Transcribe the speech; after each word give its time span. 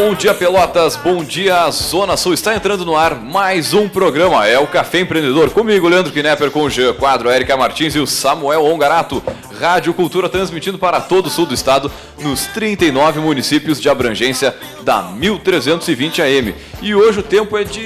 Bom 0.00 0.14
dia, 0.14 0.32
Pelotas. 0.32 0.94
Bom 0.94 1.24
dia, 1.24 1.68
Zona 1.72 2.16
Sul. 2.16 2.32
Está 2.32 2.54
entrando 2.54 2.86
no 2.86 2.96
ar 2.96 3.16
mais 3.16 3.74
um 3.74 3.88
programa. 3.88 4.46
É 4.46 4.56
o 4.56 4.64
Café 4.68 5.00
Empreendedor. 5.00 5.50
Comigo, 5.50 5.88
Leandro 5.88 6.12
Knepper, 6.12 6.52
com 6.52 6.62
o 6.62 6.70
Jean 6.70 6.94
Quadro, 6.94 7.28
a 7.28 7.34
Erika 7.34 7.56
Martins 7.56 7.96
e 7.96 7.98
o 7.98 8.06
Samuel 8.06 8.64
Ongarato. 8.64 9.20
Rádio 9.60 9.92
Cultura 9.92 10.28
transmitindo 10.28 10.78
para 10.78 11.00
todo 11.00 11.26
o 11.26 11.30
sul 11.30 11.46
do 11.46 11.52
estado, 11.52 11.90
nos 12.20 12.46
39 12.46 13.18
municípios 13.18 13.80
de 13.80 13.88
abrangência 13.88 14.54
da 14.82 15.02
1320 15.02 16.22
AM. 16.22 16.54
E 16.80 16.94
hoje 16.94 17.18
o 17.18 17.22
tempo 17.24 17.58
é 17.58 17.64
de 17.64 17.80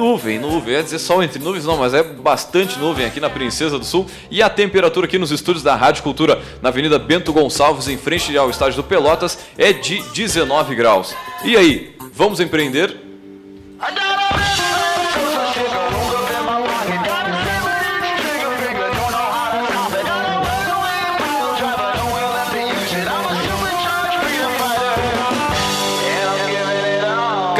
nuvem, 0.00 0.38
nuvem. 0.38 0.74
É 0.74 0.82
dizer 0.82 0.98
sol 0.98 1.22
entre 1.22 1.38
nuvens, 1.38 1.66
não, 1.66 1.76
mas 1.76 1.92
é 1.92 2.02
bastante 2.02 2.78
nuvem 2.78 3.04
aqui 3.04 3.20
na 3.20 3.28
Princesa 3.28 3.78
do 3.78 3.84
Sul. 3.84 4.06
E 4.30 4.42
a 4.42 4.48
temperatura 4.48 5.06
aqui 5.06 5.18
nos 5.18 5.30
estúdios 5.30 5.62
da 5.62 5.76
Rádio 5.76 6.02
Cultura, 6.02 6.40
na 6.62 6.70
Avenida 6.70 6.98
Bento 6.98 7.32
Gonçalves, 7.32 7.86
em 7.86 7.98
frente 7.98 8.36
ao 8.36 8.48
estádio 8.48 8.76
do 8.76 8.84
Pelotas, 8.84 9.38
é 9.58 9.72
de 9.72 10.02
19 10.14 10.74
graus. 10.74 11.14
E 11.44 11.56
aí, 11.56 11.94
vamos 12.14 12.40
empreender? 12.40 12.96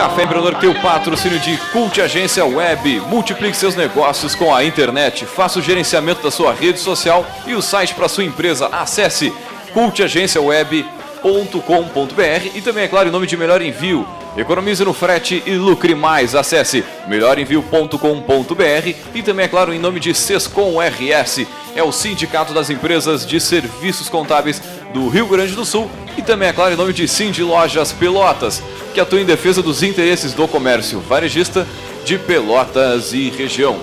Café 0.00 0.22
Empreendedor 0.22 0.59
tem 0.59 0.70
o 0.70 0.80
patrocínio 0.80 1.38
de 1.38 1.59
Cult 1.72 2.00
Agência 2.00 2.42
Web. 2.42 3.00
Multiplique 3.00 3.54
seus 3.54 3.77
negócios 3.77 4.34
com 4.34 4.54
a 4.54 4.64
internet. 4.64 5.27
Faça 5.27 5.58
o 5.58 5.62
gerenciamento 5.62 6.22
da 6.22 6.30
sua 6.30 6.54
rede 6.54 6.80
social 6.80 7.27
e 7.46 7.52
o 7.52 7.60
site 7.60 7.95
para 7.95 8.08
sua 8.08 8.24
empresa. 8.24 8.68
Acesse 8.68 9.30
cultagenciaweb.com.br 9.74 12.47
e 12.55 12.62
também, 12.62 12.84
é 12.84 12.88
claro, 12.88 13.10
em 13.10 13.12
nome 13.12 13.27
de 13.27 13.36
Melhor 13.36 13.60
Envio. 13.60 14.08
Economize 14.38 14.83
no 14.83 14.94
frete 14.94 15.42
e 15.44 15.52
lucre 15.52 15.94
mais. 15.94 16.34
Acesse 16.34 16.82
melhorenvio.com.br 17.06 18.94
e 19.14 19.22
também, 19.22 19.44
é 19.44 19.48
claro, 19.48 19.70
em 19.70 19.78
nome 19.78 20.00
de 20.00 20.14
Sescom 20.14 20.78
RS. 20.80 21.47
É 21.77 21.82
o 21.82 21.92
Sindicato 21.92 22.55
das 22.55 22.70
Empresas 22.70 23.27
de 23.27 23.38
Serviços 23.38 24.08
Contábeis 24.08 24.62
do 24.92 25.08
Rio 25.08 25.27
Grande 25.27 25.55
do 25.55 25.64
Sul 25.64 25.91
e 26.16 26.22
também, 26.22 26.48
é 26.48 26.52
claro, 26.52 26.74
em 26.74 26.77
nome 26.77 26.92
de 26.92 27.06
Cindy 27.06 27.42
Lojas 27.42 27.92
Pelotas, 27.92 28.62
que 28.92 29.00
atua 29.00 29.20
em 29.20 29.24
defesa 29.24 29.62
dos 29.62 29.82
interesses 29.82 30.32
do 30.32 30.47
comércio 30.48 31.00
varejista 31.00 31.66
de 32.05 32.19
Pelotas 32.19 33.12
e 33.12 33.30
região. 33.30 33.78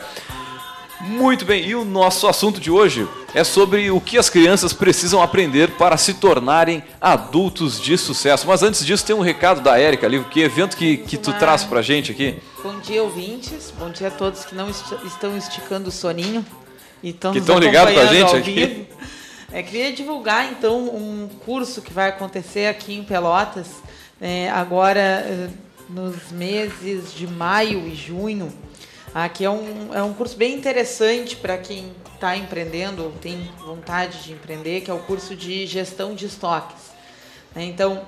Muito 1.01 1.45
bem, 1.45 1.65
e 1.65 1.75
o 1.75 1.85
nosso 1.85 2.27
assunto 2.27 2.59
de 2.59 2.69
hoje 2.69 3.07
é 3.33 3.43
sobre 3.43 3.89
o 3.89 4.01
que 4.01 4.17
as 4.17 4.29
crianças 4.29 4.73
precisam 4.73 5.21
aprender 5.21 5.71
para 5.71 5.95
se 5.95 6.13
tornarem 6.13 6.83
adultos 6.99 7.79
de 7.79 7.97
sucesso. 7.97 8.45
Mas 8.45 8.63
antes 8.63 8.85
disso, 8.85 9.05
tem 9.05 9.15
um 9.15 9.21
recado 9.21 9.61
da 9.61 9.79
Érica 9.79 10.05
ali, 10.07 10.21
que 10.25 10.41
evento 10.41 10.75
que, 10.75 10.97
que 10.97 11.17
tu 11.17 11.31
traz 11.33 11.63
pra 11.63 11.81
gente 11.81 12.11
aqui? 12.11 12.37
Bom 12.61 12.79
dia, 12.79 13.01
ouvintes. 13.01 13.73
Bom 13.79 13.89
dia 13.89 14.09
a 14.09 14.11
todos 14.11 14.43
que 14.43 14.53
não 14.53 14.69
est 14.69 14.83
estão 15.05 15.37
esticando 15.37 15.87
o 15.87 15.91
soninho 15.91 16.45
e 17.01 17.11
estão 17.11 17.31
que 17.31 17.39
estão 17.39 17.57
ligados 17.57 17.93
com 17.93 17.99
a 18.01 18.05
gente 18.05 18.35
aqui. 18.35 18.87
É, 19.51 19.63
queria 19.63 19.93
divulgar 19.93 20.51
então 20.51 20.77
um 20.77 21.29
curso 21.45 21.81
que 21.81 21.93
vai 21.93 22.09
acontecer 22.09 22.67
aqui 22.67 22.93
em 22.93 23.03
Pelotas 23.03 23.67
é, 24.21 24.49
agora 24.51 24.99
eh, 24.99 25.49
nos 25.89 26.31
meses 26.31 27.13
de 27.13 27.25
maio 27.25 27.87
e 27.87 27.95
junho. 27.95 28.53
Aqui 29.13 29.43
é 29.43 29.49
um, 29.49 29.93
é 29.93 30.03
um 30.03 30.13
curso 30.13 30.37
bem 30.37 30.53
interessante 30.53 31.35
para 31.35 31.57
quem 31.57 31.91
está 32.13 32.37
empreendendo 32.37 33.03
ou 33.03 33.11
tem 33.11 33.49
vontade 33.59 34.23
de 34.23 34.33
empreender, 34.33 34.81
que 34.81 34.91
é 34.91 34.93
o 34.93 34.99
curso 34.99 35.35
de 35.35 35.65
gestão 35.65 36.13
de 36.13 36.25
estoques. 36.25 36.91
Então, 37.55 38.05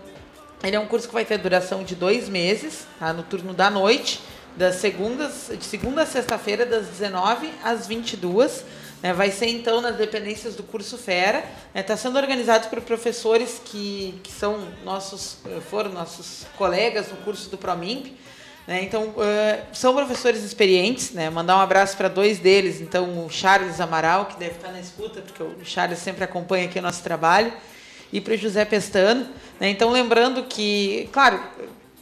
ele 0.63 0.75
é 0.75 0.79
um 0.79 0.85
curso 0.85 1.07
que 1.07 1.13
vai 1.13 1.25
ter 1.25 1.37
duração 1.37 1.83
de 1.83 1.95
dois 1.95 2.29
meses, 2.29 2.85
tá? 2.99 3.11
no 3.13 3.23
turno 3.23 3.53
da 3.53 3.69
noite, 3.69 4.21
das 4.55 4.75
segundas, 4.75 5.49
de 5.57 5.63
segunda 5.63 6.03
a 6.03 6.05
sexta-feira, 6.05 6.65
das 6.65 6.87
19 6.87 7.49
às 7.63 7.87
22 7.87 8.63
né? 9.01 9.13
Vai 9.13 9.31
ser, 9.31 9.47
então, 9.47 9.81
nas 9.81 9.95
dependências 9.95 10.55
do 10.55 10.63
curso 10.63 10.97
Fera. 10.97 11.43
Está 11.73 11.93
né? 11.93 11.97
Sendo 11.97 12.17
organizado 12.17 12.69
por 12.69 12.81
professores 12.81 13.61
que, 13.65 14.19
que 14.23 14.31
são 14.31 14.67
nossos, 14.83 15.37
foram 15.69 15.91
nossos 15.91 16.45
colegas 16.57 17.09
no 17.09 17.17
curso 17.17 17.49
do 17.49 17.57
Promimp. 17.57 18.13
Né? 18.71 18.83
Então, 18.83 19.07
uh, 19.09 19.61
são 19.73 19.93
professores 19.93 20.45
experientes, 20.45 21.11
né? 21.11 21.29
mandar 21.29 21.57
um 21.57 21.59
abraço 21.59 21.97
para 21.97 22.07
dois 22.07 22.39
deles, 22.39 22.79
então 22.79 23.25
o 23.25 23.29
Charles 23.29 23.81
Amaral, 23.81 24.27
que 24.27 24.39
deve 24.39 24.53
estar 24.53 24.71
na 24.71 24.79
escuta, 24.79 25.19
porque 25.19 25.43
o 25.43 25.57
Charles 25.65 25.99
sempre 25.99 26.23
acompanha 26.23 26.67
aqui 26.67 26.79
o 26.79 26.81
nosso 26.81 27.03
trabalho, 27.03 27.51
e 28.13 28.21
para 28.21 28.33
o 28.33 28.37
José 28.37 28.63
Pestano. 28.63 29.27
Né? 29.59 29.71
Então, 29.71 29.89
lembrando 29.91 30.43
que, 30.43 31.09
claro, 31.11 31.41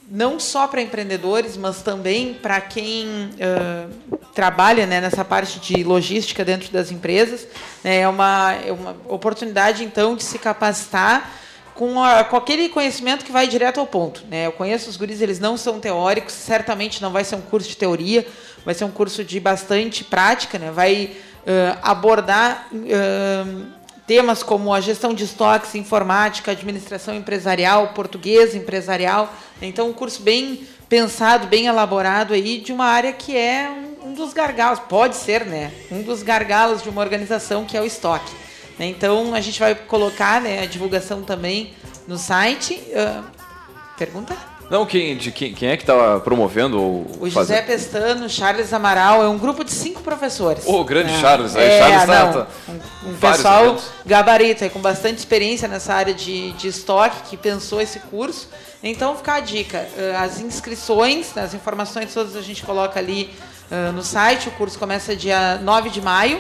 não 0.08 0.40
só 0.40 0.68
para 0.68 0.80
empreendedores, 0.80 1.58
mas 1.58 1.82
também 1.82 2.36
para 2.36 2.62
quem 2.62 3.08
uh, 3.08 4.18
trabalha 4.36 4.86
né, 4.86 5.02
nessa 5.02 5.26
parte 5.26 5.60
de 5.60 5.84
logística 5.84 6.46
dentro 6.46 6.72
das 6.72 6.92
empresas. 6.92 7.48
Né? 7.84 8.02
É, 8.02 8.08
uma, 8.08 8.54
é 8.64 8.72
uma 8.72 8.96
oportunidade, 9.08 9.84
então, 9.84 10.16
de 10.16 10.22
se 10.22 10.38
capacitar 10.38 11.34
com, 11.80 12.04
a, 12.04 12.26
com 12.26 12.36
aquele 12.36 12.68
conhecimento 12.68 13.24
que 13.24 13.32
vai 13.32 13.48
direto 13.48 13.80
ao 13.80 13.88
ponto. 13.88 14.26
Né? 14.30 14.48
Eu 14.48 14.52
conheço 14.52 14.90
os 14.90 14.98
guris, 14.98 15.22
eles 15.22 15.40
não 15.40 15.56
são 15.56 15.80
teóricos, 15.80 16.34
certamente 16.34 17.02
não 17.02 17.10
vai 17.10 17.24
ser 17.24 17.38
um 17.38 17.42
curso 17.42 17.70
de 17.70 17.78
teoria, 17.78 18.28
vai 18.66 18.76
ser 18.76 18.84
um 18.84 18.92
curso 18.92 19.24
de 19.24 19.40
bastante 19.40 20.04
prática, 20.04 20.60
né? 20.60 20.72
vai 20.72 21.16
uh, 21.46 21.80
abordar 21.82 22.68
uh, 22.74 23.66
temas 24.06 24.44
como 24.44 24.74
a 24.74 24.82
gestão 24.82 25.14
de 25.14 25.24
estoques, 25.24 25.74
informática, 25.74 26.52
administração 26.52 27.16
empresarial, 27.16 27.94
português 27.94 28.54
empresarial. 28.56 29.34
Então, 29.62 29.88
um 29.88 29.94
curso 29.94 30.22
bem 30.22 30.68
pensado, 30.90 31.48
bem 31.48 31.68
elaborado 31.68 32.34
aí 32.34 32.60
de 32.60 32.74
uma 32.74 32.88
área 32.88 33.14
que 33.14 33.38
é 33.38 33.70
um, 33.70 34.10
um 34.10 34.14
dos 34.14 34.34
gargalos, 34.34 34.82
pode 34.82 35.16
ser, 35.16 35.46
né? 35.46 35.72
Um 35.90 36.02
dos 36.02 36.24
gargalos 36.24 36.84
de 36.84 36.90
uma 36.90 37.00
organização 37.00 37.64
que 37.64 37.78
é 37.78 37.82
o 37.82 37.86
estoque. 37.86 38.49
Né? 38.80 38.88
Então, 38.88 39.36
a 39.36 39.42
gente 39.42 39.60
vai 39.60 39.76
colocar 39.76 40.40
né, 40.40 40.64
a 40.64 40.66
divulgação 40.66 41.22
também 41.22 41.74
no 42.08 42.18
site. 42.18 42.82
Uh, 42.88 43.24
pergunta? 43.98 44.36
Não, 44.70 44.86
quem, 44.86 45.18
de 45.18 45.32
quem, 45.32 45.52
quem 45.52 45.70
é 45.70 45.76
que 45.76 45.82
está 45.82 46.20
promovendo? 46.20 46.80
Ou 46.80 47.08
o 47.20 47.30
José 47.30 47.56
fazer... 47.56 47.66
Pestano, 47.66 48.30
Charles 48.30 48.72
Amaral, 48.72 49.24
é 49.24 49.28
um 49.28 49.38
grupo 49.38 49.64
de 49.64 49.72
cinco 49.72 50.02
professores. 50.02 50.64
O 50.68 50.76
oh, 50.76 50.84
grande 50.84 51.12
é. 51.12 51.20
Charles, 51.20 51.56
é, 51.56 51.80
Charles 51.80 52.06
tá, 52.06 52.26
não, 52.26 52.34
tá, 52.34 52.48
um, 53.04 53.10
um 53.10 53.18
pessoal 53.18 53.66
eventos. 53.66 53.86
gabarito, 54.06 54.70
com 54.70 54.80
bastante 54.80 55.18
experiência 55.18 55.68
nessa 55.68 55.96
área 55.96 56.14
de, 56.14 56.52
de 56.52 56.68
estoque, 56.68 57.30
que 57.30 57.36
pensou 57.36 57.82
esse 57.82 58.00
curso. 58.00 58.48
Então, 58.84 59.18
fica 59.18 59.34
a 59.34 59.40
dica, 59.40 59.88
as 60.20 60.40
inscrições, 60.40 61.36
as 61.36 61.56
informações 61.56 62.14
todas 62.14 62.36
a 62.36 62.42
gente 62.42 62.64
coloca 62.64 63.00
ali 63.00 63.32
uh, 63.72 63.92
no 63.92 64.04
site, 64.04 64.50
o 64.50 64.52
curso 64.52 64.78
começa 64.78 65.16
dia 65.16 65.58
9 65.58 65.90
de 65.90 66.00
maio, 66.00 66.40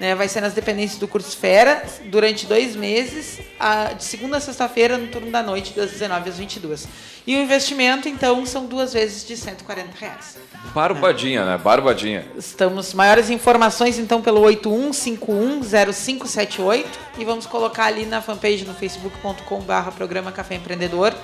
Né? 0.00 0.14
Vai 0.14 0.28
ser 0.28 0.40
nas 0.40 0.54
dependências 0.54 0.98
do 0.98 1.06
curso 1.06 1.36
Fera, 1.36 1.84
durante 2.06 2.46
dois 2.46 2.74
meses, 2.74 3.38
a, 3.58 3.92
de 3.92 4.02
segunda 4.02 4.38
a 4.38 4.40
sexta-feira, 4.40 4.96
no 4.96 5.08
turno 5.08 5.30
da 5.30 5.42
noite, 5.42 5.74
das 5.74 5.90
19 5.90 6.30
às 6.30 6.38
22. 6.38 6.88
E 7.26 7.36
o 7.36 7.38
investimento, 7.38 8.08
então, 8.08 8.46
são 8.46 8.64
duas 8.64 8.94
vezes 8.94 9.26
de 9.26 9.36
140 9.36 9.90
reais. 10.00 10.38
Barbadinha, 10.74 11.44
né? 11.44 11.58
Barbadinha. 11.58 12.24
Estamos. 12.36 12.94
Maiores 12.94 13.28
informações, 13.28 13.98
então, 13.98 14.22
pelo 14.22 14.40
81510578 14.40 16.86
e 17.18 17.24
vamos 17.24 17.44
colocar 17.44 17.84
ali 17.84 18.06
na 18.06 18.22
fanpage 18.22 18.64
no 18.64 18.72
facebook.com/barra 18.74 19.92
programa 19.92 20.32
Café 20.32 20.54
Empreendedor 20.54 21.14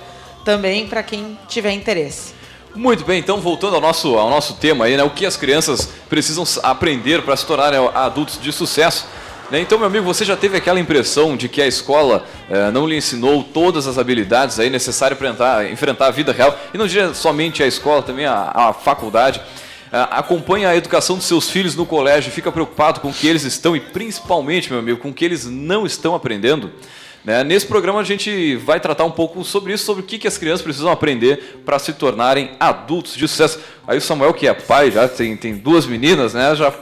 também 0.45 0.87
para 0.87 1.01
quem 1.03 1.37
tiver 1.47 1.71
interesse. 1.71 2.33
Muito 2.77 3.03
bem, 3.03 3.17
então 3.17 3.41
voltando 3.41 3.73
ao 3.73 3.81
nosso, 3.81 4.19
ao 4.19 4.29
nosso 4.29 4.53
tema 4.53 4.85
aí, 4.85 4.95
né? 4.95 5.03
O 5.03 5.09
que 5.09 5.25
as 5.25 5.35
crianças 5.35 5.89
precisam 6.07 6.43
aprender 6.61 7.23
para 7.23 7.35
se 7.35 7.43
tornarem 7.43 7.79
adultos 7.91 8.39
de 8.39 8.51
sucesso. 8.51 9.07
Né? 9.49 9.61
Então, 9.61 9.79
meu 9.79 9.87
amigo, 9.87 10.05
você 10.05 10.23
já 10.23 10.37
teve 10.37 10.57
aquela 10.57 10.79
impressão 10.79 11.35
de 11.35 11.49
que 11.49 11.59
a 11.59 11.65
escola 11.65 12.23
eh, 12.47 12.69
não 12.69 12.85
lhe 12.87 12.95
ensinou 12.95 13.43
todas 13.43 13.87
as 13.87 13.97
habilidades 13.97 14.59
aí 14.59 14.69
necessárias 14.69 15.17
para 15.17 15.67
enfrentar 15.71 16.05
a 16.05 16.11
vida 16.11 16.31
real? 16.31 16.55
E 16.71 16.77
não 16.77 16.85
diria 16.85 17.15
somente 17.15 17.63
a 17.63 17.65
escola, 17.65 18.03
também 18.03 18.27
a, 18.27 18.51
a 18.53 18.73
faculdade. 18.73 19.41
Eh, 19.91 20.07
acompanha 20.11 20.69
a 20.69 20.75
educação 20.75 21.15
dos 21.15 21.25
seus 21.25 21.49
filhos 21.49 21.75
no 21.75 21.83
colégio, 21.83 22.31
fica 22.31 22.51
preocupado 22.51 22.99
com 22.99 23.09
o 23.09 23.13
que 23.13 23.27
eles 23.27 23.41
estão 23.41 23.75
e 23.75 23.79
principalmente, 23.79 24.69
meu 24.69 24.77
amigo, 24.77 24.99
com 24.99 25.09
o 25.09 25.13
que 25.13 25.25
eles 25.25 25.45
não 25.45 25.83
estão 25.83 26.13
aprendendo. 26.13 26.71
Né? 27.27 27.43
Nesse 27.43 27.67
programa 27.67 27.99
a 27.99 28.05
gente 28.05 28.55
vai 28.55 28.79
tratar 28.79 29.03
um 29.03 29.11
pouco 29.11 29.43
sobre 29.43 29.73
isso, 29.73 29.83
sobre 29.83 30.01
o 30.01 30.05
que, 30.05 30.17
que 30.17 30.29
as 30.29 30.37
crianças 30.37 30.61
precisam 30.61 30.89
aprender 30.89 31.61
para 31.65 31.77
se 31.77 31.91
tornarem 31.91 32.51
adultos 32.57 33.15
de 33.15 33.27
sucesso. 33.27 33.59
Aí 33.85 33.97
o 33.97 34.01
Samuel, 34.01 34.33
que 34.33 34.47
é 34.47 34.53
pai, 34.53 34.91
já 34.91 35.09
tem, 35.09 35.35
tem 35.35 35.53
duas 35.53 35.85
meninas, 35.85 36.33
né? 36.33 36.55
Já 36.55 36.73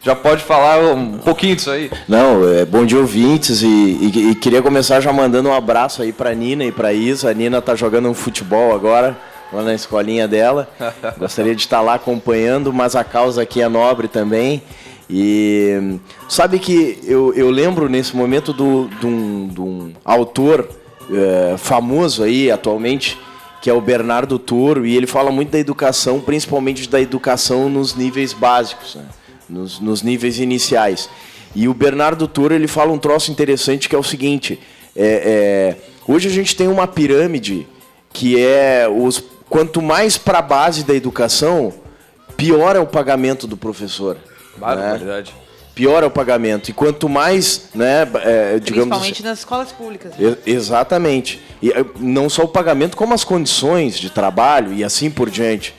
já 0.00 0.14
pode 0.14 0.44
falar 0.44 0.78
um 0.94 1.18
pouquinho 1.18 1.56
disso 1.56 1.72
aí. 1.72 1.90
Não, 2.06 2.48
é 2.48 2.64
bom 2.64 2.86
dia 2.86 3.00
ouvintes 3.00 3.62
e, 3.62 3.66
e, 3.66 4.30
e 4.30 4.34
queria 4.36 4.62
começar 4.62 5.00
já 5.00 5.12
mandando 5.12 5.48
um 5.48 5.52
abraço 5.52 6.00
aí 6.00 6.12
para 6.12 6.32
Nina 6.32 6.64
e 6.64 6.70
para 6.70 6.92
Isa. 6.92 7.30
A 7.30 7.34
Nina 7.34 7.60
tá 7.60 7.74
jogando 7.74 8.08
um 8.08 8.14
futebol 8.14 8.72
agora 8.72 9.18
lá 9.52 9.64
na 9.64 9.74
escolinha 9.74 10.28
dela. 10.28 10.68
Gostaria 11.18 11.56
de 11.56 11.62
estar 11.62 11.80
lá 11.80 11.94
acompanhando, 11.94 12.72
mas 12.72 12.94
a 12.94 13.02
causa 13.02 13.42
aqui 13.42 13.60
é 13.60 13.68
nobre 13.68 14.06
também. 14.06 14.62
E 15.10 15.98
sabe 16.28 16.58
que 16.58 16.98
eu, 17.04 17.32
eu 17.34 17.50
lembro 17.50 17.88
nesse 17.88 18.14
momento 18.14 18.52
de 18.52 18.58
do, 18.58 18.84
do 19.00 19.06
um, 19.06 19.46
do 19.48 19.64
um 19.64 19.92
autor 20.04 20.68
é, 21.10 21.56
famoso 21.56 22.22
aí 22.22 22.50
atualmente, 22.50 23.18
que 23.62 23.70
é 23.70 23.72
o 23.72 23.80
Bernardo 23.80 24.38
Toro, 24.38 24.84
e 24.84 24.96
ele 24.96 25.06
fala 25.06 25.30
muito 25.30 25.50
da 25.50 25.58
educação, 25.58 26.20
principalmente 26.20 26.88
da 26.88 27.00
educação 27.00 27.68
nos 27.68 27.94
níveis 27.94 28.32
básicos, 28.32 28.96
né? 28.96 29.06
nos, 29.48 29.80
nos 29.80 30.02
níveis 30.02 30.38
iniciais. 30.38 31.08
E 31.54 31.66
o 31.68 31.74
Bernardo 31.74 32.28
Toro 32.28 32.54
ele 32.54 32.68
fala 32.68 32.92
um 32.92 32.98
troço 32.98 33.30
interessante 33.30 33.88
que 33.88 33.96
é 33.96 33.98
o 33.98 34.02
seguinte: 34.02 34.60
é, 34.94 35.76
é, 35.76 35.76
hoje 36.06 36.28
a 36.28 36.30
gente 36.30 36.54
tem 36.54 36.68
uma 36.68 36.86
pirâmide 36.86 37.66
que 38.12 38.40
é 38.40 38.86
os 38.88 39.22
quanto 39.48 39.80
mais 39.80 40.18
para 40.18 40.40
a 40.40 40.42
base 40.42 40.84
da 40.84 40.94
educação, 40.94 41.72
pior 42.36 42.76
é 42.76 42.80
o 42.80 42.86
pagamento 42.86 43.46
do 43.46 43.56
professor. 43.56 44.18
Barbaridade. 44.58 45.32
Né? 45.32 45.48
Pior 45.74 46.02
é 46.02 46.06
o 46.06 46.10
pagamento. 46.10 46.70
E 46.70 46.72
quanto 46.72 47.08
mais, 47.08 47.68
né, 47.72 48.02
é, 48.24 48.58
digamos 48.58 48.88
Principalmente 48.88 49.22
nas 49.22 49.38
escolas 49.38 49.70
públicas. 49.70 50.12
Né? 50.18 50.36
Exatamente. 50.44 51.40
E 51.62 51.70
é, 51.70 51.84
não 52.00 52.28
só 52.28 52.42
o 52.42 52.48
pagamento, 52.48 52.96
como 52.96 53.14
as 53.14 53.22
condições 53.22 53.96
de 53.96 54.10
trabalho 54.10 54.72
e 54.72 54.82
assim 54.82 55.08
por 55.08 55.30
diante. 55.30 55.72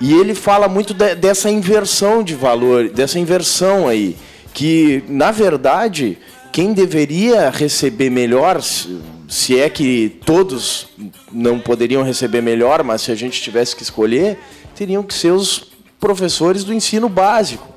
E 0.00 0.14
ele 0.14 0.34
fala 0.34 0.68
muito 0.68 0.94
de, 0.94 1.14
dessa 1.16 1.50
inversão 1.50 2.22
de 2.22 2.34
valor, 2.34 2.88
dessa 2.90 3.18
inversão 3.18 3.88
aí. 3.88 4.16
Que, 4.54 5.02
na 5.08 5.30
verdade, 5.30 6.16
quem 6.52 6.72
deveria 6.72 7.50
receber 7.50 8.08
melhor, 8.08 8.60
se 8.62 9.58
é 9.58 9.68
que 9.68 10.16
todos 10.24 10.88
não 11.30 11.58
poderiam 11.58 12.02
receber 12.02 12.40
melhor, 12.40 12.82
mas 12.82 13.02
se 13.02 13.12
a 13.12 13.14
gente 13.14 13.42
tivesse 13.42 13.76
que 13.76 13.82
escolher, 13.82 14.38
teriam 14.74 15.02
que 15.02 15.12
ser 15.12 15.32
os 15.32 15.70
professores 15.98 16.64
do 16.64 16.72
ensino 16.72 17.08
básico. 17.08 17.68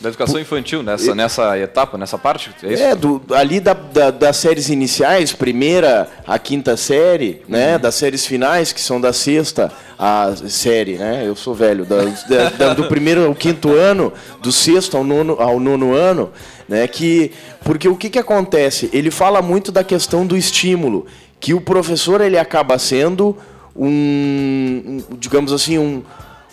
Da 0.00 0.08
educação 0.08 0.40
infantil, 0.40 0.82
nessa, 0.82 1.14
nessa 1.14 1.58
etapa, 1.58 1.98
nessa 1.98 2.16
parte? 2.16 2.50
É, 2.62 2.72
isso? 2.72 2.82
é 2.82 2.94
do, 2.94 3.20
ali 3.32 3.60
da, 3.60 3.74
da, 3.74 4.10
das 4.10 4.38
séries 4.38 4.70
iniciais, 4.70 5.34
primeira 5.34 6.08
a 6.26 6.38
quinta 6.38 6.74
série, 6.74 7.42
né? 7.46 7.74
Uhum. 7.74 7.80
Das 7.80 7.96
séries 7.96 8.24
finais, 8.24 8.72
que 8.72 8.80
são 8.80 8.98
da 8.98 9.12
sexta 9.12 9.70
a 9.98 10.32
série, 10.48 10.94
né? 10.94 11.24
Eu 11.26 11.36
sou 11.36 11.54
velho. 11.54 11.84
Da, 11.84 12.48
da, 12.48 12.72
do 12.72 12.84
primeiro 12.84 13.26
ao 13.26 13.34
quinto 13.34 13.74
ano, 13.74 14.10
do 14.40 14.50
sexto 14.50 14.96
ao 14.96 15.04
nono, 15.04 15.36
ao 15.38 15.60
nono 15.60 15.92
ano, 15.92 16.30
né? 16.66 16.88
Que, 16.88 17.30
porque 17.62 17.86
o 17.86 17.94
que, 17.94 18.08
que 18.08 18.18
acontece? 18.18 18.88
Ele 18.94 19.10
fala 19.10 19.42
muito 19.42 19.70
da 19.70 19.84
questão 19.84 20.26
do 20.26 20.34
estímulo, 20.34 21.06
que 21.38 21.52
o 21.52 21.60
professor 21.60 22.22
ele 22.22 22.38
acaba 22.38 22.78
sendo 22.78 23.36
um, 23.76 23.86
um 23.86 25.16
digamos 25.18 25.52
assim, 25.52 25.76
um, 25.78 26.02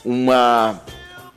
uma 0.04 0.82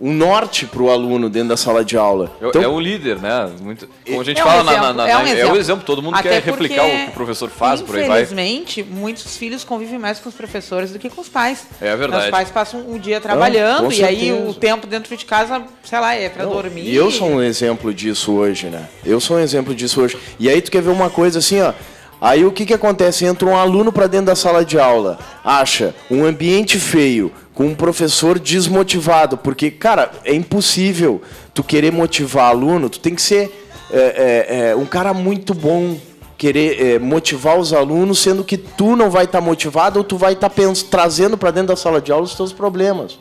um 0.00 0.14
norte 0.14 0.64
para 0.64 0.82
o 0.82 0.90
aluno 0.90 1.28
dentro 1.28 1.50
da 1.50 1.56
sala 1.56 1.84
de 1.84 1.96
aula. 1.96 2.32
É, 2.40 2.48
então, 2.48 2.62
é 2.62 2.68
o 2.68 2.80
líder, 2.80 3.18
né? 3.20 3.50
Muito, 3.60 3.86
como 4.06 4.20
a 4.20 4.24
gente 4.24 4.40
é 4.40 4.42
fala, 4.42 4.62
um 4.62 4.66
exemplo, 4.66 4.86
na, 4.86 4.92
na, 4.92 5.06
na, 5.06 5.10
é, 5.10 5.16
um 5.16 5.26
é, 5.26 5.52
o 5.52 5.56
exemplo, 5.56 5.84
todo 5.84 6.02
mundo 6.02 6.14
Até 6.14 6.30
quer 6.30 6.42
replicar 6.42 6.86
o 6.86 6.90
que 6.90 7.08
o 7.08 7.12
professor 7.12 7.50
faz, 7.50 7.82
por 7.82 7.96
aí 7.96 8.08
vai. 8.08 8.22
Infelizmente, 8.22 8.82
muitos 8.82 9.36
filhos 9.36 9.62
convivem 9.62 9.98
mais 9.98 10.18
com 10.18 10.30
os 10.30 10.34
professores 10.34 10.90
do 10.90 10.98
que 10.98 11.10
com 11.10 11.20
os 11.20 11.28
pais. 11.28 11.66
É 11.80 11.94
verdade. 11.94 12.24
Os 12.24 12.30
pais 12.30 12.50
passam 12.50 12.80
um 12.80 12.98
dia 12.98 13.20
trabalhando 13.20 13.84
Não, 13.84 13.92
e 13.92 14.02
aí 14.02 14.32
o 14.32 14.54
tempo 14.54 14.86
dentro 14.86 15.14
de 15.14 15.24
casa, 15.24 15.62
sei 15.84 16.00
lá, 16.00 16.14
é 16.14 16.30
para 16.30 16.46
dormir. 16.46 16.84
E 16.84 16.96
eu 16.96 17.10
sou 17.10 17.28
um 17.28 17.42
exemplo 17.42 17.92
disso 17.92 18.32
hoje, 18.32 18.68
né? 18.68 18.88
Eu 19.04 19.20
sou 19.20 19.36
um 19.36 19.40
exemplo 19.40 19.74
disso 19.74 20.00
hoje. 20.00 20.16
E 20.38 20.48
aí 20.48 20.62
tu 20.62 20.70
quer 20.70 20.80
ver 20.80 20.90
uma 20.90 21.10
coisa 21.10 21.40
assim, 21.40 21.60
ó. 21.60 21.74
Aí 22.20 22.44
o 22.44 22.52
que, 22.52 22.66
que 22.66 22.74
acontece? 22.74 23.24
Entra 23.24 23.48
um 23.48 23.56
aluno 23.56 23.90
para 23.90 24.06
dentro 24.06 24.26
da 24.26 24.36
sala 24.36 24.62
de 24.62 24.78
aula, 24.78 25.18
acha 25.42 25.94
um 26.10 26.22
ambiente 26.22 26.78
feio, 26.78 27.32
com 27.60 27.66
um 27.66 27.74
professor 27.74 28.38
desmotivado, 28.38 29.36
porque, 29.36 29.70
cara, 29.70 30.10
é 30.24 30.32
impossível 30.34 31.20
tu 31.52 31.62
querer 31.62 31.92
motivar 31.92 32.46
aluno, 32.46 32.88
tu 32.88 32.98
tem 32.98 33.14
que 33.14 33.20
ser 33.20 33.52
é, 33.92 33.98
é, 33.98 34.70
é, 34.70 34.76
um 34.76 34.86
cara 34.86 35.12
muito 35.12 35.52
bom, 35.52 35.98
querer 36.38 36.82
é, 36.82 36.98
motivar 36.98 37.58
os 37.58 37.74
alunos, 37.74 38.18
sendo 38.18 38.42
que 38.42 38.56
tu 38.56 38.96
não 38.96 39.10
vai 39.10 39.26
estar 39.26 39.40
tá 39.40 39.44
motivado 39.44 39.98
ou 39.98 40.04
tu 40.04 40.16
vai 40.16 40.32
estar 40.32 40.48
tá 40.48 40.62
trazendo 40.90 41.36
para 41.36 41.50
dentro 41.50 41.68
da 41.68 41.76
sala 41.76 42.00
de 42.00 42.10
aula 42.10 42.24
os 42.24 42.34
teus 42.34 42.50
problemas. 42.50 43.18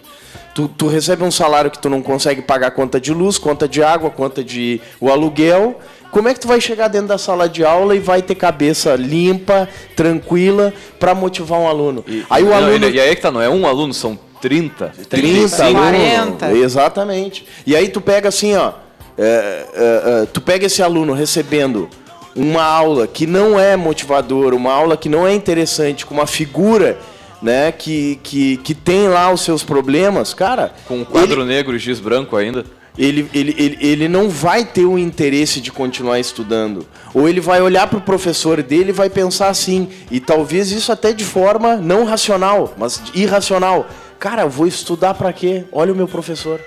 Tu, 0.55 0.69
tu, 0.69 0.87
recebe 0.87 1.21
um 1.21 1.31
salário 1.31 1.69
que 1.69 1.77
tu 1.77 1.89
não 1.89 2.01
consegue 2.01 2.41
pagar 2.41 2.71
conta 2.71 2.97
de 2.97 3.13
luz, 3.13 3.37
conta 3.37 3.67
de 3.67 3.83
água, 3.83 4.09
conta 4.09 4.41
de 4.41 4.79
o 5.01 5.11
aluguel. 5.11 5.81
Como 6.11 6.29
é 6.29 6.33
que 6.33 6.39
tu 6.39 6.47
vai 6.47 6.61
chegar 6.61 6.87
dentro 6.87 7.09
da 7.09 7.17
sala 7.17 7.49
de 7.49 7.65
aula 7.65 7.93
e 7.93 7.99
vai 7.99 8.21
ter 8.21 8.35
cabeça 8.35 8.95
limpa, 8.95 9.67
tranquila, 9.97 10.73
para 10.97 11.13
motivar 11.13 11.59
um 11.59 11.67
aluno? 11.67 12.05
E, 12.07 12.25
aí 12.29 12.43
o 12.43 12.53
aluno... 12.53 12.89
e 12.89 12.99
aí 12.99 13.09
é 13.09 13.15
que 13.15 13.21
tá, 13.21 13.29
não 13.29 13.41
é 13.41 13.49
um 13.49 13.67
aluno, 13.67 13.93
são 13.93 14.17
30, 14.41 14.93
30, 15.09 15.71
40. 15.71 16.51
Exatamente. 16.53 17.45
E 17.65 17.75
aí 17.75 17.89
tu 17.89 17.99
pega 18.01 18.29
assim, 18.29 18.55
ó, 18.55 18.73
é, 19.17 19.65
é, 19.73 20.21
é, 20.23 20.25
tu 20.25 20.39
pega 20.39 20.65
esse 20.65 20.81
aluno 20.81 21.13
recebendo 21.13 21.89
uma 22.35 22.63
aula 22.63 23.05
que 23.05 23.27
não 23.27 23.59
é 23.59 23.75
motivadora, 23.75 24.55
uma 24.55 24.71
aula 24.71 24.95
que 24.95 25.09
não 25.09 25.27
é 25.27 25.33
interessante, 25.33 26.05
com 26.05 26.13
uma 26.13 26.27
figura 26.27 26.97
né, 27.41 27.71
que, 27.71 28.19
que, 28.23 28.57
que 28.57 28.73
tem 28.73 29.07
lá 29.07 29.31
os 29.31 29.41
seus 29.41 29.63
problemas, 29.63 30.33
cara. 30.33 30.73
Com 30.87 30.99
um 30.99 31.05
quadro 31.05 31.41
ele, 31.41 31.49
negro 31.49 31.75
e 31.75 31.79
giz 31.79 31.99
branco 31.99 32.35
ainda. 32.35 32.65
Ele, 32.97 33.29
ele, 33.33 33.55
ele, 33.57 33.77
ele 33.79 34.07
não 34.09 34.29
vai 34.29 34.65
ter 34.65 34.85
o 34.85 34.97
interesse 34.97 35.61
de 35.61 35.71
continuar 35.71 36.19
estudando. 36.19 36.85
Ou 37.13 37.29
ele 37.29 37.39
vai 37.39 37.61
olhar 37.61 37.87
para 37.87 37.97
o 37.97 38.01
professor 38.01 38.61
dele 38.61 38.89
e 38.89 38.93
vai 38.93 39.09
pensar 39.09 39.47
assim, 39.47 39.87
e 40.11 40.19
talvez 40.19 40.71
isso 40.71 40.91
até 40.91 41.13
de 41.13 41.23
forma 41.23 41.77
não 41.77 42.03
racional, 42.03 42.73
mas 42.77 43.01
irracional. 43.13 43.87
Cara, 44.19 44.41
eu 44.41 44.49
vou 44.49 44.67
estudar 44.67 45.13
para 45.13 45.31
quê? 45.31 45.63
Olha 45.71 45.93
o 45.93 45.95
meu 45.95 46.07
professor. 46.07 46.59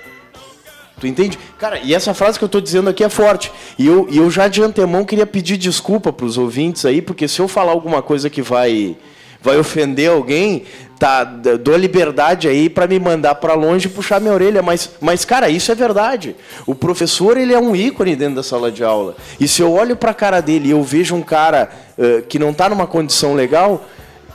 Tu 0.99 1.05
entende? 1.05 1.37
Cara, 1.59 1.79
e 1.79 1.93
essa 1.93 2.13
frase 2.13 2.39
que 2.39 2.43
eu 2.43 2.47
estou 2.47 2.59
dizendo 2.59 2.89
aqui 2.89 3.03
é 3.03 3.09
forte. 3.09 3.51
E 3.77 3.85
eu, 3.85 4.07
e 4.09 4.17
eu 4.17 4.31
já 4.31 4.47
de 4.47 4.63
antemão 4.63 5.05
queria 5.05 5.25
pedir 5.25 5.57
desculpa 5.57 6.11
para 6.11 6.25
os 6.25 6.37
ouvintes 6.37 6.83
aí, 6.83 7.01
porque 7.01 7.27
se 7.27 7.39
eu 7.39 7.47
falar 7.47 7.71
alguma 7.71 8.01
coisa 8.01 8.29
que 8.29 8.41
vai 8.41 8.97
vai 9.39 9.59
ofender 9.59 10.09
alguém, 10.09 10.63
tá, 10.97 11.25
dou 11.25 11.75
liberdade 11.75 12.47
aí 12.47 12.69
para 12.69 12.87
me 12.87 12.97
mandar 12.97 13.35
para 13.35 13.53
longe 13.53 13.87
e 13.87 13.91
puxar 13.91 14.21
minha 14.21 14.33
orelha, 14.33 14.61
mas, 14.61 14.91
mas 15.01 15.25
cara, 15.25 15.49
isso 15.49 15.69
é 15.69 15.75
verdade. 15.75 16.33
O 16.65 16.73
professor, 16.73 17.35
ele 17.35 17.53
é 17.53 17.59
um 17.59 17.75
ícone 17.75 18.15
dentro 18.15 18.35
da 18.35 18.43
sala 18.43 18.71
de 18.71 18.85
aula. 18.85 19.17
E 19.37 19.45
se 19.45 19.61
eu 19.61 19.73
olho 19.73 19.97
para 19.97 20.11
a 20.11 20.13
cara 20.13 20.39
dele 20.39 20.69
e 20.69 20.71
eu 20.71 20.81
vejo 20.81 21.13
um 21.13 21.21
cara 21.21 21.69
uh, 21.97 22.21
que 22.21 22.39
não 22.39 22.51
está 22.51 22.69
numa 22.69 22.87
condição 22.87 23.35
legal, 23.35 23.85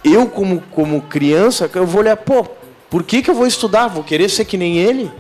eu 0.05 0.27
como 0.27 0.63
como 0.73 1.01
criança, 1.01 1.71
eu 1.75 1.87
vou 1.87 2.03
olhar, 2.03 2.17
pô, 2.19 2.47
por 2.91 3.03
que, 3.03 3.23
que 3.23 3.31
eu 3.31 3.35
vou 3.35 3.47
estudar? 3.47 3.89
Vou 3.89 4.03
querer 4.03 4.29
ser 4.29 4.45
que 4.45 4.57
nem 4.57 4.79
ele? 4.79 5.11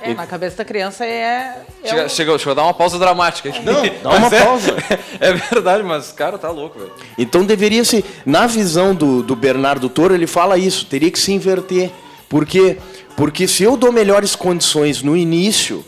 É, 0.00 0.14
na 0.14 0.26
cabeça 0.26 0.58
da 0.58 0.64
criança 0.64 1.04
é. 1.04 1.64
é 1.82 1.88
chega, 1.88 2.08
chegou, 2.08 2.38
chegou 2.38 2.52
a 2.52 2.54
dar 2.54 2.62
uma 2.64 2.74
pausa 2.74 2.98
dramática 2.98 3.48
aqui. 3.48 3.60
Não, 3.64 3.82
dá 4.02 4.10
uma 4.16 4.26
é, 4.28 4.44
pausa. 4.44 4.76
É, 5.18 5.32
verdade, 5.32 5.82
mas 5.82 6.12
cara 6.12 6.36
tá 6.36 6.50
louco, 6.50 6.78
velho. 6.78 6.92
Então 7.18 7.44
deveria 7.44 7.84
se. 7.84 8.04
Na 8.24 8.46
visão 8.46 8.94
do, 8.94 9.22
do 9.22 9.34
Bernardo 9.34 9.88
Toro, 9.88 10.14
ele 10.14 10.26
fala 10.26 10.58
isso, 10.58 10.86
teria 10.86 11.10
que 11.10 11.18
se 11.18 11.32
inverter. 11.32 11.90
Por 12.28 12.44
quê? 12.44 12.76
Porque 13.16 13.48
se 13.48 13.62
eu 13.62 13.76
dou 13.76 13.90
melhores 13.90 14.36
condições 14.36 15.02
no 15.02 15.16
início, 15.16 15.84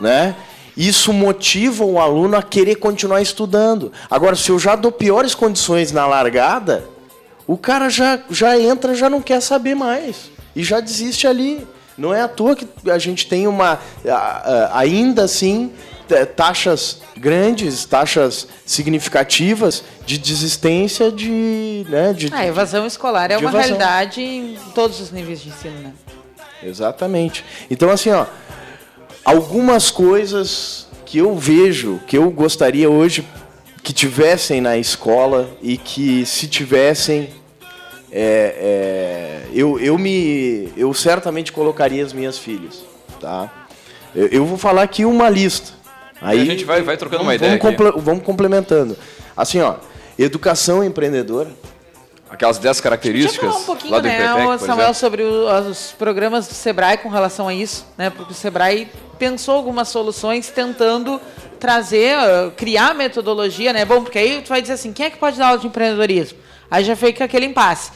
né? 0.00 0.34
isso 0.76 1.12
motiva 1.12 1.84
o 1.84 1.98
aluno 1.98 2.36
a 2.36 2.42
querer 2.42 2.76
continuar 2.76 3.22
estudando. 3.22 3.90
Agora, 4.10 4.36
se 4.36 4.50
eu 4.50 4.58
já 4.58 4.76
dou 4.76 4.92
piores 4.92 5.34
condições 5.34 5.90
na 5.90 6.06
largada, 6.06 6.84
o 7.46 7.56
cara 7.56 7.88
já, 7.88 8.18
já 8.30 8.58
entra, 8.58 8.94
já 8.94 9.08
não 9.08 9.22
quer 9.22 9.40
saber 9.40 9.74
mais. 9.74 10.30
E 10.54 10.64
já 10.64 10.80
desiste 10.80 11.26
ali. 11.26 11.66
Não 11.96 12.12
é 12.12 12.20
à 12.20 12.28
toa 12.28 12.54
que 12.54 12.66
a 12.90 12.98
gente 12.98 13.26
tem 13.26 13.46
uma, 13.46 13.78
ainda 14.72 15.24
assim, 15.24 15.72
taxas 16.34 17.00
grandes, 17.16 17.84
taxas 17.84 18.46
significativas 18.66 19.82
de 20.04 20.18
desistência 20.18 21.10
de. 21.10 21.86
Né, 21.88 22.12
de 22.12 22.32
a 22.34 22.46
evasão 22.46 22.86
escolar 22.86 23.30
é 23.30 23.38
uma 23.38 23.48
evasão. 23.48 23.60
realidade 23.60 24.20
em 24.20 24.58
todos 24.74 25.00
os 25.00 25.10
níveis 25.10 25.40
de 25.40 25.48
ensino, 25.48 25.78
né? 25.78 25.92
Exatamente. 26.62 27.44
Então, 27.70 27.90
assim, 27.90 28.10
ó, 28.10 28.26
algumas 29.24 29.90
coisas 29.90 30.86
que 31.06 31.18
eu 31.18 31.34
vejo, 31.36 32.00
que 32.06 32.18
eu 32.18 32.30
gostaria 32.30 32.90
hoje 32.90 33.26
que 33.86 33.92
tivessem 33.92 34.60
na 34.60 34.76
escola 34.76 35.48
e 35.62 35.76
que 35.78 36.26
se 36.26 36.48
tivessem 36.48 37.30
é, 38.10 38.18
é, 38.58 39.42
eu, 39.54 39.78
eu 39.78 39.96
me 39.96 40.72
eu 40.76 40.92
certamente 40.92 41.52
colocaria 41.52 42.04
as 42.04 42.12
minhas 42.12 42.36
filhas 42.36 42.82
tá? 43.20 43.68
Eu, 44.12 44.26
eu 44.26 44.44
vou 44.44 44.58
falar 44.58 44.82
aqui 44.82 45.04
uma 45.04 45.30
lista. 45.30 45.72
Aí 46.20 46.40
a 46.40 46.44
gente 46.44 46.64
vai, 46.64 46.82
vai 46.82 46.96
trocando 46.96 47.22
vamos, 47.22 47.28
uma 47.28 47.34
ideia 47.36 47.58
vamos, 47.58 47.76
comple, 47.76 48.02
vamos 48.02 48.24
complementando. 48.24 48.96
Assim 49.36 49.60
ó 49.60 49.76
educação 50.18 50.82
empreendedora. 50.82 51.50
Aquelas 52.28 52.58
10 52.58 52.80
características 52.80 53.34
Deixa 53.34 53.46
eu 53.46 53.52
falar 53.52 53.62
um 53.62 53.66
pouquinho, 53.66 54.02
né, 54.02 54.58
Samuel, 54.58 54.94
sobre 54.94 55.22
os 55.22 55.94
programas 55.96 56.48
do 56.48 56.54
Sebrae 56.54 56.96
com 56.98 57.08
relação 57.08 57.46
a 57.46 57.54
isso, 57.54 57.86
né? 57.96 58.10
Porque 58.10 58.32
o 58.32 58.34
Sebrae 58.34 58.88
pensou 59.16 59.54
algumas 59.54 59.86
soluções 59.88 60.50
tentando 60.50 61.20
trazer, 61.58 62.16
uh, 62.18 62.50
criar 62.52 62.94
metodologia, 62.94 63.72
né? 63.72 63.84
Bom, 63.84 64.02
porque 64.02 64.18
aí 64.18 64.42
tu 64.42 64.48
vai 64.48 64.60
dizer 64.60 64.74
assim, 64.74 64.92
quem 64.92 65.06
é 65.06 65.10
que 65.10 65.18
pode 65.18 65.38
dar 65.38 65.48
aula 65.48 65.58
de 65.58 65.66
empreendedorismo? 65.66 66.38
Aí 66.70 66.84
já 66.84 66.96
fica 66.96 67.24
aquele 67.24 67.46
impasse. 67.46 67.90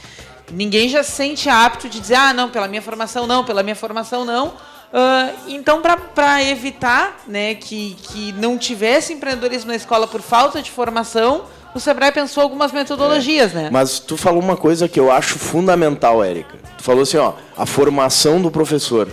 Ninguém 0.50 0.88
já 0.88 1.02
se 1.02 1.12
sente 1.12 1.49
apto 1.49 1.88
de 1.88 2.00
dizer, 2.00 2.17
ah, 2.17 2.33
não, 2.33 2.50
pela 2.50 2.67
minha 2.67 2.83
formação 2.83 3.26
não, 3.26 3.45
pela 3.45 3.62
minha 3.62 3.76
formação 3.76 4.25
não. 4.25 4.49
Uh, 4.49 5.33
então, 5.47 5.81
para 6.14 6.43
evitar 6.43 7.21
né, 7.29 7.55
que, 7.55 7.97
que 8.02 8.33
não 8.33 8.59
tivesse 8.59 9.12
empreendedorismo 9.12 9.71
na 9.71 9.76
escola 9.76 10.09
por 10.09 10.21
falta 10.21 10.61
de 10.61 10.71
formação, 10.71 11.45
o 11.73 11.79
Sebrae 11.79 12.11
pensou 12.11 12.43
algumas 12.43 12.73
metodologias, 12.73 13.52
é. 13.52 13.55
né? 13.55 13.69
Mas 13.71 14.00
tu 14.00 14.17
falou 14.17 14.43
uma 14.43 14.57
coisa 14.57 14.88
que 14.88 14.99
eu 14.99 15.11
acho 15.12 15.38
fundamental, 15.38 16.25
Érica. 16.25 16.59
Tu 16.76 16.83
falou 16.83 17.02
assim, 17.02 17.19
ó, 17.19 17.35
a 17.57 17.64
formação 17.64 18.43
do 18.43 18.50
professor, 18.50 19.09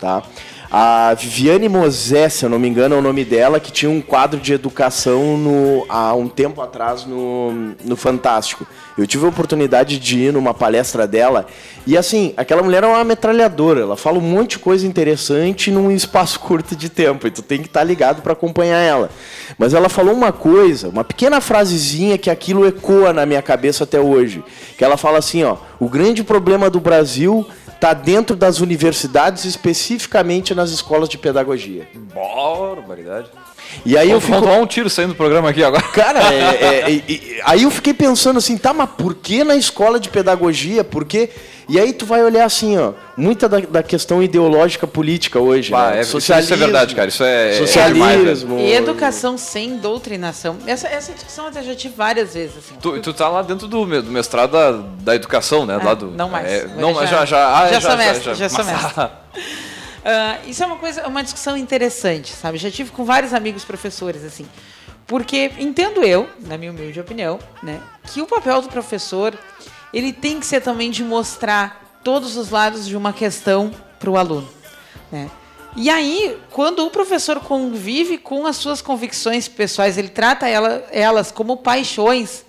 tá? 0.00 0.22
A 0.72 1.14
Viviane 1.14 1.68
Mosé, 1.68 2.28
se 2.28 2.44
eu 2.44 2.48
não 2.48 2.56
me 2.56 2.68
engano, 2.68 2.94
é 2.94 2.98
o 2.98 3.02
nome 3.02 3.24
dela, 3.24 3.58
que 3.58 3.72
tinha 3.72 3.90
um 3.90 4.00
quadro 4.00 4.38
de 4.38 4.52
educação 4.52 5.36
no, 5.36 5.84
há 5.88 6.14
um 6.14 6.28
tempo 6.28 6.62
atrás 6.62 7.04
no, 7.04 7.74
no 7.84 7.96
Fantástico. 7.96 8.64
Eu 8.96 9.04
tive 9.04 9.26
a 9.26 9.30
oportunidade 9.30 9.98
de 9.98 10.20
ir 10.20 10.32
numa 10.32 10.54
palestra 10.54 11.08
dela 11.08 11.46
e, 11.84 11.98
assim, 11.98 12.32
aquela 12.36 12.62
mulher 12.62 12.84
é 12.84 12.86
uma 12.86 13.02
metralhadora. 13.02 13.80
Ela 13.80 13.96
fala 13.96 14.18
um 14.18 14.20
monte 14.20 14.50
de 14.50 14.58
coisa 14.60 14.86
interessante 14.86 15.72
num 15.72 15.90
espaço 15.90 16.38
curto 16.40 16.76
de 16.76 16.88
tempo 16.88 17.26
e 17.26 17.32
tu 17.32 17.42
tem 17.42 17.58
que 17.58 17.66
estar 17.66 17.80
tá 17.80 17.84
ligado 17.84 18.22
para 18.22 18.32
acompanhar 18.32 18.78
ela. 18.78 19.10
Mas 19.58 19.74
ela 19.74 19.88
falou 19.88 20.14
uma 20.14 20.30
coisa, 20.30 20.88
uma 20.88 21.02
pequena 21.02 21.40
frasezinha 21.40 22.16
que 22.16 22.30
aquilo 22.30 22.64
ecoa 22.64 23.12
na 23.12 23.26
minha 23.26 23.42
cabeça 23.42 23.82
até 23.82 23.98
hoje. 23.98 24.44
Que 24.78 24.84
ela 24.84 24.96
fala 24.96 25.18
assim, 25.18 25.42
ó, 25.42 25.56
o 25.80 25.88
grande 25.88 26.22
problema 26.22 26.70
do 26.70 26.78
Brasil 26.78 27.44
está 27.80 27.94
dentro 27.94 28.36
das 28.36 28.60
universidades, 28.60 29.46
especificamente 29.46 30.54
nas 30.54 30.70
escolas 30.70 31.08
de 31.08 31.16
pedagogia. 31.16 31.88
Barbaridade. 32.14 33.30
E 33.86 33.96
aí 33.96 34.10
eu 34.10 34.20
fico... 34.20 34.36
um 34.36 34.66
tiro 34.66 34.90
saindo 34.90 35.14
do 35.14 35.16
programa 35.16 35.48
aqui 35.48 35.64
agora. 35.64 35.82
Cara, 35.94 36.20
é, 36.30 36.36
é, 36.36 36.92
é, 36.92 37.40
aí 37.44 37.62
eu 37.62 37.70
fiquei 37.70 37.94
pensando 37.94 38.36
assim, 38.36 38.58
tá, 38.58 38.74
mas 38.74 38.90
por 38.90 39.14
que 39.14 39.42
na 39.42 39.56
escola 39.56 39.98
de 39.98 40.10
pedagogia? 40.10 40.84
Por 40.84 41.06
que... 41.06 41.30
E 41.70 41.78
aí 41.78 41.92
tu 41.92 42.04
vai 42.04 42.20
olhar 42.20 42.44
assim, 42.44 42.76
ó, 42.76 42.94
muita 43.16 43.48
da, 43.48 43.60
da 43.60 43.80
questão 43.80 44.20
ideológica 44.20 44.88
política 44.88 45.38
hoje, 45.38 45.70
bah, 45.70 45.92
né? 45.92 46.00
É, 46.00 46.02
Socialismo, 46.02 46.52
isso 46.52 46.60
é 46.60 46.66
verdade, 46.66 46.94
cara. 46.96 47.08
Isso 47.08 47.22
é, 47.22 47.50
é 47.50 47.58
socialismo. 47.58 48.58
É, 48.58 48.62
e 48.62 48.72
educação 48.72 49.38
sem 49.38 49.76
doutrinação. 49.76 50.58
Essa, 50.66 50.88
essa 50.88 51.12
discussão 51.12 51.46
eu 51.46 51.62
já 51.62 51.74
tive 51.76 51.94
várias 51.94 52.34
vezes. 52.34 52.56
Assim. 52.56 52.74
Tu, 52.82 53.00
tu 53.00 53.14
tá 53.14 53.28
lá 53.28 53.42
dentro 53.42 53.68
do, 53.68 53.86
do 54.02 54.10
mestrado 54.10 54.50
da, 54.50 54.72
da 54.72 55.14
educação, 55.14 55.64
né? 55.64 55.78
É, 55.80 55.84
lá 55.84 55.94
do, 55.94 56.10
não 56.10 56.28
mais. 56.28 56.50
É, 56.50 56.66
não, 56.76 56.92
mas 56.92 57.08
já, 57.08 57.24
já, 57.24 57.56
ah, 57.56 57.68
já, 57.68 57.78
já, 57.78 57.88
sou 57.88 57.96
mestre, 57.96 58.24
já, 58.24 58.34
já, 58.34 58.48
já 58.48 58.48
sou 58.48 58.64
mestre. 58.64 59.04
Uh, 59.04 59.10
isso 60.50 60.64
é 60.64 60.66
uma 60.66 60.76
coisa, 60.76 61.06
uma 61.06 61.22
discussão 61.22 61.56
interessante, 61.56 62.32
sabe? 62.32 62.58
Já 62.58 62.68
tive 62.68 62.90
com 62.90 63.04
vários 63.04 63.32
amigos 63.32 63.64
professores 63.64 64.24
assim, 64.24 64.44
porque 65.06 65.52
entendo 65.56 66.02
eu, 66.02 66.28
na 66.40 66.58
minha 66.58 66.72
humilde 66.72 66.98
opinião, 66.98 67.38
né, 67.62 67.80
que 68.12 68.20
o 68.20 68.26
papel 68.26 68.60
do 68.60 68.68
professor 68.68 69.38
ele 69.92 70.12
tem 70.12 70.40
que 70.40 70.46
ser 70.46 70.60
também 70.60 70.90
de 70.90 71.02
mostrar 71.02 72.00
todos 72.02 72.36
os 72.36 72.50
lados 72.50 72.86
de 72.86 72.96
uma 72.96 73.12
questão 73.12 73.70
para 73.98 74.10
o 74.10 74.16
aluno, 74.16 74.48
né? 75.10 75.30
E 75.76 75.88
aí, 75.88 76.36
quando 76.50 76.84
o 76.84 76.90
professor 76.90 77.38
convive 77.38 78.18
com 78.18 78.44
as 78.44 78.56
suas 78.56 78.82
convicções 78.82 79.46
pessoais, 79.46 79.96
ele 79.96 80.08
trata 80.08 80.48
ela, 80.48 80.84
elas 80.90 81.30
como 81.30 81.56
paixões, 81.58 82.44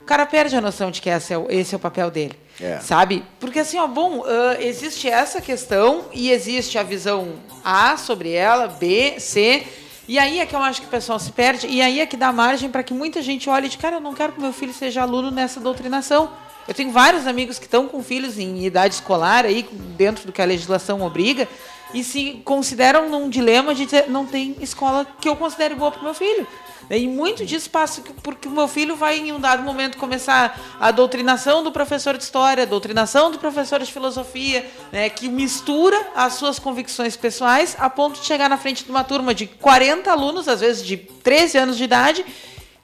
o 0.00 0.04
cara 0.04 0.24
perde 0.24 0.54
a 0.56 0.60
noção 0.60 0.90
de 0.90 1.00
que 1.00 1.10
esse 1.10 1.32
é 1.34 1.38
o, 1.38 1.46
esse 1.50 1.74
é 1.74 1.76
o 1.76 1.80
papel 1.80 2.10
dele. 2.10 2.38
É. 2.60 2.78
Sabe? 2.78 3.24
Porque 3.40 3.58
assim, 3.58 3.78
ó, 3.78 3.86
bom, 3.86 4.18
uh, 4.18 4.26
existe 4.60 5.08
essa 5.08 5.40
questão 5.40 6.04
e 6.12 6.30
existe 6.30 6.78
a 6.78 6.82
visão 6.82 7.34
A 7.64 7.96
sobre 7.96 8.32
ela, 8.32 8.68
B, 8.68 9.18
C. 9.18 9.66
E 10.06 10.18
aí 10.18 10.40
é 10.40 10.46
que 10.46 10.54
eu 10.54 10.60
acho 10.60 10.80
que 10.80 10.86
o 10.86 10.90
pessoal 10.90 11.18
se 11.18 11.32
perde, 11.32 11.66
e 11.66 11.80
aí 11.80 12.00
é 12.00 12.06
que 12.06 12.16
dá 12.16 12.32
margem 12.32 12.70
para 12.70 12.82
que 12.82 12.92
muita 12.92 13.22
gente 13.22 13.48
olhe 13.48 13.68
de 13.68 13.78
cara, 13.78 13.96
eu 13.96 14.00
não 14.00 14.12
quero 14.12 14.32
que 14.32 14.40
meu 14.40 14.52
filho 14.52 14.74
seja 14.74 15.02
aluno 15.02 15.30
nessa 15.30 15.60
doutrinação. 15.60 16.30
Eu 16.70 16.74
tenho 16.74 16.92
vários 16.92 17.26
amigos 17.26 17.58
que 17.58 17.64
estão 17.64 17.88
com 17.88 18.00
filhos 18.00 18.38
em 18.38 18.64
idade 18.64 18.94
escolar, 18.94 19.44
aí, 19.44 19.68
dentro 19.98 20.24
do 20.24 20.30
que 20.30 20.40
a 20.40 20.44
legislação 20.44 21.02
obriga, 21.02 21.48
e 21.92 22.04
se 22.04 22.40
consideram 22.44 23.10
num 23.10 23.28
dilema 23.28 23.74
de 23.74 23.86
dizer, 23.86 24.08
não 24.08 24.24
tem 24.24 24.54
escola 24.60 25.04
que 25.20 25.28
eu 25.28 25.34
considere 25.34 25.74
boa 25.74 25.90
para 25.90 26.00
meu 26.00 26.14
filho. 26.14 26.46
E 26.88 27.08
muito 27.08 27.44
disso 27.44 27.68
passa 27.70 28.00
porque 28.22 28.46
o 28.46 28.52
meu 28.52 28.68
filho 28.68 28.94
vai, 28.94 29.18
em 29.18 29.32
um 29.32 29.40
dado 29.40 29.64
momento, 29.64 29.98
começar 29.98 30.60
a 30.78 30.92
doutrinação 30.92 31.64
do 31.64 31.72
professor 31.72 32.16
de 32.16 32.22
história, 32.22 32.62
a 32.62 32.66
doutrinação 32.66 33.32
do 33.32 33.38
professor 33.40 33.80
de 33.80 33.92
filosofia, 33.92 34.64
né, 34.92 35.08
que 35.08 35.28
mistura 35.28 36.00
as 36.14 36.34
suas 36.34 36.60
convicções 36.60 37.16
pessoais 37.16 37.76
a 37.80 37.90
ponto 37.90 38.20
de 38.20 38.26
chegar 38.26 38.48
na 38.48 38.56
frente 38.56 38.84
de 38.84 38.90
uma 38.92 39.02
turma 39.02 39.34
de 39.34 39.46
40 39.46 40.08
alunos, 40.08 40.46
às 40.46 40.60
vezes 40.60 40.86
de 40.86 40.96
13 40.96 41.58
anos 41.58 41.76
de 41.76 41.82
idade, 41.82 42.24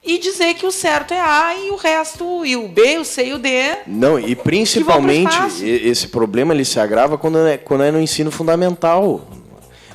e 0.07 0.17
dizer 0.17 0.53
que 0.53 0.65
o 0.65 0.71
certo 0.71 1.13
é 1.13 1.19
A 1.19 1.53
e 1.53 1.69
o 1.69 1.75
resto, 1.75 2.45
e 2.45 2.55
o 2.55 2.67
B, 2.67 2.97
o 2.97 3.05
C 3.05 3.25
e 3.25 3.33
o 3.33 3.37
D. 3.37 3.49
Não, 3.85 4.17
e 4.17 4.35
principalmente 4.35 5.37
esse 5.63 6.07
problema 6.07 6.53
ele 6.53 6.63
se 6.63 6.79
agrava 6.79 7.17
quando 7.17 7.45
é, 7.45 7.57
quando 7.57 7.83
é 7.83 7.91
no 7.91 7.99
ensino 7.99 8.31
fundamental 8.31 9.27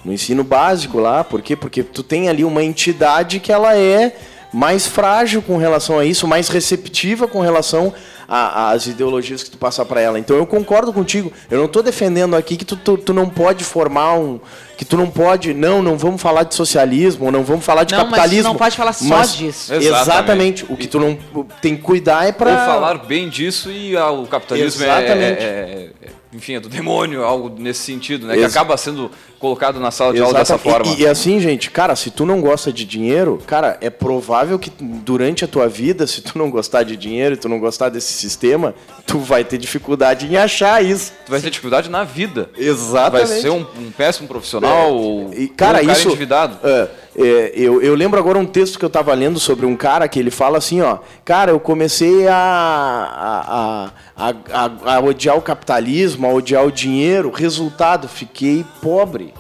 no 0.05 0.13
ensino 0.13 0.43
básico 0.43 0.99
lá, 0.99 1.23
por 1.23 1.41
quê? 1.41 1.55
Porque 1.55 1.83
tu 1.83 2.03
tem 2.03 2.29
ali 2.29 2.45
uma 2.45 2.63
entidade 2.63 3.39
que 3.39 3.53
ela 3.53 3.77
é 3.77 4.17
mais 4.53 4.87
frágil 4.87 5.41
com 5.41 5.57
relação 5.57 5.99
a 5.99 6.05
isso, 6.05 6.27
mais 6.27 6.49
receptiva 6.49 7.27
com 7.27 7.41
relação 7.41 7.95
às 8.29 8.87
ideologias 8.87 9.43
que 9.43 9.51
tu 9.51 9.59
passar 9.59 9.85
para 9.85 10.01
ela. 10.01 10.19
Então 10.19 10.37
eu 10.37 10.47
concordo 10.47 10.93
contigo. 10.93 11.33
Eu 11.51 11.59
não 11.59 11.67
estou 11.67 11.83
defendendo 11.83 12.35
aqui 12.37 12.57
que 12.57 12.65
tu, 12.65 12.77
tu, 12.77 12.97
tu, 12.97 13.13
não 13.13 13.29
pode 13.29 13.65
formar 13.65 14.15
um, 14.15 14.41
que 14.77 14.85
tu 14.85 14.97
não 14.97 15.11
pode, 15.11 15.55
não, 15.55 15.83
não 15.83 15.97
vamos 15.97 16.21
falar 16.21 16.45
de 16.45 16.55
socialismo, 16.55 17.31
não 17.31 17.45
vamos 17.45 17.65
falar 17.65 17.85
de 17.85 17.95
não, 17.95 18.05
capitalismo. 18.05 18.45
Mas 18.45 18.53
não 18.53 18.57
pode 18.57 18.77
falar 18.77 18.93
só 18.93 19.23
disso. 19.23 19.75
Exatamente. 19.75 20.03
exatamente. 20.03 20.67
O 20.69 20.77
que 20.77 20.87
tu 20.87 20.99
não 20.99 21.19
tem 21.61 21.77
que 21.77 21.83
cuidar 21.83 22.27
é 22.27 22.33
para 22.33 22.51
Ou 22.51 22.57
falar 22.57 22.99
bem 22.99 23.29
disso 23.29 23.71
e 23.71 23.97
ah, 23.97 24.11
o 24.11 24.27
capitalismo 24.27 24.85
é, 24.85 24.87
exatamente. 24.87 25.43
é, 25.43 25.91
é, 26.03 26.09
é 26.09 26.22
enfim, 26.33 26.55
é 26.55 26.61
do 26.61 26.69
demônio, 26.69 27.25
algo 27.25 27.55
nesse 27.59 27.81
sentido, 27.81 28.27
né? 28.27 28.35
Ex 28.35 28.53
que 28.53 28.59
acaba 28.59 28.75
sendo 28.77 29.11
colocado 29.39 29.79
na 29.79 29.91
sala 29.91 30.13
de 30.13 30.19
Exatamente. 30.19 30.37
aula 30.37 30.39
dessa 30.39 30.59
forma. 30.59 30.95
E, 30.97 31.03
e, 31.03 31.07
assim, 31.07 31.39
gente, 31.41 31.71
cara, 31.71 31.95
se 31.95 32.11
tu 32.11 32.25
não 32.25 32.41
gosta 32.41 32.73
de 32.73 32.87
dinheiro, 32.87 33.39
cara, 33.47 33.77
é 33.83 33.91
provável 33.91 34.59
que 34.59 34.71
durante 34.81 35.45
a 35.45 35.49
tua 35.49 35.69
vida, 35.69 36.07
se 36.07 36.23
tu 36.23 36.39
não 36.39 36.51
gostar 36.51 36.85
de 36.85 36.97
dinheiro, 36.97 37.35
e 37.35 37.37
tu 37.37 37.49
não 37.49 37.59
gostar 37.59 37.91
desse 37.91 38.13
sistema, 38.15 38.75
tu 39.07 39.19
vai 39.19 39.45
ter 39.45 39.59
dificuldade 39.59 40.27
em 40.27 40.37
achar 40.37 40.83
isso. 40.83 41.13
Tu 41.27 41.31
vai 41.31 41.41
ter 41.41 41.51
dificuldade 41.51 41.91
na 41.91 42.03
vida. 42.03 42.49
Exatamente. 42.57 43.29
Vai 43.29 43.41
ser 43.41 43.51
um, 43.51 43.67
um 43.79 43.91
péssimo 43.91 44.27
profissional 44.27 44.91
é, 45.33 45.41
e, 45.41 45.49
cara, 45.49 45.83
um 45.83 45.87
cara 45.87 45.93
isso, 45.93 46.09
endividado. 46.09 46.59
É, 46.67 46.89
é, 47.15 47.53
eu, 47.55 47.83
eu 47.83 47.95
lembro 47.95 48.19
agora 48.19 48.39
um 48.39 48.47
texto 48.47 48.79
que 48.79 48.85
eu 48.85 48.89
estava 48.89 49.13
lendo 49.13 49.39
sobre 49.39 49.67
um 49.67 49.77
cara 49.77 50.09
que 50.09 50.19
ele 50.19 50.31
fala 50.31 50.57
assim, 50.57 50.81
ó, 50.81 50.99
cara, 51.25 51.51
eu 51.51 51.61
comecei 51.61 52.27
a, 52.27 52.35
a, 52.35 53.91
a, 54.17 54.35
a, 54.51 54.95
a 54.97 55.01
odiar 55.01 55.37
o 55.37 55.43
capitalismo, 55.43 56.27
a 56.27 56.33
odiar 56.33 56.65
o 56.65 56.73
dinheiro, 56.73 57.31
resultado, 57.31 58.09
fiquei 58.09 58.65
pobre. 58.81 59.35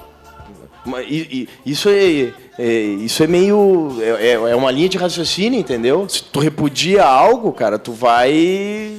Isso 1.64 1.88
é, 1.88 2.32
é, 2.58 2.72
isso 2.80 3.22
é 3.22 3.26
meio. 3.26 3.96
É, 4.00 4.26
é, 4.26 4.32
é 4.32 4.56
uma 4.56 4.70
linha 4.70 4.88
de 4.88 4.98
raciocínio, 4.98 5.58
entendeu? 5.58 6.08
Se 6.08 6.24
tu 6.24 6.40
repudia 6.40 7.04
algo, 7.04 7.52
cara, 7.52 7.78
tu 7.78 7.92
vai. 7.92 8.92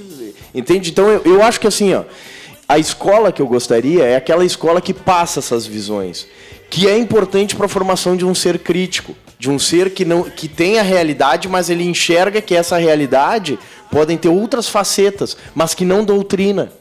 Entende? 0.55 0.91
Então 0.91 1.09
eu, 1.09 1.21
eu 1.25 1.43
acho 1.43 1.59
que 1.59 1.67
assim, 1.67 1.93
ó, 1.93 2.03
a 2.67 2.79
escola 2.79 3.33
que 3.33 3.41
eu 3.41 3.47
gostaria 3.47 4.03
é 4.05 4.15
aquela 4.15 4.45
escola 4.45 4.79
que 4.79 4.93
passa 4.93 5.39
essas 5.39 5.65
visões 5.67 6.25
que 6.73 6.87
é 6.87 6.97
importante 6.97 7.55
para 7.55 7.67
a 7.67 7.69
formação 7.69 8.17
de 8.17 8.25
um 8.25 8.33
ser 8.33 8.57
crítico, 8.57 9.15
de 9.37 9.47
um 9.47 9.59
ser 9.59 9.91
que 9.93 10.03
não 10.03 10.23
que 10.23 10.47
tem 10.47 10.79
a 10.79 10.81
realidade, 10.81 11.47
mas 11.47 11.69
ele 11.69 11.83
enxerga 11.83 12.41
que 12.41 12.55
essa 12.55 12.77
realidade 12.77 13.59
podem 13.91 14.17
ter 14.17 14.27
outras 14.29 14.67
facetas, 14.67 15.37
mas 15.53 15.75
que 15.75 15.85
não 15.85 16.03
doutrina 16.03 16.71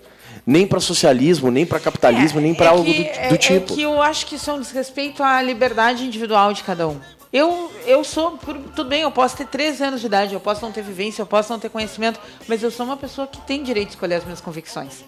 nem 0.47 0.67
para 0.67 0.81
socialismo, 0.81 1.51
nem 1.51 1.67
para 1.67 1.79
capitalismo, 1.79 2.39
É, 2.41 2.43
nem 2.43 2.55
para 2.55 2.67
é 2.67 2.69
algo 2.71 2.85
que- 2.85 3.03
do, 3.05 3.09
é- 3.11 3.29
do 3.29 3.35
É 3.35 3.39
tipo. 3.39 3.75
que 3.75 3.83
eu 3.83 4.01
acho 4.01 4.25
que 4.25 4.37
isso 4.37 4.49
é 4.51 4.55
um 4.55 4.61
desrespeito 4.61 5.23
à 5.23 5.43
liberdade 5.43 6.05
individual 6.05 6.55
de 6.55 6.63
cada 6.63 6.89
um. 6.89 6.97
Eu, 7.31 7.71
eu 7.87 8.03
sou, 8.03 8.33
por- 8.39 8.57
tudo 8.75 8.89
bem, 8.89 9.03
eu 9.03 9.11
posso 9.11 9.37
ter 9.37 9.47
13 9.47 9.85
anos 9.85 10.01
de 10.01 10.07
idade, 10.07 10.33
eu 10.33 10.41
posso 10.41 10.63
não 10.63 10.73
ter 10.73 10.83
vivência, 10.83 11.21
eu 11.21 11.27
posso 11.27 11.53
não 11.53 11.61
ter 11.61 11.69
conhecimento, 11.69 12.19
mas 12.49 12.63
eu 12.63 12.71
sou 12.71 12.87
uma 12.87 12.97
pessoa 12.97 13.27
que 13.27 13.41
tem 13.43 13.63
direito 13.63 13.89
de 13.89 13.95
escolher 13.95 14.15
as 14.15 14.25
minhas 14.25 14.41
convicções. 14.41 15.05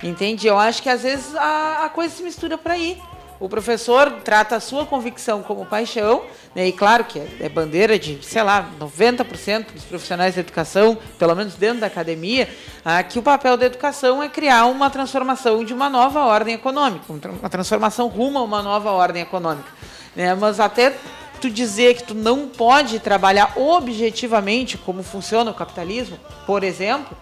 Entende? 0.00 0.46
Eu 0.46 0.56
acho 0.58 0.80
que 0.80 0.88
às 0.88 1.02
vezes 1.02 1.34
a, 1.34 1.84
a 1.86 1.88
coisa 1.88 2.14
se 2.14 2.22
mistura 2.22 2.56
por 2.56 2.70
aí. 2.70 2.96
O 3.40 3.48
professor 3.48 4.10
trata 4.24 4.56
a 4.56 4.60
sua 4.60 4.84
convicção 4.84 5.44
como 5.44 5.64
paixão, 5.64 6.24
né? 6.54 6.66
e 6.66 6.72
claro 6.72 7.04
que 7.04 7.20
é, 7.40 7.48
bandeira 7.48 7.96
de, 7.96 8.18
sei 8.22 8.42
lá, 8.42 8.68
90% 8.80 9.72
dos 9.72 9.84
profissionais 9.84 10.34
da 10.34 10.40
educação, 10.40 10.98
pelo 11.18 11.36
menos 11.36 11.54
dentro 11.54 11.80
da 11.80 11.86
academia, 11.86 12.48
ah, 12.84 13.00
que 13.02 13.16
o 13.16 13.22
papel 13.22 13.56
da 13.56 13.66
educação 13.66 14.20
é 14.20 14.28
criar 14.28 14.66
uma 14.66 14.90
transformação 14.90 15.64
de 15.64 15.72
uma 15.72 15.88
nova 15.88 16.24
ordem 16.24 16.54
econômica, 16.54 17.04
um 17.12 17.18
uma 17.38 17.48
transformação 17.48 18.08
rumo 18.08 18.38
a 18.38 18.42
uma 18.42 18.60
nova 18.60 18.90
ordem 18.90 19.22
econômica. 19.22 19.70
né? 20.16 20.34
Mas 20.34 20.58
até 20.58 20.96
tu 21.40 21.48
dizer 21.48 21.94
que 21.94 22.02
tu 22.02 22.14
não 22.14 22.48
pode 22.48 22.98
trabalhar 22.98 23.52
objetivamente 23.56 24.76
como 24.76 25.04
funciona 25.04 25.52
o 25.52 25.54
capitalismo, 25.54 26.18
por 26.44 26.64
exemplo, 26.64 27.16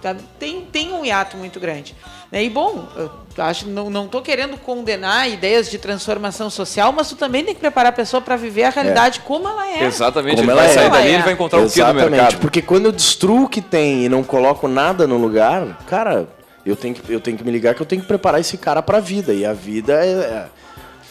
tá? 0.00 0.16
tem, 0.38 0.62
tem 0.62 0.92
um 0.92 1.04
hiato 1.04 1.36
muito 1.36 1.58
grande. 1.60 1.94
né? 2.30 2.42
E 2.44 2.50
bom, 2.50 2.86
eu 2.96 3.10
acho 3.44 3.66
não 3.68 3.88
não 3.90 4.04
estou 4.06 4.20
querendo 4.22 4.56
condenar 4.58 5.28
ideias 5.30 5.70
de 5.70 5.78
transformação 5.78 6.50
social, 6.50 6.92
mas 6.92 7.08
tu 7.08 7.16
também 7.16 7.44
tem 7.44 7.54
que 7.54 7.60
preparar 7.60 7.90
a 7.90 7.94
pessoa 7.94 8.20
para 8.20 8.36
viver 8.36 8.64
a 8.64 8.70
realidade 8.70 9.20
como 9.20 9.48
ela 9.48 9.66
é. 9.68 9.84
Exatamente, 9.84 10.36
Como 10.36 10.50
ele 10.50 10.58
ela 10.58 10.62
vai 10.62 10.70
é. 10.70 10.74
sair 10.74 10.90
dali 10.90 11.06
é. 11.08 11.10
e 11.10 11.14
ele 11.14 11.22
vai 11.22 11.32
encontrar 11.32 11.58
o 11.58 11.62
que 11.62 11.78
no 11.78 11.84
Exatamente, 11.84 12.10
mercado. 12.10 12.40
porque 12.40 12.62
quando 12.62 12.86
eu 12.86 12.92
destruo 12.92 13.44
o 13.44 13.48
que 13.48 13.60
tem 13.60 14.04
e 14.04 14.08
não 14.08 14.22
coloco 14.22 14.66
nada 14.68 15.06
no 15.06 15.16
lugar, 15.16 15.78
cara, 15.86 16.28
eu 16.66 16.76
tenho 16.76 16.94
que, 16.94 17.12
eu 17.12 17.20
tenho 17.20 17.36
que 17.38 17.44
me 17.44 17.50
ligar 17.50 17.74
que 17.74 17.80
eu 17.82 17.86
tenho 17.86 18.02
que 18.02 18.08
preparar 18.08 18.40
esse 18.40 18.58
cara 18.58 18.82
para 18.82 18.98
a 18.98 19.00
vida. 19.00 19.32
E 19.32 19.44
a 19.46 19.52
vida 19.52 19.94
é. 19.94 20.08
é- 20.10 20.46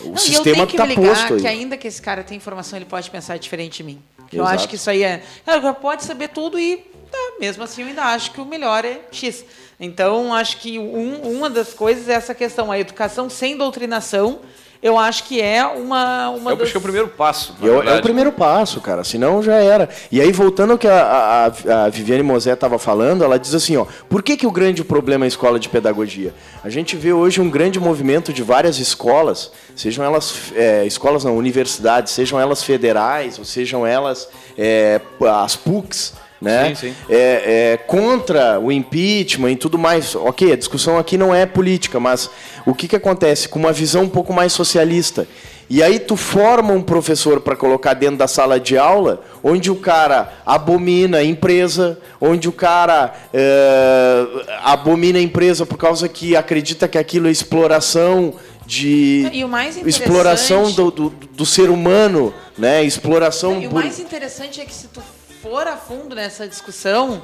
o 0.01 0.03
Não, 0.03 0.11
e 0.11 0.13
eu 0.13 0.17
sistema 0.17 0.55
tenho 0.55 0.67
que 0.67 0.77
tá 0.77 0.85
me 0.85 0.95
ligar 0.95 1.09
posto 1.13 1.33
aí. 1.33 1.41
que 1.41 1.47
ainda 1.47 1.75
que 1.75 1.85
esse 1.87 2.01
cara 2.01 2.23
tem 2.23 2.37
informação, 2.37 2.77
ele 2.77 2.85
pode 2.85 3.09
pensar 3.11 3.37
diferente 3.37 3.77
de 3.77 3.83
mim. 3.83 4.01
Eu 4.31 4.43
Exato. 4.43 4.55
acho 4.55 4.69
que 4.69 4.75
isso 4.75 4.89
aí 4.89 5.03
é. 5.03 5.21
Ela 5.45 5.73
pode 5.73 6.03
saber 6.05 6.29
tudo 6.29 6.57
e 6.59 6.88
tá, 7.11 7.17
mesmo 7.39 7.63
assim 7.63 7.81
eu 7.81 7.87
ainda 7.87 8.03
acho 8.03 8.31
que 8.31 8.41
o 8.41 8.45
melhor 8.45 8.83
é 8.85 8.99
X. 9.11 9.43
Então, 9.79 10.33
acho 10.33 10.57
que 10.57 10.77
um- 10.77 11.21
uma 11.37 11.49
das 11.49 11.73
coisas 11.73 12.09
é 12.09 12.13
essa 12.13 12.33
questão, 12.35 12.71
a 12.71 12.77
educação 12.79 13.29
sem 13.29 13.55
doutrinação, 13.57 14.39
eu 14.81 14.97
acho 14.97 15.25
que 15.25 15.41
é 15.41 15.65
uma, 15.65 16.29
uma 16.29 16.51
Eu 16.51 16.55
das... 16.55 16.63
acho 16.63 16.71
que 16.71 16.77
é 16.77 16.79
o 16.79 16.81
primeiro 16.81 17.07
passo. 17.09 17.53
na 17.59 17.65
E 17.67 17.69
é 17.69 17.73
o- 17.73 17.83
é 17.83 17.97
o 17.97 18.01
primeiro 18.01 18.31
passo, 18.31 18.79
cara. 18.79 19.03
Senão 19.03 19.43
já 19.43 19.55
era. 19.55 19.89
E 20.09 20.21
aí, 20.21 20.31
voltando 20.31 20.71
ao 20.71 20.77
que 20.77 20.87
a, 20.87 21.51
a, 21.67 21.85
a 21.85 21.89
Viviane 21.89 22.23
Mosé 22.23 22.53
estava 22.53 22.79
falando, 22.79 23.21
ela 23.23 23.37
diz 23.37 23.53
assim: 23.53 23.75
ó, 23.75 23.85
por 24.09 24.23
que, 24.23 24.37
que 24.37 24.47
o 24.47 24.51
grande 24.51 24.81
problema 24.83 25.25
é 25.25 25.27
a 25.27 25.29
escola 25.29 25.59
de 25.59 25.67
pedagogia? 25.67 26.33
A 26.63 26.69
gente 26.69 26.95
vê 26.95 27.11
hoje 27.11 27.41
um 27.41 27.49
grande 27.49 27.77
movimento 27.77 28.31
de 28.31 28.41
várias 28.41 28.79
escolas, 28.79 29.51
sejam 29.75 30.03
elas 30.05 30.33
é, 30.55 30.85
escolas 30.85 31.25
não, 31.25 31.35
universidades, 31.37 32.13
sejam 32.13 32.39
elas 32.39 32.63
federais, 32.63 33.37
ou 33.37 33.43
sejam 33.43 33.85
elas 33.85 34.29
é, 34.57 35.01
as 35.43 35.57
PUCs. 35.57 36.13
Né? 36.41 36.69
Sim, 36.69 36.87
sim. 36.87 36.95
é, 37.09 37.73
é, 37.73 37.77
contra 37.77 38.59
o 38.59 38.71
impeachment 38.71 39.51
e 39.51 39.55
tudo 39.57 39.77
mais. 39.77 40.15
Ok, 40.15 40.53
a 40.53 40.55
discussão 40.55 40.97
aqui 40.97 41.17
não 41.17 41.35
é 41.35 41.45
política, 41.45 41.99
mas 41.99 42.29
o 42.65 42.73
que, 42.73 42.87
que 42.87 42.95
acontece? 42.95 43.49
Com 43.49 43.59
uma 43.59 43.73
visão 43.73 44.03
um 44.03 44.09
pouco 44.09 44.31
mais 44.31 44.53
socialista. 44.53 45.27
E 45.69 45.83
aí 45.83 45.99
tu 45.99 46.15
forma 46.15 46.73
um 46.73 46.81
professor 46.81 47.41
para 47.41 47.55
colocar 47.55 47.93
dentro 47.93 48.17
da 48.17 48.27
sala 48.27 48.59
de 48.59 48.75
aula, 48.75 49.21
onde 49.43 49.69
o 49.69 49.75
cara 49.75 50.33
abomina 50.43 51.17
a 51.19 51.23
empresa, 51.23 51.99
onde 52.19 52.49
o 52.49 52.51
cara 52.51 53.13
é, 53.31 54.25
abomina 54.63 55.19
a 55.19 55.21
empresa 55.21 55.67
por 55.67 55.77
causa 55.77 56.09
que 56.09 56.35
acredita 56.35 56.87
que 56.87 56.97
aquilo 56.97 57.27
é 57.27 57.31
exploração 57.31 58.33
de 58.65 59.29
E 59.31 59.43
o 59.43 59.47
mais 59.47 59.77
exploração 59.77 60.71
do, 60.71 60.89
do, 60.89 61.09
do 61.09 61.45
ser 61.45 61.69
humano, 61.69 62.33
né? 62.57 62.83
Exploração 62.83 63.61
E 63.61 63.67
o 63.67 63.73
mais 63.73 63.99
interessante 63.99 64.61
é 64.61 64.65
que 64.65 64.73
se 64.73 64.87
tu 64.87 65.01
for 65.41 65.67
a 65.67 65.77
fundo 65.77 66.15
nessa 66.15 66.47
discussão, 66.47 67.21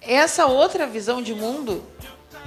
essa 0.00 0.46
outra 0.46 0.86
visão 0.86 1.22
de 1.22 1.34
mundo 1.34 1.82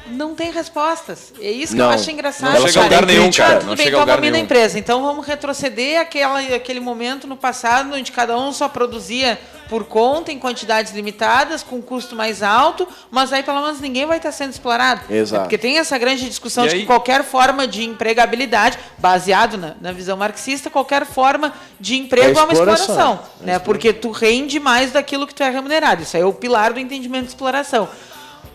não 0.07 0.33
tem 0.33 0.51
respostas. 0.51 1.33
É 1.39 1.51
isso 1.51 1.73
que 1.73 1.79
Não, 1.79 1.85
eu 1.85 1.91
acho 1.91 2.09
engraçado. 2.09 2.59
não 2.59 2.67
chega 2.67 2.79
a 2.79 2.83
lugar 2.83 3.05
nenhum, 3.05 3.31
cara, 3.31 3.59
tudo 3.59 3.69
não 3.69 3.75
bem, 3.75 3.85
chega 3.85 3.89
então 3.89 3.99
a 3.99 4.03
lugar 4.03 4.21
nenhum. 4.21 4.37
empresa. 4.37 4.79
Então 4.79 5.01
vamos 5.03 5.25
retroceder 5.25 5.99
aquela, 5.99 6.39
aquele 6.39 6.79
momento 6.79 7.27
no 7.27 7.37
passado 7.37 7.93
onde 7.93 8.11
cada 8.11 8.37
um 8.37 8.51
só 8.51 8.67
produzia 8.67 9.39
por 9.69 9.83
conta, 9.85 10.31
em 10.31 10.39
quantidades 10.39 10.91
limitadas, 10.93 11.61
com 11.61 11.79
custo 11.81 12.15
mais 12.15 12.41
alto, 12.41 12.87
mas 13.11 13.31
aí 13.31 13.43
pelo 13.43 13.61
menos 13.61 13.79
ninguém 13.79 14.05
vai 14.05 14.17
estar 14.17 14.31
sendo 14.31 14.49
explorado. 14.49 15.01
Exato. 15.09 15.41
É 15.41 15.43
Porque 15.43 15.57
tem 15.59 15.77
essa 15.77 15.95
grande 15.97 16.27
discussão 16.27 16.65
E 16.65 16.69
de 16.69 16.73
aí- 16.75 16.81
que 16.81 16.87
qualquer 16.87 17.23
forma 17.23 17.67
de 17.67 17.83
empregabilidade, 17.85 18.79
baseado 18.97 19.57
na, 19.57 19.75
na 19.79 19.91
visão 19.91 20.17
marxista, 20.17 20.69
qualquer 20.71 21.05
forma 21.05 21.53
de 21.79 21.95
emprego 21.97 22.37
É 22.37 22.41
é 22.41 22.43
uma 22.43 22.51
exploração. 22.51 22.85
exploração. 22.95 23.19
É 23.41 23.45
né? 23.45 23.59
Porque 23.59 23.93
tu 23.93 24.09
rende 24.09 24.59
mais 24.59 24.91
daquilo 24.91 25.27
que 25.27 25.35
tu 25.35 25.43
é 25.43 25.49
remunerado. 25.49 26.01
Isso 26.01 26.17
aí 26.17 26.23
é 26.23 26.25
o 26.25 26.33
pilar 26.33 26.73
do 26.73 26.79
entendimento 26.79 27.23
de 27.25 27.29
exploração. 27.29 27.87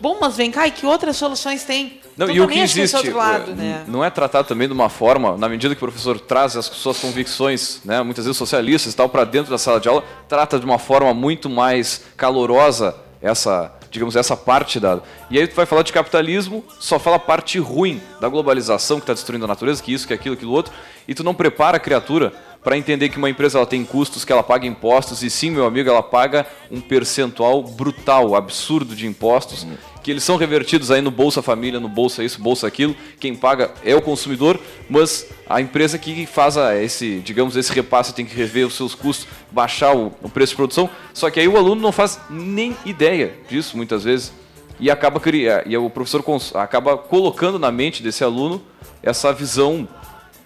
Bom, 0.01 0.17
mas 0.19 0.35
vem 0.35 0.51
cá, 0.51 0.67
e 0.67 0.71
que 0.71 0.85
outras 0.85 1.15
soluções 1.15 1.63
tem? 1.63 2.01
Não, 2.17 2.29
e 2.29 2.39
o 2.39 2.47
que 2.47 2.59
existe 2.59 3.09
lado, 3.09 3.51
eh, 3.51 3.55
né? 3.55 3.83
não 3.87 4.03
é 4.03 4.09
tratado 4.09 4.47
também 4.47 4.67
de 4.67 4.73
uma 4.73 4.87
forma, 4.87 5.35
na 5.37 5.49
medida 5.49 5.75
que 5.75 5.83
o 5.83 5.87
professor 5.87 6.17
traz 6.19 6.55
as 6.55 6.65
suas 6.65 6.97
convicções, 6.97 7.81
né, 7.83 8.01
muitas 8.01 8.23
vezes 8.23 8.37
socialistas 8.37 8.93
e 8.93 8.95
tal, 8.95 9.09
para 9.09 9.25
dentro 9.25 9.51
da 9.51 9.57
sala 9.57 9.81
de 9.81 9.89
aula, 9.89 10.03
trata 10.27 10.57
de 10.57 10.65
uma 10.65 10.79
forma 10.79 11.13
muito 11.13 11.49
mais 11.49 12.05
calorosa 12.15 12.95
essa, 13.21 13.73
digamos, 13.91 14.15
essa 14.15 14.37
parte 14.37 14.79
da. 14.79 14.99
E 15.29 15.37
aí 15.37 15.47
tu 15.47 15.55
vai 15.55 15.65
falar 15.65 15.81
de 15.81 15.91
capitalismo, 15.91 16.63
só 16.79 16.97
fala 16.99 17.17
a 17.17 17.19
parte 17.19 17.59
ruim 17.59 18.01
da 18.21 18.29
globalização 18.29 18.97
que 18.97 19.03
está 19.03 19.13
destruindo 19.13 19.45
a 19.45 19.47
natureza, 19.47 19.83
que 19.83 19.93
isso, 19.93 20.07
que 20.07 20.13
aquilo, 20.13 20.35
aquilo 20.35 20.51
outro, 20.51 20.73
e 21.07 21.13
tu 21.13 21.23
não 21.23 21.33
prepara 21.33 21.77
a 21.77 21.79
criatura 21.79 22.31
para 22.65 22.75
entender 22.75 23.09
que 23.09 23.17
uma 23.19 23.29
empresa 23.29 23.59
ela 23.59 23.67
tem 23.67 23.85
custos, 23.85 24.25
que 24.25 24.33
ela 24.33 24.41
paga 24.41 24.65
impostos, 24.65 25.21
e 25.21 25.29
sim, 25.29 25.51
meu 25.51 25.67
amigo, 25.67 25.87
ela 25.87 26.01
paga 26.01 26.47
um 26.71 26.81
percentual 26.81 27.61
brutal, 27.61 28.35
absurdo 28.35 28.95
de 28.95 29.05
impostos, 29.05 29.67
que 30.01 30.09
eles 30.09 30.23
são 30.23 30.35
revertidos 30.35 30.89
aí 30.89 30.99
no 30.99 31.11
Bolsa 31.11 31.43
Família, 31.43 31.79
no 31.79 31.87
Bolsa 31.87 32.23
isso, 32.23 32.41
Bolsa 32.41 32.65
aquilo. 32.65 32.95
Quem 33.19 33.35
paga 33.35 33.71
é 33.83 33.95
o 33.95 34.01
consumidor, 34.01 34.59
mas 34.89 35.27
a 35.47 35.61
empresa 35.61 35.99
que 35.99 36.25
faz 36.25 36.57
esse, 36.81 37.19
digamos, 37.19 37.55
esse 37.55 37.71
repasse 37.71 38.15
tem 38.15 38.25
que 38.25 38.35
rever 38.35 38.65
os 38.65 38.73
seus 38.73 38.95
custos, 38.95 39.27
baixar 39.51 39.95
o, 39.95 40.09
preço 40.33 40.53
de 40.53 40.57
produção. 40.57 40.89
Só 41.13 41.29
que 41.29 41.39
aí 41.39 41.47
o 41.47 41.57
aluno 41.57 41.79
não 41.79 41.91
faz 41.91 42.19
nem 42.31 42.75
ideia 42.83 43.35
disso 43.47 43.77
muitas 43.77 44.03
vezes 44.03 44.33
e 44.79 44.89
acaba 44.89 45.19
cria, 45.19 45.63
e 45.67 45.77
o 45.77 45.87
professor 45.87 46.23
acaba 46.55 46.97
colocando 46.97 47.59
na 47.59 47.71
mente 47.71 48.01
desse 48.01 48.23
aluno 48.23 48.59
essa 49.03 49.31
visão 49.31 49.87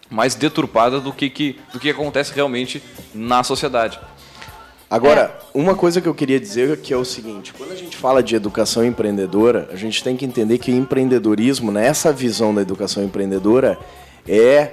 mais 0.09 0.35
deturpada 0.35 0.99
do 0.99 1.11
que, 1.13 1.29
que, 1.29 1.59
do 1.71 1.79
que 1.79 1.89
acontece 1.89 2.33
realmente 2.33 2.81
na 3.13 3.43
sociedade. 3.43 3.99
Agora, 4.89 5.37
uma 5.53 5.75
coisa 5.75 6.01
que 6.01 6.07
eu 6.07 6.15
queria 6.15 6.39
dizer 6.39 6.77
que 6.77 6.91
é 6.93 6.97
o 6.97 7.05
seguinte: 7.05 7.53
quando 7.55 7.71
a 7.71 7.75
gente 7.75 7.95
fala 7.95 8.23
de 8.23 8.35
educação 8.35 8.83
empreendedora, 8.83 9.69
a 9.71 9.75
gente 9.75 10.03
tem 10.03 10.17
que 10.17 10.25
entender 10.25 10.57
que 10.57 10.71
o 10.71 10.75
empreendedorismo, 10.75 11.71
nessa 11.71 12.11
visão 12.11 12.53
da 12.55 12.61
educação 12.61 13.03
empreendedora, 13.03 13.77
é 14.27 14.71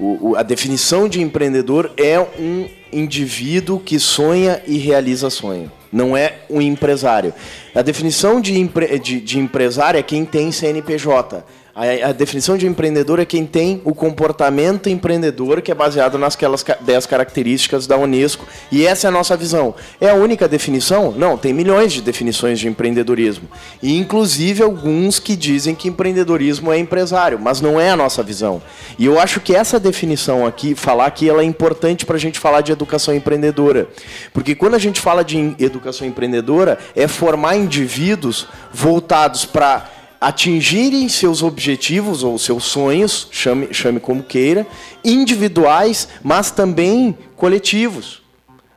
o- 0.00 0.30
o- 0.30 0.36
a 0.36 0.42
definição 0.42 1.08
de 1.08 1.20
empreendedor 1.20 1.90
é 1.98 2.18
um 2.18 2.68
indivíduo 2.90 3.78
que 3.78 3.98
sonha 3.98 4.62
e 4.66 4.78
realiza 4.78 5.28
sonho. 5.28 5.70
Não 5.92 6.16
é 6.16 6.36
um 6.48 6.60
empresário. 6.62 7.34
A 7.74 7.82
definição 7.82 8.40
de, 8.40 8.58
empre- 8.58 8.98
de- 8.98 9.20
de 9.20 9.38
empresário 9.38 9.98
é 9.98 10.02
quem 10.02 10.24
tem 10.24 10.50
CNPJ. 10.50 11.44
A, 11.78 12.08
a 12.08 12.12
definição 12.12 12.58
de 12.58 12.66
empreendedor 12.66 13.20
é 13.20 13.24
quem 13.24 13.46
tem 13.46 13.80
o 13.84 13.94
comportamento 13.94 14.88
empreendedor, 14.88 15.62
que 15.62 15.70
é 15.70 15.74
baseado 15.76 16.18
nas 16.18 16.34
aquelas 16.34 16.64
10 16.80 17.06
características 17.06 17.86
da 17.86 17.96
Unesco. 17.96 18.44
E 18.72 18.84
essa 18.84 19.06
é 19.06 19.08
a 19.08 19.12
nossa 19.12 19.36
visão. 19.36 19.72
É 20.00 20.10
a 20.10 20.14
única 20.14 20.48
definição? 20.48 21.12
Não, 21.12 21.38
tem 21.38 21.52
milhões 21.52 21.92
de 21.92 22.02
definições 22.02 22.58
de 22.58 22.66
empreendedorismo. 22.66 23.48
E 23.80 23.96
inclusive 23.96 24.60
alguns 24.60 25.20
que 25.20 25.36
dizem 25.36 25.72
que 25.72 25.86
empreendedorismo 25.86 26.72
é 26.72 26.78
empresário, 26.78 27.38
mas 27.38 27.60
não 27.60 27.80
é 27.80 27.90
a 27.90 27.96
nossa 27.96 28.24
visão. 28.24 28.60
E 28.98 29.06
eu 29.06 29.20
acho 29.20 29.38
que 29.38 29.54
essa 29.54 29.78
definição 29.78 30.44
aqui, 30.44 30.74
falar 30.74 31.06
aqui, 31.06 31.28
ela 31.28 31.42
é 31.42 31.44
importante 31.44 32.04
para 32.04 32.16
a 32.16 32.20
gente 32.20 32.40
falar 32.40 32.60
de 32.60 32.72
educação 32.72 33.14
empreendedora. 33.14 33.86
Porque 34.32 34.56
quando 34.56 34.74
a 34.74 34.80
gente 34.80 35.00
fala 35.00 35.22
de 35.22 35.54
educação 35.60 36.08
empreendedora, 36.08 36.76
é 36.96 37.06
formar 37.06 37.54
indivíduos 37.54 38.48
voltados 38.72 39.44
para 39.44 39.97
atingirem 40.20 41.08
seus 41.08 41.42
objetivos 41.42 42.22
ou 42.22 42.38
seus 42.38 42.64
sonhos, 42.64 43.28
chame, 43.30 43.68
chame 43.72 44.00
como 44.00 44.22
queira, 44.22 44.66
individuais, 45.04 46.08
mas 46.22 46.50
também 46.50 47.16
coletivos. 47.36 48.22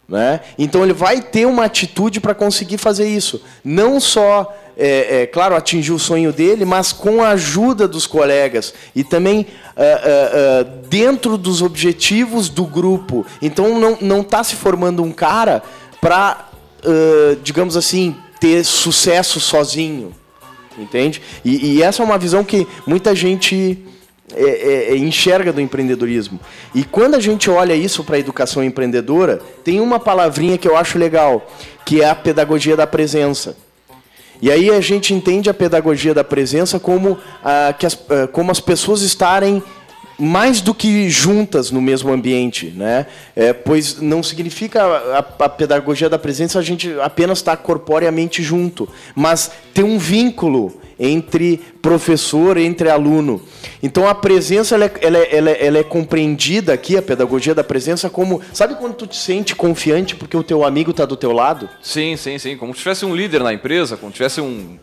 Né? 0.07 0.41
Então 0.57 0.83
ele 0.83 0.93
vai 0.93 1.21
ter 1.21 1.45
uma 1.45 1.65
atitude 1.65 2.19
para 2.19 2.35
conseguir 2.35 2.77
fazer 2.77 3.07
isso. 3.07 3.41
Não 3.63 3.99
só 3.99 4.53
é, 4.77 5.21
é, 5.21 5.27
claro, 5.27 5.55
atingir 5.55 5.91
o 5.91 5.99
sonho 5.99 6.33
dele, 6.33 6.65
mas 6.65 6.91
com 6.91 7.23
a 7.23 7.29
ajuda 7.29 7.87
dos 7.87 8.07
colegas 8.07 8.73
e 8.95 9.03
também 9.03 9.41
uh, 9.41 9.45
uh, 9.45 10.61
uh, 10.61 10.87
dentro 10.87 11.37
dos 11.37 11.61
objetivos 11.61 12.49
do 12.49 12.65
grupo. 12.65 13.25
Então 13.41 13.97
não 14.01 14.21
está 14.21 14.43
se 14.43 14.55
formando 14.55 15.03
um 15.03 15.11
cara 15.11 15.61
para, 15.99 16.49
digamos 17.43 17.77
assim, 17.77 18.15
ter 18.39 18.65
sucesso 18.65 19.39
sozinho, 19.39 20.13
entende? 20.77 21.21
E, 21.43 21.75
e, 21.75 21.83
essa 21.83 22.01
é 22.01 22.05
uma 22.05 22.17
visão 22.17 22.43
que 22.43 22.67
muita 22.85 23.15
gente 23.15 23.77
é, 24.33 24.43
é, 24.43 24.93
é 24.93 24.97
enxerga 24.97 25.51
do 25.51 25.61
empreendedorismo. 25.61 26.39
E 26.73 26.83
quando 26.83 27.15
a 27.15 27.19
gente 27.19 27.49
olha 27.49 27.73
isso 27.73 28.03
para 28.03 28.15
a 28.15 28.19
educação 28.19 28.63
empreendedora, 28.63 29.41
tem 29.63 29.79
uma 29.79 29.99
palavrinha 29.99 30.57
que 30.57 30.67
eu 30.67 30.77
acho 30.77 30.97
legal, 30.97 31.45
que 31.85 32.01
é 32.01 32.09
a 32.09 32.15
pedagogia 32.15 32.75
da 32.75 32.87
presença. 32.87 33.57
E 34.41 34.49
aí 34.49 34.71
a 34.71 34.81
gente 34.81 35.13
entende 35.13 35.49
a 35.49 35.53
pedagogia 35.53 36.15
da 36.15 36.23
presença 36.23 36.79
como, 36.79 37.17
ah, 37.43 37.75
que 37.77 37.85
as, 37.85 37.93
ah, 38.09 38.27
como 38.27 38.49
as 38.49 38.59
pessoas 38.59 39.01
estarem 39.01 39.61
mais 40.21 40.61
do 40.61 40.71
que 40.71 41.09
juntas 41.09 41.71
no 41.71 41.81
mesmo 41.81 42.13
ambiente, 42.13 42.67
né? 42.77 43.07
É, 43.35 43.53
pois 43.53 43.99
não 43.99 44.21
significa 44.21 44.83
a, 44.83 45.17
a, 45.45 45.49
pedagogia 45.49 46.07
da 46.07 46.19
presença 46.19 46.59
a 46.59 46.61
gente 46.61 46.95
apenas 47.01 47.39
estar 47.39 47.57
tá 47.57 47.63
corporeamente 47.63 48.43
junto, 48.43 48.87
mas 49.15 49.51
ter 49.73 49.83
um 49.83 49.97
vínculo 49.97 50.79
entre 50.99 51.59
professor, 51.81 52.57
entre 52.57 52.87
aluno. 52.87 53.41
Então 53.81 54.07
a 54.07 54.13
presença 54.13 54.75
ela 54.75 54.85
é, 54.85 54.91
ela, 55.01 55.17
é, 55.17 55.35
ela, 55.35 55.49
é, 55.49 55.65
ela 55.65 55.77
é, 55.79 55.83
compreendida 55.83 56.71
aqui, 56.71 56.95
a 56.95 57.01
pedagogia 57.01 57.55
da 57.55 57.63
presença, 57.63 58.07
como. 58.07 58.39
Sabe 58.53 58.75
quando 58.75 58.93
tu 58.93 59.07
te 59.07 59.17
sente 59.17 59.55
confiante 59.55 60.15
porque 60.15 60.37
o 60.37 60.43
teu 60.43 60.63
amigo 60.63 60.91
está 60.91 61.03
do 61.03 61.17
teu 61.17 61.31
lado? 61.31 61.67
Sim, 61.81 62.15
sim, 62.15 62.37
sim. 62.37 62.55
Como 62.55 62.75
se 62.75 62.79
tivesse 62.79 63.05
um 63.05 63.15
líder 63.15 63.41
na 63.41 63.51
empresa, 63.51 63.97
como 63.97 64.11
se 64.11 64.17
tivesse 64.17 64.39
um. 64.39 64.77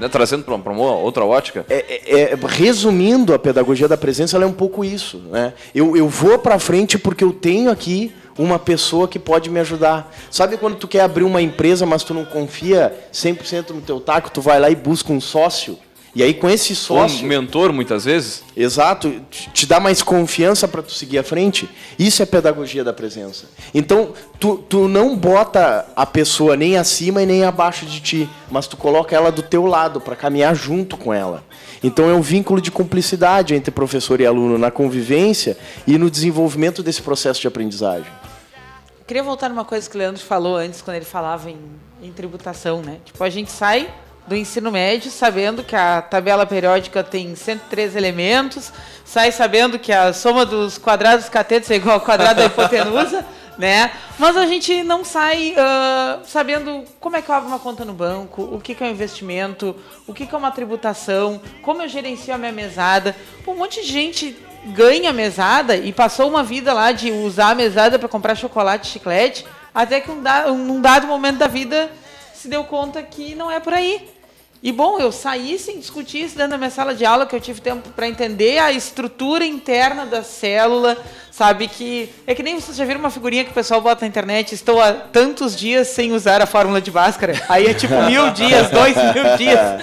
Né, 0.00 0.08
trazendo 0.08 0.44
para 0.44 0.72
uma 0.72 0.96
outra 0.96 1.26
ótica. 1.26 1.66
É, 1.68 1.84
é, 2.06 2.22
é, 2.32 2.38
resumindo, 2.48 3.34
a 3.34 3.38
pedagogia 3.38 3.86
da 3.86 3.98
presença 3.98 4.34
ela 4.34 4.46
é 4.46 4.48
um 4.48 4.52
pouco 4.52 4.82
isso. 4.82 5.18
Né? 5.30 5.52
Eu, 5.74 5.94
eu 5.94 6.08
vou 6.08 6.38
para 6.38 6.58
frente 6.58 6.98
porque 6.98 7.22
eu 7.22 7.34
tenho 7.34 7.70
aqui 7.70 8.10
uma 8.38 8.58
pessoa 8.58 9.06
que 9.06 9.18
pode 9.18 9.50
me 9.50 9.60
ajudar. 9.60 10.10
Sabe 10.30 10.56
quando 10.56 10.76
tu 10.76 10.88
quer 10.88 11.02
abrir 11.02 11.24
uma 11.24 11.42
empresa, 11.42 11.84
mas 11.84 12.02
tu 12.02 12.14
não 12.14 12.24
confia 12.24 12.94
100% 13.12 13.70
no 13.70 13.82
teu 13.82 14.00
taco, 14.00 14.30
tu 14.30 14.40
vai 14.40 14.58
lá 14.58 14.70
e 14.70 14.74
busca 14.74 15.12
um 15.12 15.20
sócio? 15.20 15.78
E 16.14 16.24
aí 16.24 16.34
com 16.34 16.50
esse 16.50 16.74
sócio, 16.74 17.24
um 17.24 17.28
mentor 17.28 17.72
muitas 17.72 18.04
vezes, 18.04 18.42
exato, 18.56 19.22
te 19.30 19.64
dá 19.64 19.78
mais 19.78 20.02
confiança 20.02 20.66
para 20.66 20.82
tu 20.82 20.92
seguir 20.92 21.18
à 21.18 21.22
frente. 21.22 21.68
Isso 21.96 22.20
é 22.20 22.26
pedagogia 22.26 22.82
da 22.82 22.92
presença. 22.92 23.46
Então, 23.72 24.12
tu, 24.38 24.58
tu 24.68 24.88
não 24.88 25.16
bota 25.16 25.86
a 25.94 26.04
pessoa 26.04 26.56
nem 26.56 26.76
acima 26.76 27.22
e 27.22 27.26
nem 27.26 27.44
abaixo 27.44 27.86
de 27.86 28.00
ti, 28.00 28.28
mas 28.50 28.66
tu 28.66 28.76
coloca 28.76 29.14
ela 29.14 29.30
do 29.30 29.42
teu 29.42 29.66
lado 29.66 30.00
para 30.00 30.16
caminhar 30.16 30.54
junto 30.54 30.96
com 30.96 31.14
ela. 31.14 31.44
Então 31.82 32.10
é 32.10 32.14
um 32.14 32.20
vínculo 32.20 32.60
de 32.60 32.70
cumplicidade 32.70 33.54
entre 33.54 33.70
professor 33.70 34.20
e 34.20 34.26
aluno 34.26 34.58
na 34.58 34.70
convivência 34.70 35.56
e 35.86 35.96
no 35.96 36.10
desenvolvimento 36.10 36.82
desse 36.82 37.00
processo 37.00 37.40
de 37.40 37.46
aprendizagem. 37.46 38.10
Queria 39.06 39.22
voltar 39.22 39.48
numa 39.48 39.64
coisa 39.64 39.88
que 39.88 39.96
o 39.96 39.98
Leandro 39.98 40.22
falou 40.22 40.56
antes, 40.56 40.82
quando 40.82 40.96
ele 40.96 41.04
falava 41.04 41.50
em, 41.50 41.58
em 42.02 42.12
tributação, 42.12 42.82
né? 42.82 42.98
Tipo, 43.04 43.24
a 43.24 43.30
gente 43.30 43.50
sai 43.50 43.88
do 44.30 44.36
ensino 44.36 44.70
médio, 44.70 45.10
sabendo 45.10 45.64
que 45.64 45.74
a 45.74 46.00
tabela 46.00 46.46
periódica 46.46 47.02
tem 47.02 47.34
103 47.34 47.96
elementos, 47.96 48.72
sai 49.04 49.32
sabendo 49.32 49.76
que 49.76 49.92
a 49.92 50.12
soma 50.12 50.46
dos 50.46 50.78
quadrados 50.78 51.28
catetos 51.28 51.68
é 51.68 51.74
igual 51.74 51.96
ao 51.96 52.00
quadrado 52.00 52.38
da 52.38 52.46
hipotenusa, 52.46 53.26
né? 53.58 53.90
Mas 54.20 54.36
a 54.36 54.46
gente 54.46 54.84
não 54.84 55.04
sai 55.04 55.52
uh, 55.54 56.24
sabendo 56.24 56.84
como 57.00 57.16
é 57.16 57.22
que 57.22 57.28
eu 57.28 57.34
abro 57.34 57.48
uma 57.48 57.58
conta 57.58 57.84
no 57.84 57.92
banco, 57.92 58.42
o 58.42 58.60
que, 58.60 58.72
que 58.72 58.84
é 58.84 58.86
um 58.86 58.90
investimento, 58.90 59.74
o 60.06 60.14
que, 60.14 60.24
que 60.24 60.32
é 60.32 60.38
uma 60.38 60.52
tributação, 60.52 61.42
como 61.60 61.82
eu 61.82 61.88
gerencio 61.88 62.32
a 62.32 62.38
minha 62.38 62.52
mesada. 62.52 63.16
Um 63.48 63.56
monte 63.56 63.82
de 63.82 63.88
gente 63.88 64.36
ganha 64.66 65.12
mesada 65.12 65.74
e 65.74 65.92
passou 65.92 66.28
uma 66.28 66.44
vida 66.44 66.72
lá 66.72 66.92
de 66.92 67.10
usar 67.10 67.50
a 67.50 67.54
mesada 67.56 67.98
para 67.98 68.08
comprar 68.08 68.36
chocolate 68.36 68.86
e 68.86 68.92
chiclete, 68.92 69.44
até 69.74 70.00
que 70.00 70.08
um, 70.08 70.22
da, 70.22 70.52
um 70.52 70.80
dado 70.80 71.08
momento 71.08 71.38
da 71.38 71.48
vida 71.48 71.90
se 72.32 72.46
deu 72.46 72.62
conta 72.62 73.02
que 73.02 73.34
não 73.34 73.50
é 73.50 73.58
por 73.58 73.74
aí. 73.74 74.19
E 74.62 74.72
bom, 74.72 74.98
eu 74.98 75.10
saí 75.10 75.58
sem 75.58 75.78
discutir 75.78 76.22
isso 76.22 76.36
dentro 76.36 76.50
da 76.50 76.58
minha 76.58 76.68
sala 76.68 76.94
de 76.94 77.02
aula, 77.02 77.24
que 77.24 77.34
eu 77.34 77.40
tive 77.40 77.62
tempo 77.62 77.88
para 77.96 78.06
entender 78.06 78.58
a 78.58 78.70
estrutura 78.70 79.42
interna 79.42 80.04
da 80.04 80.22
célula, 80.22 80.98
sabe? 81.30 81.66
Que 81.66 82.10
é 82.26 82.34
que 82.34 82.42
nem 82.42 82.60
vocês 82.60 82.76
já 82.76 82.84
viram 82.84 83.00
uma 83.00 83.08
figurinha 83.08 83.42
que 83.42 83.52
o 83.52 83.54
pessoal 83.54 83.80
bota 83.80 84.02
na 84.02 84.08
internet, 84.08 84.54
estou 84.54 84.78
há 84.78 84.92
tantos 84.92 85.56
dias 85.56 85.88
sem 85.88 86.12
usar 86.12 86.42
a 86.42 86.46
fórmula 86.46 86.78
de 86.78 86.90
Bhaskara. 86.90 87.40
Aí 87.48 87.68
é 87.68 87.72
tipo 87.72 87.94
mil 88.02 88.28
dias, 88.36 88.68
dois 88.68 88.94
mil 88.94 89.36
dias. 89.38 89.82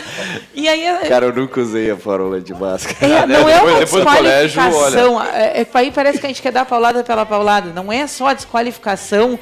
E 0.53 0.69
aí. 0.69 0.83
É 0.83 1.07
Cara, 1.07 1.25
eu 1.25 1.33
nunca 1.33 1.59
usei 1.59 1.89
a 1.89 1.97
fórmula 1.97 2.39
de 2.39 2.53
Bhaskara. 2.53 3.11
É, 3.11 3.25
não 3.25 3.49
é 3.49 3.59
uma 3.59 3.79
depois, 3.79 4.05
desqualificação. 4.05 4.71
Colégio, 4.71 5.13
olha... 5.13 5.29
é, 5.37 5.61
é, 5.61 5.67
aí 5.73 5.89
parece 5.89 6.19
que 6.19 6.25
a 6.27 6.29
gente 6.29 6.41
quer 6.43 6.51
dar 6.51 6.65
paulada 6.65 7.03
pela 7.03 7.25
paulada. 7.25 7.71
Não 7.73 7.91
é 7.91 8.05
só 8.05 8.27
a 8.27 8.33
desqualificação 8.35 9.39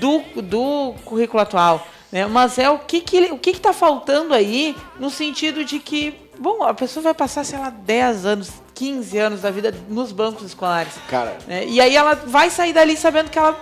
do, 0.00 0.24
do 0.42 0.94
currículo 1.04 1.40
atual 1.40 1.86
né? 2.12 2.26
Mas 2.26 2.58
é 2.58 2.68
o 2.68 2.78
que 2.78 3.00
que 3.00 3.32
o 3.32 3.38
que 3.38 3.50
está 3.50 3.72
faltando 3.72 4.34
aí 4.34 4.76
no 5.00 5.08
sentido 5.08 5.64
de 5.64 5.78
que, 5.78 6.14
bom, 6.38 6.62
a 6.62 6.74
pessoa 6.74 7.02
vai 7.02 7.14
passar, 7.14 7.42
sei 7.42 7.58
lá, 7.58 7.70
10 7.70 8.26
anos, 8.26 8.50
15 8.74 9.18
anos 9.18 9.40
da 9.40 9.50
vida 9.50 9.74
nos 9.88 10.12
bancos 10.12 10.44
escolares. 10.44 10.92
Cara. 11.08 11.38
Né? 11.48 11.64
E 11.66 11.80
aí 11.80 11.96
ela 11.96 12.14
vai 12.14 12.50
sair 12.50 12.74
dali 12.74 12.96
sabendo 12.98 13.30
que 13.30 13.38
ela 13.38 13.58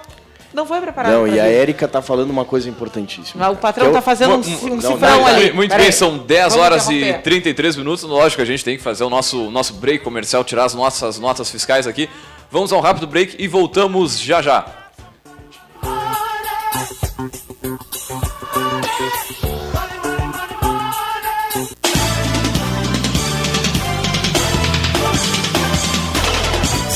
não 0.53 0.67
foi 0.67 0.81
preparada. 0.81 1.15
Não, 1.15 1.29
e 1.29 1.39
a 1.39 1.47
Érica 1.47 1.87
tá 1.87 2.03
falando 2.03 2.31
uma 2.31 2.45
coisa 2.45 2.69
importantíssima. 2.69 3.47
Mas 3.47 3.57
o 3.57 3.61
patrão 3.61 3.87
eu, 3.87 3.93
tá 3.93 4.03
fazendo 4.03 4.33
um, 4.33 4.35
um 4.35 4.77
não, 4.77 4.81
cifrão 4.81 4.99
não, 4.99 5.27
ali. 5.27 5.53
Muito 5.53 5.77
bem, 5.77 5.93
são 5.93 6.19
10 6.19 6.57
horas 6.57 6.89
e 6.89 7.15
33 7.23 7.77
minutos. 7.77 8.03
Lógico, 8.03 8.43
a 8.43 8.45
gente 8.45 8.65
tem 8.65 8.77
que 8.77 8.83
fazer 8.83 9.05
o 9.05 9.11
nosso, 9.11 9.49
nosso 9.51 9.75
break 9.75 10.03
comercial, 10.03 10.43
tirar 10.43 10.65
as 10.65 10.75
nossas 10.75 11.21
notas 11.21 11.49
fiscais 11.49 11.87
aqui. 11.87 12.11
Vamos 12.51 12.73
a 12.73 12.77
um 12.77 12.81
rápido 12.81 13.07
break 13.07 13.37
e 13.39 13.47
voltamos 13.47 14.19
já 14.19 14.43
já. 14.43 14.67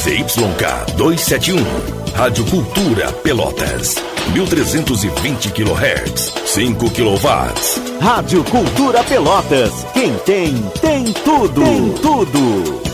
CYK 0.04 0.96
271, 0.96 1.62
Rádio 2.14 2.44
Cultura 2.46 3.12
Pelotas, 3.12 3.96
1320 4.32 5.50
kHz, 5.50 6.32
5 6.46 6.90
kW. 6.90 8.00
Rádio 8.00 8.44
Cultura 8.44 9.02
Pelotas, 9.04 9.72
quem 9.92 10.14
tem, 10.18 10.54
tem 10.80 11.04
tudo, 11.04 11.62
tem 11.62 11.92
tudo. 12.02 12.93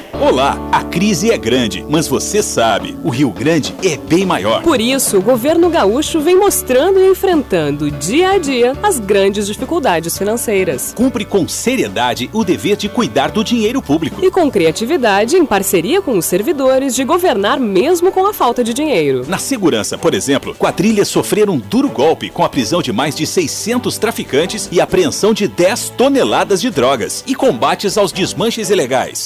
Olá, 0.21 0.55
a 0.71 0.83
crise 0.83 1.31
é 1.31 1.37
grande, 1.37 1.83
mas 1.89 2.07
você 2.07 2.43
sabe, 2.43 2.95
o 3.03 3.09
Rio 3.09 3.31
Grande 3.31 3.73
é 3.83 3.97
bem 3.97 4.23
maior. 4.23 4.61
Por 4.61 4.79
isso, 4.79 5.17
o 5.17 5.21
governo 5.21 5.67
gaúcho 5.67 6.21
vem 6.21 6.35
mostrando 6.35 6.99
e 6.99 7.07
enfrentando 7.07 7.89
dia 7.89 8.33
a 8.33 8.37
dia 8.37 8.77
as 8.83 8.99
grandes 8.99 9.47
dificuldades 9.47 10.15
financeiras. 10.15 10.93
Cumpre 10.95 11.25
com 11.25 11.47
seriedade 11.47 12.29
o 12.33 12.43
dever 12.43 12.77
de 12.77 12.87
cuidar 12.87 13.31
do 13.31 13.43
dinheiro 13.43 13.81
público. 13.81 14.23
E 14.23 14.29
com 14.29 14.51
criatividade, 14.51 15.37
em 15.37 15.43
parceria 15.43 16.03
com 16.03 16.15
os 16.15 16.25
servidores, 16.25 16.93
de 16.93 17.03
governar 17.03 17.59
mesmo 17.59 18.11
com 18.11 18.23
a 18.27 18.31
falta 18.31 18.63
de 18.63 18.75
dinheiro. 18.75 19.25
Na 19.27 19.39
segurança, 19.39 19.97
por 19.97 20.13
exemplo, 20.13 20.53
quadrilhas 20.53 21.07
sofreram 21.07 21.53
um 21.53 21.59
duro 21.59 21.89
golpe 21.89 22.29
com 22.29 22.45
a 22.45 22.49
prisão 22.49 22.79
de 22.79 22.93
mais 22.93 23.15
de 23.15 23.25
600 23.25 23.97
traficantes 23.97 24.69
e 24.71 24.79
apreensão 24.79 25.33
de 25.33 25.47
10 25.47 25.93
toneladas 25.97 26.61
de 26.61 26.69
drogas 26.69 27.23
e 27.25 27.33
combates 27.33 27.97
aos 27.97 28.11
desmanches 28.11 28.69
ilegais. 28.69 29.25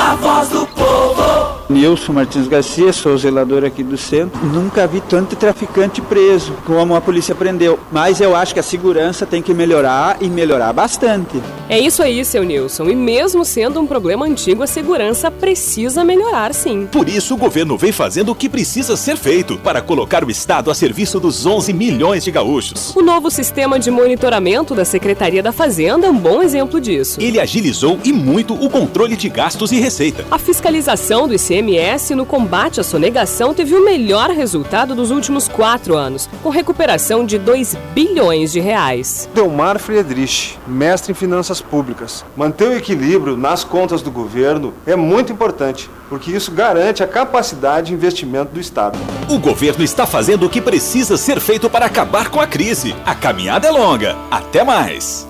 A 0.00 0.16
voz 0.16 0.48
do 0.48 0.66
povo. 0.66 1.39
Nilson 1.70 2.12
Martins 2.12 2.48
Garcia, 2.48 2.92
sou 2.92 3.16
zelador 3.16 3.64
aqui 3.64 3.84
do 3.84 3.96
centro. 3.96 4.44
Nunca 4.44 4.88
vi 4.88 5.00
tanto 5.00 5.36
traficante 5.36 6.00
preso 6.02 6.52
como 6.66 6.96
a 6.96 7.00
polícia 7.00 7.32
prendeu. 7.32 7.78
Mas 7.92 8.20
eu 8.20 8.34
acho 8.34 8.52
que 8.52 8.58
a 8.58 8.62
segurança 8.62 9.24
tem 9.24 9.40
que 9.40 9.54
melhorar 9.54 10.16
e 10.20 10.28
melhorar 10.28 10.72
bastante. 10.72 11.40
É 11.68 11.78
isso 11.78 12.02
aí, 12.02 12.24
seu 12.24 12.42
Nilson. 12.42 12.90
E 12.90 12.96
mesmo 12.96 13.44
sendo 13.44 13.80
um 13.80 13.86
problema 13.86 14.26
antigo, 14.26 14.64
a 14.64 14.66
segurança 14.66 15.30
precisa 15.30 16.02
melhorar 16.02 16.52
sim. 16.52 16.88
Por 16.90 17.08
isso, 17.08 17.34
o 17.34 17.36
governo 17.36 17.78
vem 17.78 17.92
fazendo 17.92 18.32
o 18.32 18.34
que 18.34 18.48
precisa 18.48 18.96
ser 18.96 19.16
feito 19.16 19.56
para 19.56 19.80
colocar 19.80 20.24
o 20.24 20.30
Estado 20.30 20.72
a 20.72 20.74
serviço 20.74 21.20
dos 21.20 21.46
11 21.46 21.72
milhões 21.72 22.24
de 22.24 22.32
gaúchos. 22.32 22.96
O 22.96 23.00
novo 23.02 23.30
sistema 23.30 23.78
de 23.78 23.92
monitoramento 23.92 24.74
da 24.74 24.84
Secretaria 24.84 25.40
da 25.40 25.52
Fazenda 25.52 26.08
é 26.08 26.10
um 26.10 26.18
bom 26.18 26.42
exemplo 26.42 26.80
disso. 26.80 27.20
Ele 27.20 27.38
agilizou 27.38 28.00
e 28.04 28.12
muito 28.12 28.54
o 28.54 28.68
controle 28.68 29.14
de 29.14 29.28
gastos 29.28 29.70
e 29.70 29.78
receita. 29.78 30.26
A 30.32 30.38
fiscalização 30.38 31.28
do 31.28 31.34
ICMS 31.34 31.59
ICMS 31.60 32.14
no 32.14 32.24
combate 32.24 32.80
à 32.80 32.82
sonegação 32.82 33.52
teve 33.52 33.74
o 33.74 33.84
melhor 33.84 34.30
resultado 34.30 34.94
dos 34.94 35.10
últimos 35.10 35.46
quatro 35.46 35.94
anos, 35.94 36.28
com 36.42 36.48
recuperação 36.48 37.24
de 37.24 37.38
2 37.38 37.76
bilhões 37.94 38.50
de 38.50 38.60
reais. 38.60 39.28
Delmar 39.34 39.78
Friedrich, 39.78 40.58
mestre 40.66 41.12
em 41.12 41.14
finanças 41.14 41.60
públicas. 41.60 42.24
Manter 42.34 42.68
o 42.68 42.76
equilíbrio 42.76 43.36
nas 43.36 43.62
contas 43.62 44.00
do 44.00 44.10
governo 44.10 44.72
é 44.86 44.96
muito 44.96 45.32
importante, 45.32 45.90
porque 46.08 46.30
isso 46.30 46.50
garante 46.50 47.02
a 47.02 47.06
capacidade 47.06 47.88
de 47.88 47.94
investimento 47.94 48.54
do 48.54 48.60
Estado. 48.60 48.98
O 49.28 49.38
governo 49.38 49.84
está 49.84 50.06
fazendo 50.06 50.46
o 50.46 50.50
que 50.50 50.60
precisa 50.60 51.16
ser 51.16 51.40
feito 51.40 51.68
para 51.68 51.86
acabar 51.86 52.30
com 52.30 52.40
a 52.40 52.46
crise. 52.46 52.94
A 53.04 53.14
caminhada 53.14 53.68
é 53.68 53.70
longa. 53.70 54.16
Até 54.30 54.64
mais! 54.64 55.29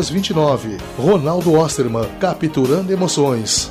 329. 0.00 0.78
Ronaldo 0.98 1.52
Osterman, 1.52 2.06
capturando 2.18 2.90
emoções. 2.92 3.70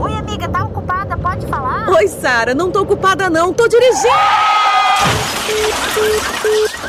Oi, 0.00 0.12
amiga, 0.14 0.48
tá 0.48 0.64
ocupada? 0.64 1.16
Pode 1.16 1.46
falar? 1.46 1.88
Oi, 1.90 2.08
Sara, 2.08 2.54
não 2.54 2.72
tô 2.72 2.80
ocupada 2.80 3.30
não, 3.30 3.52
tô 3.52 3.68
dirigindo. 3.68 4.08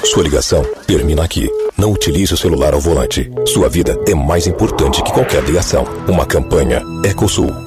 Sua 0.03 0.23
ligação 0.23 0.63
termina 0.87 1.23
aqui. 1.23 1.47
Não 1.77 1.91
utilize 1.91 2.33
o 2.33 2.37
celular 2.37 2.73
ao 2.73 2.79
volante. 2.79 3.31
Sua 3.45 3.69
vida 3.69 3.95
é 4.07 4.15
mais 4.15 4.47
importante 4.47 5.03
que 5.03 5.13
qualquer 5.13 5.43
ligação. 5.43 5.83
Uma 6.07 6.25
campanha 6.25 6.81
Ecosul. 7.05 7.66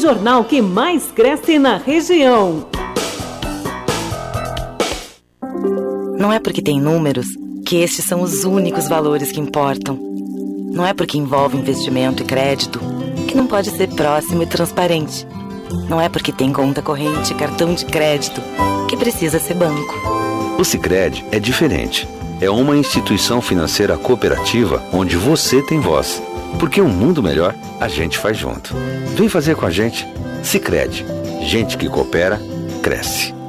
jornal 0.01 0.43
que 0.43 0.61
mais 0.61 1.11
cresce 1.11 1.59
na 1.59 1.77
região. 1.77 2.65
Não 6.17 6.33
é 6.33 6.39
porque 6.39 6.61
tem 6.61 6.81
números 6.81 7.27
que 7.65 7.77
estes 7.77 8.05
são 8.05 8.21
os 8.21 8.43
únicos 8.43 8.87
valores 8.87 9.31
que 9.31 9.39
importam. 9.39 9.97
Não 10.73 10.85
é 10.85 10.93
porque 10.93 11.17
envolve 11.17 11.57
investimento 11.57 12.23
e 12.23 12.25
crédito 12.25 12.79
que 13.27 13.35
não 13.35 13.45
pode 13.45 13.69
ser 13.69 13.87
próximo 13.89 14.41
e 14.41 14.47
transparente. 14.47 15.27
Não 15.87 16.01
é 16.01 16.09
porque 16.09 16.31
tem 16.31 16.51
conta 16.51 16.81
corrente 16.81 17.31
e 17.31 17.35
cartão 17.35 17.73
de 17.73 17.85
crédito 17.85 18.41
que 18.89 18.97
precisa 18.97 19.39
ser 19.39 19.53
banco. 19.53 19.93
O 20.57 20.65
Sicredi 20.65 21.23
é 21.31 21.39
diferente. 21.39 22.07
É 22.41 22.49
uma 22.49 22.75
instituição 22.75 23.39
financeira 23.39 23.97
cooperativa 23.97 24.83
onde 24.91 25.15
você 25.15 25.61
tem 25.61 25.79
voz. 25.79 26.21
Porque 26.59 26.81
um 26.81 26.89
mundo 26.89 27.23
melhor 27.23 27.55
a 27.79 27.87
gente 27.87 28.17
faz 28.17 28.37
junto. 28.37 28.75
Vem 29.15 29.29
fazer 29.29 29.55
com 29.55 29.65
a 29.65 29.71
gente. 29.71 30.07
Sicredi. 30.43 31.05
Gente 31.43 31.77
que 31.77 31.89
coopera 31.89 32.39
cresce. 32.81 33.40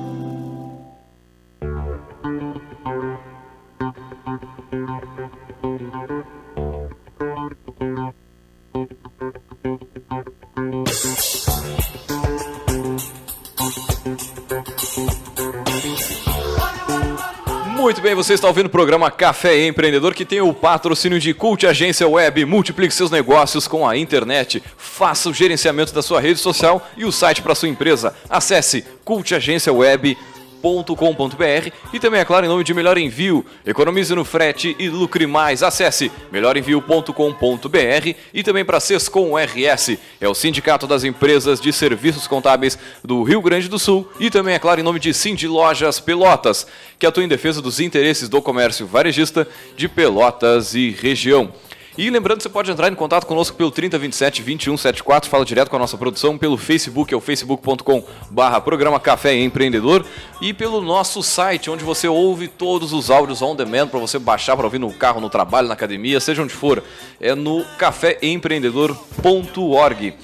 Muito 17.92 18.00
bem, 18.00 18.14
você 18.14 18.32
está 18.32 18.48
ouvindo 18.48 18.68
o 18.68 18.70
programa 18.70 19.10
Café 19.10 19.66
Empreendedor 19.66 20.14
que 20.14 20.24
tem 20.24 20.40
o 20.40 20.54
patrocínio 20.54 21.20
de 21.20 21.34
Cult 21.34 21.66
Agência 21.66 22.08
Web. 22.08 22.46
Multiplique 22.46 22.94
seus 22.94 23.10
negócios 23.10 23.68
com 23.68 23.86
a 23.86 23.98
internet. 23.98 24.62
Faça 24.78 25.28
o 25.28 25.34
gerenciamento 25.34 25.92
da 25.92 26.00
sua 26.00 26.18
rede 26.18 26.40
social 26.40 26.88
e 26.96 27.04
o 27.04 27.12
site 27.12 27.42
para 27.42 27.54
sua 27.54 27.68
empresa. 27.68 28.14
Acesse 28.30 28.86
cultagenciaweb.com 29.04 30.31
melhorenvio.com.br 30.62 31.72
e 31.92 31.98
também, 31.98 32.20
é 32.20 32.24
claro, 32.24 32.46
em 32.46 32.48
nome 32.48 32.62
de 32.62 32.72
Melhor 32.72 32.96
Envio. 32.96 33.44
Economize 33.66 34.14
no 34.14 34.24
frete 34.24 34.76
e 34.78 34.88
lucre 34.88 35.26
mais. 35.26 35.62
Acesse 35.62 36.10
melhorenvio.com.br 36.30 38.14
e 38.32 38.42
também 38.42 38.64
para 38.64 38.80
Sescom 38.80 39.32
RS, 39.36 39.98
é 40.20 40.28
o 40.28 40.34
Sindicato 40.34 40.86
das 40.86 41.04
Empresas 41.04 41.60
de 41.60 41.72
Serviços 41.72 42.26
Contábeis 42.26 42.78
do 43.04 43.22
Rio 43.22 43.42
Grande 43.42 43.68
do 43.68 43.78
Sul 43.78 44.08
e 44.20 44.30
também, 44.30 44.54
é 44.54 44.58
claro, 44.58 44.80
em 44.80 44.84
nome 44.84 45.00
de 45.00 45.12
Cindy 45.12 45.48
Lojas 45.48 45.98
Pelotas, 45.98 46.66
que 46.98 47.06
atua 47.06 47.24
em 47.24 47.28
defesa 47.28 47.60
dos 47.60 47.80
interesses 47.80 48.28
do 48.28 48.40
comércio 48.40 48.86
varejista 48.86 49.46
de 49.76 49.88
Pelotas 49.88 50.74
e 50.74 50.90
região. 50.90 51.52
E 51.96 52.08
lembrando, 52.08 52.42
você 52.42 52.48
pode 52.48 52.70
entrar 52.70 52.90
em 52.90 52.94
contato 52.94 53.26
conosco 53.26 53.54
pelo 53.54 53.70
3027 53.70 54.42
2174, 54.42 55.28
fala 55.28 55.44
direto 55.44 55.68
com 55.68 55.76
a 55.76 55.78
nossa 55.78 55.98
produção, 55.98 56.38
pelo 56.38 56.56
Facebook, 56.56 57.12
é 57.12 57.16
o 57.16 57.20
facebook.com 57.20 58.02
barra 58.30 58.58
programa 58.62 58.98
Café 58.98 59.34
Empreendedor, 59.34 60.02
e 60.40 60.54
pelo 60.54 60.80
nosso 60.80 61.22
site, 61.22 61.68
onde 61.68 61.84
você 61.84 62.08
ouve 62.08 62.48
todos 62.48 62.94
os 62.94 63.10
áudios 63.10 63.42
on 63.42 63.54
demand 63.54 63.88
para 63.88 64.00
você 64.00 64.18
baixar 64.18 64.56
para 64.56 64.64
ouvir 64.64 64.78
no 64.78 64.90
carro, 64.90 65.20
no 65.20 65.28
trabalho, 65.28 65.68
na 65.68 65.74
academia, 65.74 66.18
seja 66.18 66.42
onde 66.42 66.54
for. 66.54 66.82
É 67.20 67.34
no 67.34 67.62
caféempreendedor.org. 67.76 70.14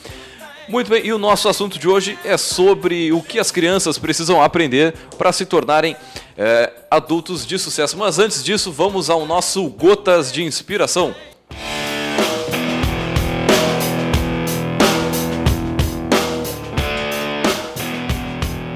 Muito 0.69 0.91
bem, 0.91 1.05
e 1.05 1.13
o 1.13 1.19
nosso 1.19 1.51
assunto 1.51 1.79
de 1.79 1.87
hoje 1.87 2.19
é 2.25 2.39
sobre 2.39 3.13
o 3.13 3.23
que 3.23 3.39
as 3.39 3.51
crianças 3.51 3.99
precisam 3.99 4.43
aprender 4.43 4.95
para 5.19 5.31
se 5.33 5.45
tornarem 5.45 5.95
é, 6.37 6.73
adultos 6.91 7.47
de 7.47 7.59
sucesso. 7.59 7.99
Mas 7.99 8.19
antes 8.19 8.43
disso, 8.43 8.73
vamos 8.73 9.11
ao 9.11 9.27
nosso 9.27 9.69
Gotas 9.69 10.33
de 10.33 10.43
Inspiração. 10.43 11.15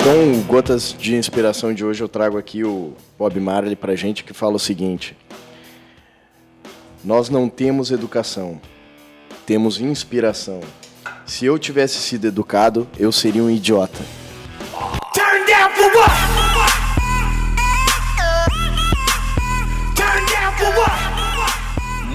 Com 0.03 0.43
gotas 0.49 0.95
de 0.99 1.15
inspiração 1.15 1.73
de 1.73 1.85
hoje, 1.85 2.03
eu 2.03 2.09
trago 2.09 2.37
aqui 2.37 2.65
o 2.65 2.93
Bob 3.17 3.39
Marley 3.39 3.77
pra 3.77 3.95
gente 3.95 4.25
que 4.25 4.35
fala 4.35 4.57
o 4.57 4.59
seguinte: 4.59 5.17
Nós 7.05 7.29
não 7.29 7.49
temos 7.49 7.91
educação, 7.93 8.61
temos 9.47 9.81
inspiração. 9.81 10.61
Se 11.25 11.47
eu 11.47 11.59
tivesse 11.59 11.99
sido 11.99 12.27
educado, 12.27 12.89
eu 12.99 13.13
seria 13.13 13.43
um 13.45 13.51
idiota. 13.51 14.01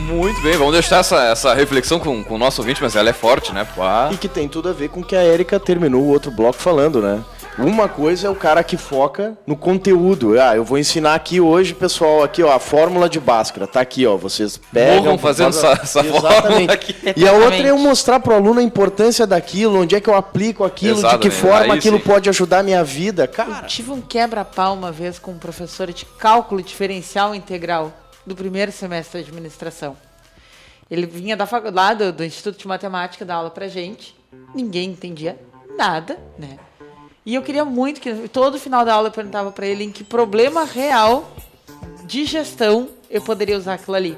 Muito 0.07 0.41
bem, 0.41 0.55
vamos 0.55 0.71
deixar 0.71 0.99
essa, 0.99 1.21
essa 1.25 1.53
reflexão 1.53 1.99
com, 1.99 2.23
com 2.23 2.35
o 2.35 2.37
nosso 2.37 2.61
ouvinte, 2.61 2.81
mas 2.81 2.95
ela 2.95 3.09
é 3.09 3.13
forte, 3.13 3.53
né? 3.53 3.67
Pá. 3.75 4.09
E 4.09 4.15
que 4.15 4.29
tem 4.29 4.47
tudo 4.47 4.69
a 4.69 4.71
ver 4.73 4.87
com 4.87 5.01
o 5.01 5.03
que 5.03 5.17
a 5.17 5.23
Erika 5.23 5.59
terminou 5.59 6.01
o 6.01 6.07
outro 6.07 6.31
bloco 6.31 6.57
falando, 6.57 7.01
né? 7.01 7.21
Uma 7.57 7.89
coisa 7.89 8.27
é 8.27 8.29
o 8.29 8.35
cara 8.35 8.63
que 8.63 8.77
foca 8.77 9.35
no 9.45 9.57
conteúdo. 9.57 10.39
Ah, 10.39 10.55
eu 10.55 10.63
vou 10.63 10.77
ensinar 10.77 11.15
aqui 11.15 11.41
hoje, 11.41 11.73
pessoal, 11.73 12.23
aqui 12.23 12.41
ó, 12.41 12.53
a 12.53 12.59
fórmula 12.59 13.09
de 13.09 13.19
Bhaskara. 13.19 13.67
Tá 13.67 13.81
aqui, 13.81 14.05
ó, 14.05 14.15
vocês 14.15 14.57
pegam... 14.71 15.03
Morram 15.03 15.17
fazendo 15.17 15.49
essa, 15.49 15.71
essa 15.71 16.05
Exatamente. 16.05 16.71
Aqui. 16.71 16.95
E 17.17 17.27
a 17.27 17.33
outra 17.33 17.57
é 17.57 17.69
eu 17.71 17.77
mostrar 17.77 18.21
pro 18.21 18.33
aluno 18.33 18.61
a 18.61 18.63
importância 18.63 19.27
daquilo, 19.27 19.81
onde 19.81 19.93
é 19.93 19.99
que 19.99 20.09
eu 20.09 20.15
aplico 20.15 20.63
aquilo, 20.63 20.99
Exato, 20.99 21.17
de 21.17 21.21
que 21.21 21.35
forma 21.35 21.73
Aí, 21.73 21.79
aquilo 21.79 21.97
sim. 21.97 22.03
pode 22.03 22.29
ajudar 22.29 22.59
a 22.59 22.63
minha 22.63 22.83
vida. 22.83 23.27
Cara... 23.27 23.49
Eu 23.63 23.67
tive 23.67 23.91
um 23.91 24.01
quebra-pau 24.01 24.73
uma 24.73 24.91
vez 24.91 25.19
com 25.19 25.31
um 25.31 25.37
professor 25.37 25.91
de 25.91 26.05
cálculo 26.05 26.61
diferencial 26.61 27.35
integral 27.35 27.91
do 28.27 28.35
primeiro 28.35 28.71
semestre 28.73 29.23
de 29.23 29.29
administração. 29.29 29.95
Ele 30.91 31.05
vinha 31.05 31.35
da 31.35 31.45
faculdade, 31.45 32.11
do, 32.11 32.23
Instituto 32.23 32.59
de 32.59 32.67
Matemática, 32.67 33.25
dar 33.25 33.35
aula 33.35 33.49
pra 33.49 33.69
gente. 33.69 34.13
Ninguém 34.53 34.91
entendia 34.91 35.39
nada, 35.77 36.19
né? 36.37 36.59
E 37.25 37.35
eu 37.35 37.41
queria 37.41 37.65
muito 37.65 37.99
que 37.99 38.27
todo 38.27 38.59
final 38.59 38.85
da 38.85 38.93
aula 38.93 39.07
eu 39.07 39.11
perguntava 39.11 39.51
para 39.51 39.65
ele 39.65 39.85
em 39.85 39.91
que 39.91 40.03
problema 40.03 40.65
real 40.65 41.31
de 42.05 42.25
gestão 42.25 42.89
eu 43.09 43.21
poderia 43.21 43.57
usar 43.57 43.75
aquilo 43.75 43.95
ali. 43.95 44.17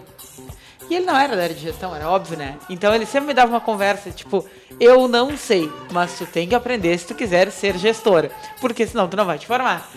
E 0.89 0.95
ele 0.95 1.05
não 1.05 1.15
era 1.15 1.35
da 1.35 1.43
área 1.43 1.55
de 1.55 1.61
gestão, 1.61 1.95
era 1.95 2.09
óbvio, 2.09 2.37
né? 2.37 2.57
Então 2.67 2.93
ele 2.93 3.05
sempre 3.05 3.27
me 3.27 3.33
dava 3.33 3.51
uma 3.51 3.61
conversa, 3.61 4.09
tipo, 4.09 4.47
eu 4.79 5.07
não 5.07 5.37
sei, 5.37 5.71
mas 5.91 6.17
tu 6.17 6.25
tem 6.25 6.47
que 6.47 6.55
aprender 6.55 6.97
se 6.97 7.05
tu 7.05 7.13
quiser 7.13 7.51
ser 7.51 7.77
gestora, 7.77 8.31
porque 8.59 8.87
senão 8.87 9.07
tu 9.07 9.15
não 9.15 9.25
vai 9.25 9.37
te 9.37 9.45
formar. 9.45 9.87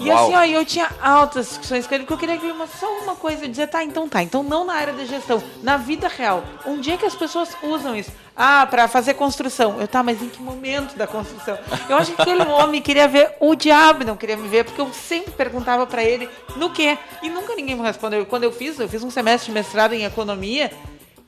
E 0.00 0.08
Uau. 0.08 0.24
assim, 0.24 0.34
ó, 0.34 0.44
eu 0.44 0.64
tinha 0.64 0.90
altas 1.00 1.48
discussões 1.48 1.86
com 1.86 1.94
ele, 1.94 2.04
porque 2.04 2.14
eu 2.14 2.18
queria 2.18 2.38
ver 2.38 2.52
uma, 2.52 2.66
só 2.66 2.90
uma 3.02 3.14
coisa, 3.14 3.46
dizer, 3.46 3.66
tá, 3.66 3.84
então 3.84 4.08
tá, 4.08 4.22
então 4.22 4.42
não 4.42 4.64
na 4.64 4.72
área 4.72 4.94
da 4.94 5.04
gestão, 5.04 5.42
na 5.62 5.76
vida 5.76 6.08
real. 6.08 6.42
Um 6.64 6.80
dia 6.80 6.96
que 6.96 7.04
as 7.04 7.14
pessoas 7.14 7.50
usam 7.62 7.94
isso, 7.94 8.10
ah, 8.34 8.66
para 8.66 8.88
fazer 8.88 9.12
construção. 9.14 9.78
Eu, 9.78 9.86
tá, 9.86 10.02
mas 10.02 10.22
em 10.22 10.28
que 10.30 10.40
momento 10.40 10.96
da 10.96 11.06
construção? 11.06 11.58
Eu 11.86 11.98
acho 11.98 12.12
que 12.12 12.22
aquele 12.22 12.42
homem 12.42 12.80
queria 12.80 13.06
ver 13.06 13.34
o 13.38 13.54
diabo, 13.54 14.02
não 14.02 14.16
queria 14.16 14.38
me 14.38 14.48
ver, 14.48 14.64
porque 14.64 14.80
eu 14.80 14.90
sempre 14.94 15.32
perguntava 15.32 15.86
para 15.86 16.02
ele 16.02 16.26
no 16.56 16.70
quê. 16.70 16.96
E 17.22 17.28
nunca 17.28 17.54
ninguém 17.54 17.76
me 17.76 17.82
respondeu. 17.82 18.24
Quando 18.24 18.44
eu 18.44 18.52
fiz, 18.52 18.80
eu 18.80 18.88
fiz 18.88 19.04
um 19.04 19.10
semestre 19.10 19.48
de 19.48 19.52
mestrado 19.52 19.92
em 19.92 20.04
economia, 20.04 20.72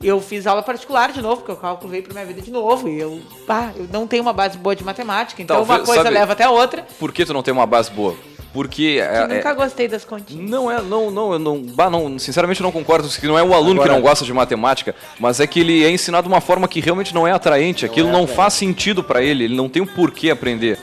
eu 0.03 0.21
fiz 0.21 0.47
aula 0.47 0.63
particular 0.63 1.13
de 1.13 1.23
novo, 1.23 1.37
porque 1.37 1.53
o 1.53 1.57
cálculo 1.57 1.91
veio 1.91 2.03
para 2.03 2.13
minha 2.13 2.27
vida 2.27 2.41
de 2.41 2.51
novo. 2.51 2.89
E 2.89 2.99
eu, 2.99 3.21
pá, 3.47 3.73
eu 3.77 3.87
não 3.93 4.07
tenho 4.07 4.23
uma 4.23 4.33
base 4.33 4.59
boa 4.59 4.75
de 4.75 4.83
matemática, 4.83 5.41
então 5.43 5.57
Talvez, 5.57 5.81
uma 5.81 5.87
coisa 5.87 6.09
leva 6.09 6.33
até 6.33 6.45
a 6.45 6.51
outra. 6.51 6.87
Por 6.99 7.13
que 7.13 7.25
tu 7.25 7.33
não 7.33 7.43
tem 7.43 7.53
uma 7.53 7.67
base 7.67 7.91
boa? 7.91 8.17
Porque. 8.53 9.01
É, 9.03 9.27
nunca 9.27 9.49
é, 9.49 9.55
gostei 9.55 9.89
das 9.89 10.05
continhas. 10.05 10.49
Não 10.49 10.71
é, 10.71 10.81
não, 10.83 11.11
não, 11.11 11.33
eu 11.33 11.39
não, 11.39 11.63
bah, 11.63 11.89
não. 11.89 12.19
Sinceramente, 12.19 12.61
eu 12.61 12.65
não 12.65 12.73
concordo 12.73 13.09
que 13.09 13.27
não 13.27 13.39
é 13.39 13.43
o 13.43 13.55
aluno 13.55 13.81
Agora, 13.81 13.89
que 13.89 13.95
não 13.95 14.03
gosta 14.03 14.25
de 14.25 14.33
matemática, 14.33 14.95
mas 15.19 15.41
é 15.41 15.47
que 15.47 15.61
ele 15.61 15.85
é 15.85 15.91
ensinado 15.91 16.29
de 16.29 16.33
uma 16.33 16.41
forma 16.41 16.69
que 16.69 16.81
realmente 16.81 17.15
não 17.15 17.27
é 17.27 17.33
atraente. 17.33 17.87
Aquilo 17.87 18.09
não, 18.09 18.19
é 18.19 18.21
não 18.21 18.27
faz 18.27 18.55
sentido 18.55 19.03
para 19.03 19.23
ele, 19.23 19.45
ele 19.45 19.57
não 19.57 19.69
tem 19.69 19.81
o 19.81 19.85
um 19.87 19.89
porquê 19.89 20.31
aprender. 20.31 20.79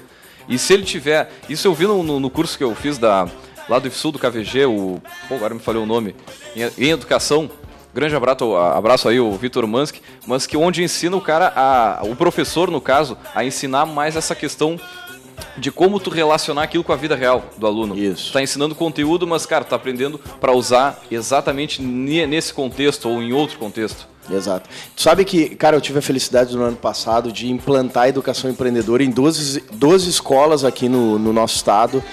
E 0.48 0.58
se 0.58 0.74
ele 0.74 0.84
tiver. 0.84 1.30
Isso 1.48 1.68
eu 1.68 1.74
vi 1.74 1.86
no, 1.86 2.02
no, 2.02 2.20
no 2.20 2.30
curso 2.30 2.58
que 2.58 2.64
eu 2.64 2.74
fiz 2.74 2.98
da, 2.98 3.28
lá 3.70 3.78
do 3.78 3.88
IFSU 3.88 4.12
do 4.12 4.20
KVG, 4.20 4.66
o. 4.66 5.00
Pô, 5.28 5.36
agora 5.36 5.54
me 5.54 5.60
falei 5.60 5.82
o 5.82 5.86
nome. 5.86 6.16
Em, 6.56 6.86
em 6.86 6.90
educação. 6.90 7.50
Grande 7.92 8.16
abraço, 8.16 8.56
abraço 8.56 9.10
aí 9.10 9.20
o 9.20 9.32
Vitor 9.32 9.66
Mansky, 9.66 10.00
mas 10.28 10.46
que 10.46 10.56
onde 10.56 10.84
ensina 10.84 11.18
o 11.18 11.22
cara, 11.22 11.52
a, 11.56 12.02
o 12.04 12.16
professor 12.16 12.70
no 12.70 12.80
caso, 12.80 13.18
a 13.34 13.44
ensinar 13.44 13.88
mais 13.88 14.16
essa 14.16 14.36
questão 14.36 14.80
de 15.58 15.72
como 15.72 16.00
tu 16.00 16.10
relacionar 16.10 16.64
aquilo 16.64 16.84
com 16.84 16.94
a 16.94 16.96
vida 16.96 17.16
real 17.16 17.46
do 17.58 17.68
aluno. 17.68 17.98
Isso. 17.98 18.28
Tu 18.28 18.34
tá 18.34 18.42
ensinando 18.42 18.76
conteúdo, 18.76 19.28
mas, 19.28 19.46
cara, 19.46 19.64
tá 19.64 19.76
aprendendo 19.76 20.20
para 20.40 20.54
usar 20.54 21.02
exatamente 21.12 21.82
nesse 21.82 22.54
contexto 22.54 23.10
ou 23.10 23.22
em 23.22 23.34
outro 23.34 23.58
contexto. 23.58 24.08
Exato. 24.30 24.70
Tu 24.96 25.02
sabe 25.02 25.26
que, 25.26 25.56
cara, 25.56 25.76
eu 25.76 25.82
tive 25.82 26.00
a 26.00 26.02
felicidade 26.02 26.56
no 26.56 26.64
ano 26.64 26.78
passado 26.78 27.32
de 27.32 27.50
implantar 27.50 28.04
a 28.04 28.10
educação 28.10 28.50
empreendedora 28.50 29.04
em 29.04 29.10
12, 29.10 29.64
12 29.74 30.10
escolas 30.10 30.64
aqui 30.64 30.88
no, 30.88 31.18
no 31.18 31.34
nosso 31.34 31.56
estado. 31.56 32.04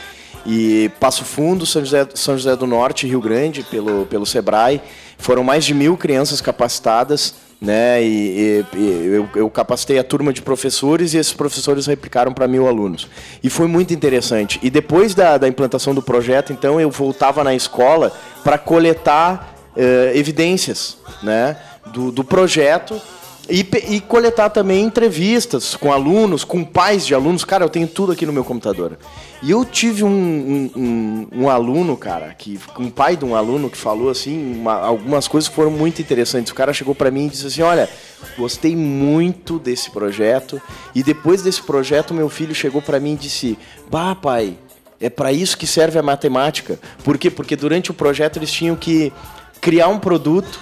E 0.47 0.91
Passo 1.01 1.25
Fundo, 1.25 1.67
São 1.67 1.85
José, 1.85 2.07
São 2.15 2.37
José 2.37 2.55
do 2.55 2.67
Norte, 2.67 3.07
Rio 3.07 3.21
Grande, 3.21 3.65
pelo, 3.65 4.07
pelo 4.07 4.25
Sebrae. 4.25 4.81
Foram 5.19 5.43
mais 5.43 5.65
de 5.65 5.75
mil 5.75 5.97
crianças 5.97 6.41
capacitadas 6.41 7.35
né? 7.61 8.03
E, 8.03 8.65
e, 8.75 8.77
e 8.77 9.07
eu, 9.07 9.29
eu, 9.35 9.51
capacitei 9.51 9.99
a 9.99 10.05
turma 10.05 10.33
de 10.33 10.43
professores 10.43 11.15
e 11.15 11.19
esses 11.19 11.33
professores 11.33 11.87
replicaram 11.87 12.33
para 12.33 12.47
mil 12.47 12.67
alunos. 12.67 13.09
E 13.43 13.49
foi 13.49 13.67
muito 13.67 13.95
interessante. 13.95 14.61
E 14.63 14.71
depois 14.71 15.15
da, 15.15 15.39
da 15.39 15.49
implantação 15.49 15.95
do 15.95 16.03
projeto, 16.03 16.53
então, 16.53 16.81
eu 16.81 16.91
voltava 16.91 17.43
na 17.43 17.55
escola 17.55 18.13
para 18.45 18.59
coletar 18.59 19.55
uh, 19.77 20.17
evidências, 20.17 20.99
né? 21.23 21.57
Do, 21.93 22.11
do 22.11 22.25
projeto 22.25 23.01
e, 23.49 23.67
e, 23.89 24.01
coletar 24.01 24.51
também 24.51 24.85
entrevistas 24.85 25.77
com 25.77 25.93
alunos, 25.93 26.45
com 26.45 26.65
pais 26.65 27.07
de 27.07 27.15
alunos. 27.15 27.45
Cara, 27.45 27.65
eu 27.65 27.69
tenho 27.69 27.87
tudo 27.87 28.13
aqui 28.13 28.27
no 28.27 28.33
meu 28.33 28.45
computador. 28.45 28.99
E 29.43 29.51
eu 29.51 29.65
tive 29.65 30.03
um, 30.03 30.09
um, 30.09 30.71
um, 30.77 31.29
um 31.43 31.51
aluno, 31.51 31.97
cara, 31.97 32.35
que 32.35 32.59
um 32.79 32.91
pai 32.91 33.17
de 33.17 33.25
um 33.25 33.37
aluno 33.37 33.71
que 33.71 33.77
falou 33.77 34.11
assim, 34.11 34.57
uma, 34.57 34.75
algumas 34.75 35.29
coisas 35.29 35.49
que 35.49 35.55
foram 35.55 35.71
muito 35.71 36.03
interessantes. 36.03 36.51
O 36.51 36.55
cara 36.55 36.73
chegou 36.73 36.95
para 36.95 37.11
mim 37.11 37.27
e 37.27 37.31
disse 37.31 37.47
assim: 37.47 37.63
Olha, 37.63 37.89
gostei 38.37 38.75
muito 38.75 39.59
desse 39.59 39.91
projeto. 39.91 40.61
E 40.95 41.03
depois 41.03 41.43
desse 41.43 41.63
projeto, 41.63 42.13
meu 42.13 42.29
filho 42.29 42.55
chegou 42.55 42.83
para 42.83 42.99
mim 42.99 43.13
e 43.13 43.17
disse: 43.17 43.59
Bah, 43.89 44.15
pai, 44.15 44.59
é 45.01 45.09
para 45.09 45.33
isso 45.33 45.57
que 45.57 45.67
serve 45.67 45.99
a 45.99 46.03
matemática. 46.03 46.81
Por 47.05 47.17
quê? 47.17 47.31
Porque 47.31 47.55
durante 47.55 47.91
o 47.91 47.95
projeto 47.95 48.39
eles 48.39 48.51
tinham 48.51 48.75
que 48.75 49.13
criar 49.61 49.89
um 49.89 49.99
produto, 49.99 50.59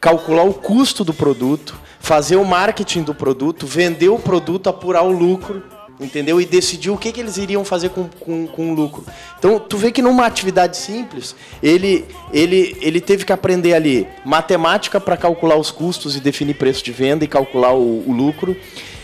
calcular 0.00 0.44
o 0.44 0.54
custo 0.54 1.04
do 1.04 1.14
produto 1.14 1.86
fazer 2.06 2.36
o 2.36 2.44
marketing 2.44 3.02
do 3.02 3.12
produto, 3.12 3.66
vender 3.66 4.10
o 4.10 4.18
produto, 4.18 4.68
apurar 4.68 5.02
o 5.02 5.10
lucro, 5.10 5.60
entendeu? 5.98 6.40
E 6.40 6.46
decidir 6.46 6.88
o 6.88 6.96
que, 6.96 7.10
que 7.10 7.18
eles 7.18 7.36
iriam 7.36 7.64
fazer 7.64 7.88
com, 7.88 8.08
com, 8.20 8.46
com 8.46 8.70
o 8.70 8.74
lucro. 8.76 9.04
Então, 9.36 9.58
tu 9.58 9.76
vê 9.76 9.90
que 9.90 10.00
numa 10.00 10.24
atividade 10.24 10.76
simples, 10.76 11.34
ele, 11.60 12.04
ele, 12.32 12.76
ele 12.80 13.00
teve 13.00 13.24
que 13.24 13.32
aprender 13.32 13.74
ali 13.74 14.06
matemática 14.24 15.00
para 15.00 15.16
calcular 15.16 15.56
os 15.56 15.72
custos 15.72 16.14
e 16.14 16.20
definir 16.20 16.54
preço 16.54 16.84
de 16.84 16.92
venda 16.92 17.24
e 17.24 17.28
calcular 17.28 17.74
o, 17.74 18.08
o 18.08 18.12
lucro. 18.12 18.56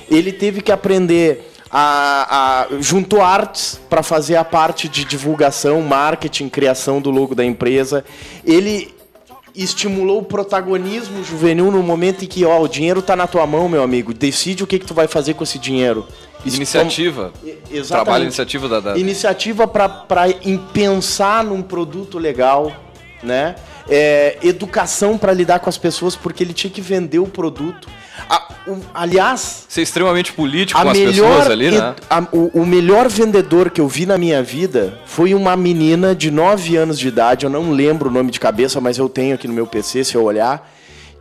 Ele 0.09 0.31
teve 0.31 0.61
que 0.61 0.71
aprender 0.71 1.51
a, 1.69 2.67
a, 2.71 2.81
juntou 2.81 3.21
artes 3.21 3.81
para 3.91 4.05
fazer 4.05 4.37
a 4.37 4.45
parte 4.45 4.89
de 4.89 5.05
divulgação, 5.05 5.83
marketing, 5.83 6.49
criação 6.49 7.01
do 7.01 7.11
logo 7.11 7.35
da 7.35 7.45
empresa. 7.45 8.05
Ele 8.45 8.95
estimulou 9.55 10.21
o 10.21 10.25
protagonismo 10.25 11.23
juvenil 11.25 11.71
no 11.71 11.83
momento 11.83 12.25
em 12.25 12.29
que 12.29 12.45
ó, 12.45 12.61
o 12.61 12.69
dinheiro 12.69 13.01
está 13.01 13.15
na 13.15 13.27
tua 13.27 13.47
mão, 13.47 13.69
meu 13.69 13.83
amigo. 13.83 14.13
Decide 14.15 14.63
o 14.65 14.67
que, 14.67 14.79
que 14.79 14.87
tu 14.87 14.95
vai 14.95 15.07
fazer 15.07 15.35
com 15.35 15.45
esse 15.45 15.59
dinheiro. 15.59 16.07
Iniciativa. 16.45 17.33
Exatamente. 17.71 17.89
Trabalho, 17.89 18.25
iniciativa 18.25 18.69
da. 18.69 18.81
da... 18.81 18.99
Iniciativa 18.99 19.67
para 19.69 19.89
pensar 20.73 21.45
num 21.45 21.63
produto 21.63 22.19
legal, 22.19 22.73
né? 23.23 23.55
É, 23.89 24.39
educação 24.43 25.19
para 25.19 25.33
lidar 25.33 25.59
com 25.59 25.69
as 25.69 25.77
pessoas, 25.77 26.15
porque 26.15 26.43
ele 26.43 26.53
tinha 26.53 26.71
que 26.71 26.81
vender 26.81 27.19
o 27.19 27.27
produto. 27.27 27.89
A, 28.29 28.53
o, 28.67 28.79
aliás. 28.95 29.67
Ser 29.69 29.83
extremamente 29.83 30.33
político 30.33 30.81
com 30.81 30.89
as 30.89 30.99
pessoas 30.99 31.49
ali, 31.49 31.71
né? 31.71 31.95
A, 32.09 32.21
o, 32.33 32.61
o, 32.61 32.67
melhor 32.67 33.09
vendedor 33.09 33.71
que 33.71 33.81
eu 33.81 33.89
vi 33.89 34.07
na 34.07 34.17
minha 34.17 34.43
vida 34.43 35.01
foi 35.05 35.35
uma 35.35 35.57
menina 35.57 36.15
de 36.15 36.31
9 36.31 36.77
anos 36.77 36.99
de 36.99 37.09
idade, 37.09 37.45
eu 37.45 37.51
não 37.51 37.73
lembro 37.73 38.09
o 38.09 38.13
nome 38.13 38.31
de 38.31 38.39
cabeça, 38.39 38.81
mas 38.81 38.99
eu 38.99 39.09
tenho 39.09 39.35
aqui 39.35 39.49
no 39.49 39.55
meu 39.55 39.67
PC 39.67 40.05
se 40.05 40.15
eu 40.15 40.23
olhar, 40.23 40.71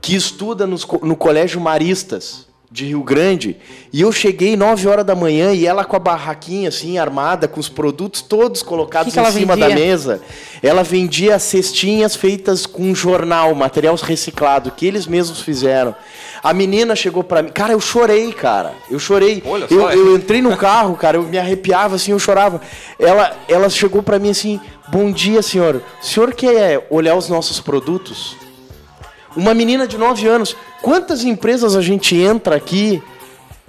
que 0.01 0.15
estuda 0.15 0.67
nos, 0.67 0.85
no 1.01 1.15
Colégio 1.15 1.59
Maristas 1.59 2.50
de 2.71 2.85
Rio 2.85 3.03
Grande, 3.03 3.57
e 3.91 3.99
eu 3.99 4.13
cheguei 4.13 4.55
9 4.55 4.87
horas 4.87 5.05
da 5.05 5.13
manhã 5.13 5.51
e 5.51 5.67
ela 5.67 5.83
com 5.83 5.97
a 5.97 5.99
barraquinha 5.99 6.69
assim 6.69 6.97
armada, 6.97 7.45
com 7.45 7.59
os 7.59 7.67
produtos 7.67 8.21
todos 8.21 8.63
colocados 8.63 9.13
que 9.13 9.19
que 9.19 9.27
em 9.27 9.31
cima 9.31 9.55
vendia? 9.57 9.69
da 9.69 9.75
mesa. 9.75 10.21
Ela 10.63 10.81
vendia 10.81 11.37
cestinhas 11.37 12.15
feitas 12.15 12.65
com 12.65 12.95
jornal, 12.95 13.53
material 13.53 13.93
reciclado 13.95 14.71
que 14.71 14.85
eles 14.85 15.05
mesmos 15.05 15.41
fizeram. 15.41 15.93
A 16.41 16.53
menina 16.53 16.95
chegou 16.95 17.25
para 17.25 17.43
mim, 17.43 17.49
cara, 17.49 17.73
eu 17.73 17.79
chorei, 17.81 18.31
cara. 18.31 18.73
Eu 18.89 18.99
chorei. 18.99 19.43
Olha 19.45 19.67
eu, 19.69 19.81
só, 19.81 19.91
eu 19.91 20.15
entrei 20.15 20.41
no 20.41 20.55
carro, 20.55 20.95
cara, 20.95 21.17
eu 21.17 21.23
me 21.23 21.37
arrepiava 21.37 21.97
assim, 21.97 22.11
eu 22.11 22.19
chorava. 22.19 22.61
Ela 22.97 23.35
ela 23.49 23.69
chegou 23.69 24.01
para 24.01 24.17
mim 24.17 24.29
assim: 24.29 24.61
"Bom 24.87 25.11
dia, 25.11 25.41
senhor. 25.41 25.83
O 26.01 26.05
senhor 26.05 26.33
quer 26.33 26.87
olhar 26.89 27.15
os 27.15 27.27
nossos 27.27 27.59
produtos?" 27.59 28.40
Uma 29.35 29.53
menina 29.53 29.87
de 29.87 29.97
9 29.97 30.27
anos. 30.27 30.55
Quantas 30.81 31.23
empresas 31.23 31.75
a 31.75 31.81
gente 31.81 32.15
entra 32.15 32.55
aqui 32.55 33.01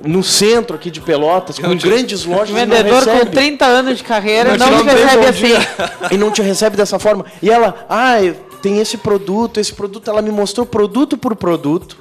no 0.05 0.23
centro 0.23 0.77
aqui 0.77 0.91
de 0.91 1.01
Pelotas, 1.01 1.59
com 1.59 1.77
grandes 1.77 2.25
lojas. 2.25 2.51
Um 2.51 2.55
vendedor 2.55 3.05
com 3.05 3.27
30 3.27 3.65
anos 3.65 3.99
de 3.99 4.05
carreira 4.05 4.57
não, 4.57 4.71
não 4.71 4.85
te 4.85 4.95
recebe 4.95 5.27
assim. 5.27 6.11
E 6.11 6.17
não 6.17 6.31
te 6.31 6.43
recebe 6.43 6.77
dessa 6.77 6.99
forma. 6.99 7.25
E 7.41 7.51
ela, 7.51 7.87
ah, 7.89 8.17
tem 8.61 8.79
esse 8.79 8.97
produto, 8.97 9.61
esse 9.61 9.73
produto, 9.73 10.11
ela 10.11 10.23
me 10.23 10.31
mostrou 10.31 10.67
produto 10.67 11.17
por 11.17 11.37
produto. 11.37 11.97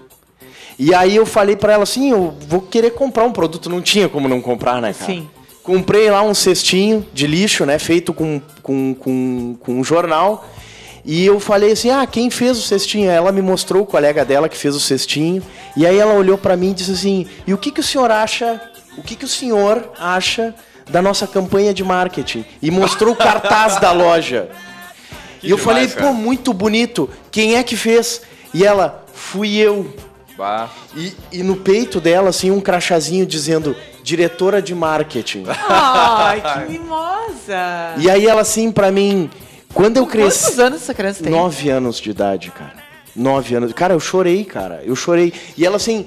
E 0.80 0.93
aí 0.95 1.16
eu 1.16 1.26
falei 1.26 1.55
para 1.55 1.74
ela 1.74 1.84
assim, 1.84 2.12
eu 2.12 2.34
vou 2.47 2.62
querer 2.62 2.91
comprar 2.91 3.24
um 3.24 3.32
produto, 3.32 3.70
não 3.70 3.82
tinha 3.82 4.09
como 4.09 4.28
não 4.28 4.41
comprar, 4.41 4.82
né, 4.82 4.93
cara? 4.93 5.12
Sim. 5.12 5.30
Comprei 5.62 6.09
lá 6.09 6.24
um 6.24 6.34
cestinho 6.34 7.05
de 7.14 7.28
lixo, 7.28 7.66
né, 7.68 7.78
feito 7.78 8.14
com, 8.14 8.41
com, 8.64 8.95
com, 8.95 9.57
com 9.59 9.80
um 9.80 9.84
jornal. 9.84 10.47
E 11.04 11.26
eu 11.26 11.39
falei 11.39 11.72
assim: 11.72 11.89
ah, 11.89 12.06
quem 12.06 12.30
fez 12.30 12.58
o 12.58 12.62
cestinho? 12.62 13.10
Ela 13.10 13.32
me 13.32 13.41
mostrou 13.41 13.84
o 13.84 13.86
colega 13.86 14.24
dela 14.24 14.47
que 14.47 14.58
fez 14.58 14.76
o 14.76 14.80
cestinho. 14.80 15.41
E 15.76 15.86
aí 15.86 15.97
ela 15.97 16.14
olhou 16.14 16.38
para 16.38 16.56
mim 16.56 16.72
e 16.72 16.74
disse 16.74 16.91
assim: 16.91 17.28
e 17.45 17.54
o 17.54 17.58
que, 17.58 17.72
que 17.72 17.80
o 17.80 17.84
senhor 17.84 18.12
acha? 18.12 18.62
O 18.97 19.02
que, 19.02 19.16
que 19.16 19.26
o 19.26 19.28
senhor 19.28 19.91
acha 19.99 20.54
da 20.89 21.02
nossa 21.02 21.26
campanha 21.26 21.74
de 21.74 21.84
marketing? 21.84 22.45
E 22.62 22.70
mostrou 22.70 23.14
o 23.14 23.16
cartaz 23.16 23.80
da 23.80 23.91
loja. 23.91 24.49
Que 25.39 25.47
e 25.47 25.49
eu 25.49 25.58
demais, 25.58 25.64
falei: 25.64 25.88
cara. 25.88 26.08
pô, 26.08 26.14
muito 26.14 26.54
bonito. 26.54 27.10
Quem 27.32 27.56
é 27.56 27.64
que 27.64 27.76
fez? 27.76 28.22
E 28.54 28.66
ela: 28.66 29.06
fui 29.14 29.58
eu. 29.58 29.93
E, 30.95 31.14
e 31.32 31.43
no 31.43 31.56
peito 31.58 32.02
dela, 32.02 32.30
assim, 32.30 32.49
um 32.49 32.60
crachazinho 32.60 33.26
dizendo 33.28 33.76
diretora 34.04 34.62
de 34.62 34.74
marketing. 34.74 35.43
Ai, 35.70 36.41
que 36.41 36.72
mimosa! 36.72 37.93
E 37.97 38.10
aí 38.10 38.26
ela 38.26 38.41
assim 38.41 38.72
para 38.72 38.91
mim, 38.91 39.30
quando 39.74 39.97
eu 39.97 40.05
cresci. 40.05 40.43
Quantos 40.43 40.59
anos 40.59 40.82
essa 40.82 40.93
criança 40.93 41.24
tem? 41.24 41.32
Nove 41.32 41.69
anos 41.69 41.99
de 41.99 42.09
idade, 42.09 42.51
cara. 42.51 42.76
Nove 43.15 43.55
anos. 43.55 43.74
Cara, 43.74 43.93
eu 43.93 43.99
chorei, 43.99 44.43
cara. 44.45 44.82
Eu 44.84 44.95
chorei. 44.95 45.34
E 45.57 45.65
ela 45.65 45.78
assim. 45.78 46.05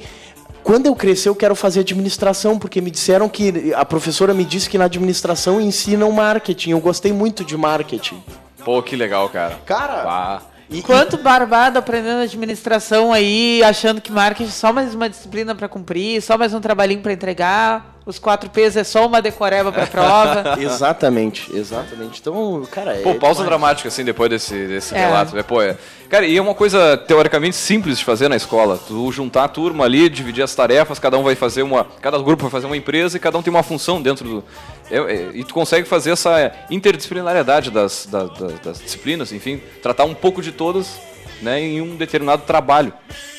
Quando 0.63 0.87
eu 0.87 0.97
crescer, 0.97 1.29
eu 1.29 1.35
quero 1.35 1.55
fazer 1.55 1.81
administração, 1.81 2.59
porque 2.59 2.81
me 2.81 2.91
disseram 2.91 3.29
que. 3.29 3.75
A 3.75 3.85
professora 3.85 4.33
me 4.33 4.45
disse 4.45 4.69
que 4.71 4.79
na 4.79 4.87
administração 4.87 5.61
ensinam 5.61 6.11
marketing. 6.11 6.71
Eu 6.71 6.81
gostei 6.81 7.13
muito 7.13 7.45
de 7.45 7.57
marketing. 7.57 8.23
Pô, 8.65 8.83
que 8.83 8.97
legal, 8.97 9.29
cara. 9.29 9.57
Cara. 9.67 10.43
E, 10.71 10.81
Quanto 10.81 11.19
barbado 11.19 11.79
aprendendo 11.79 12.23
administração 12.23 13.13
aí, 13.13 13.63
achando 13.63 14.01
que 14.01 14.11
marketing 14.11 14.49
é 14.49 14.53
só 14.53 14.73
mais 14.73 14.95
uma 14.95 15.11
disciplina 15.11 15.55
para 15.55 15.69
cumprir, 15.69 16.23
só 16.23 16.39
mais 16.39 16.55
um 16.55 16.61
trabalhinho 16.61 17.03
para 17.03 17.13
entregar 17.13 17.94
os 18.07 18.19
quatro 18.19 18.51
P's 18.51 18.77
é 18.77 18.85
só 18.85 19.07
uma 19.07 19.23
decoreba 19.23 19.73
pra 19.73 19.87
prova. 19.87 20.57
exatamente, 20.61 21.51
exatamente. 21.57 22.21
Então, 22.21 22.63
cara, 22.71 22.95
Pô, 23.03 23.11
é 23.11 23.15
pausa 23.15 23.43
demais. 23.43 23.49
dramática, 23.49 23.89
assim, 23.89 24.05
depois 24.05 24.29
desse, 24.29 24.67
desse 24.67 24.95
é. 24.95 24.99
relato. 24.99 25.39
É, 25.39 25.43
pô, 25.43 25.63
é. 25.63 25.77
Cara, 26.11 26.27
e 26.27 26.37
é 26.37 26.43
uma 26.43 26.55
coisa 26.55 26.99
teoricamente 26.99 27.57
simples 27.57 27.99
de 27.99 28.05
fazer 28.05 28.29
na 28.29 28.37
escola. 28.37 28.79
Tu 28.87 29.11
juntar 29.11 29.45
a 29.45 29.49
turma 29.49 29.85
ali, 29.85 30.11
dividir 30.11 30.45
as 30.45 30.55
tarefas, 30.55 30.99
cada 30.99 31.17
um 31.17 31.23
vai 31.23 31.35
fazer 31.35 31.63
uma. 31.63 31.85
Cada 32.03 32.19
grupo 32.19 32.43
vai 32.43 32.51
fazer 32.51 32.67
uma 32.67 32.77
empresa 32.77 33.17
e 33.17 33.21
cada 33.21 33.39
um 33.39 33.43
tem 33.43 33.51
uma 33.51 33.63
função 33.63 34.03
dentro 34.03 34.29
do. 34.29 34.45
É, 34.91 34.99
é, 34.99 35.31
e 35.33 35.43
tu 35.43 35.55
consegue 35.55 35.89
fazer 35.89 36.11
essa 36.11 36.53
interdisciplinariedade 36.71 37.71
das, 37.71 38.07
das, 38.07 38.31
das 38.63 38.81
disciplinas, 38.81 39.33
enfim, 39.33 39.63
tratar 39.83 40.05
um 40.05 40.15
pouco 40.15 40.43
de 40.43 40.53
todas 40.53 41.01
né, 41.41 41.59
em 41.59 41.81
um 41.81 41.97
determinado 41.97 42.43
trabalho. 42.43 42.93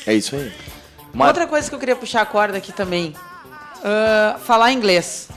É 0.04 0.12
isso 0.12 0.34
aí. 0.34 0.52
Uma 1.14 1.28
outra 1.28 1.46
coisa 1.46 1.68
que 1.68 1.74
eu 1.74 1.78
queria 1.78 1.96
puxar 1.96 2.22
a 2.22 2.26
corda 2.26 2.58
aqui 2.58 2.72
também 2.72 3.14
uh, 3.78 4.38
falar 4.40 4.72
inglês. 4.72 5.28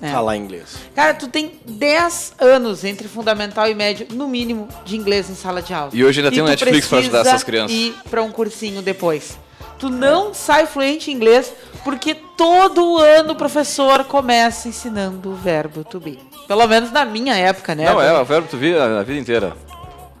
Né? 0.00 0.12
Falar 0.12 0.36
inglês. 0.36 0.76
Cara, 0.94 1.14
tu 1.14 1.26
tem 1.28 1.58
10 1.66 2.34
anos 2.38 2.84
entre 2.84 3.08
fundamental 3.08 3.68
e 3.68 3.74
médio, 3.74 4.06
no 4.12 4.28
mínimo, 4.28 4.68
de 4.84 4.96
inglês 4.96 5.28
em 5.28 5.34
sala 5.34 5.60
de 5.60 5.74
aula. 5.74 5.90
E 5.92 6.04
hoje 6.04 6.20
ainda 6.20 6.32
e 6.32 6.34
tem 6.34 6.42
um 6.42 6.46
Netflix 6.46 6.86
para 6.86 6.98
ajudar 6.98 7.20
essas 7.20 7.42
crianças. 7.42 7.76
E 7.76 7.94
para 8.08 8.22
um 8.22 8.30
cursinho 8.30 8.80
depois. 8.80 9.36
Tu 9.78 9.88
não 9.88 10.30
é. 10.30 10.34
sai 10.34 10.66
fluente 10.66 11.10
em 11.10 11.14
inglês 11.14 11.52
porque 11.84 12.14
todo 12.36 12.98
ano 12.98 13.32
o 13.32 13.36
professor 13.36 14.04
começa 14.04 14.68
ensinando 14.68 15.30
o 15.30 15.34
verbo 15.34 15.84
to 15.84 16.00
be. 16.00 16.18
Pelo 16.46 16.66
menos 16.66 16.90
na 16.90 17.04
minha 17.04 17.34
época, 17.34 17.74
né? 17.74 17.84
Não, 17.84 18.00
é 18.00 18.20
o 18.20 18.24
verbo 18.24 18.48
to 18.48 18.56
be 18.56 18.76
a 18.76 19.02
vida 19.02 19.20
inteira. 19.20 19.56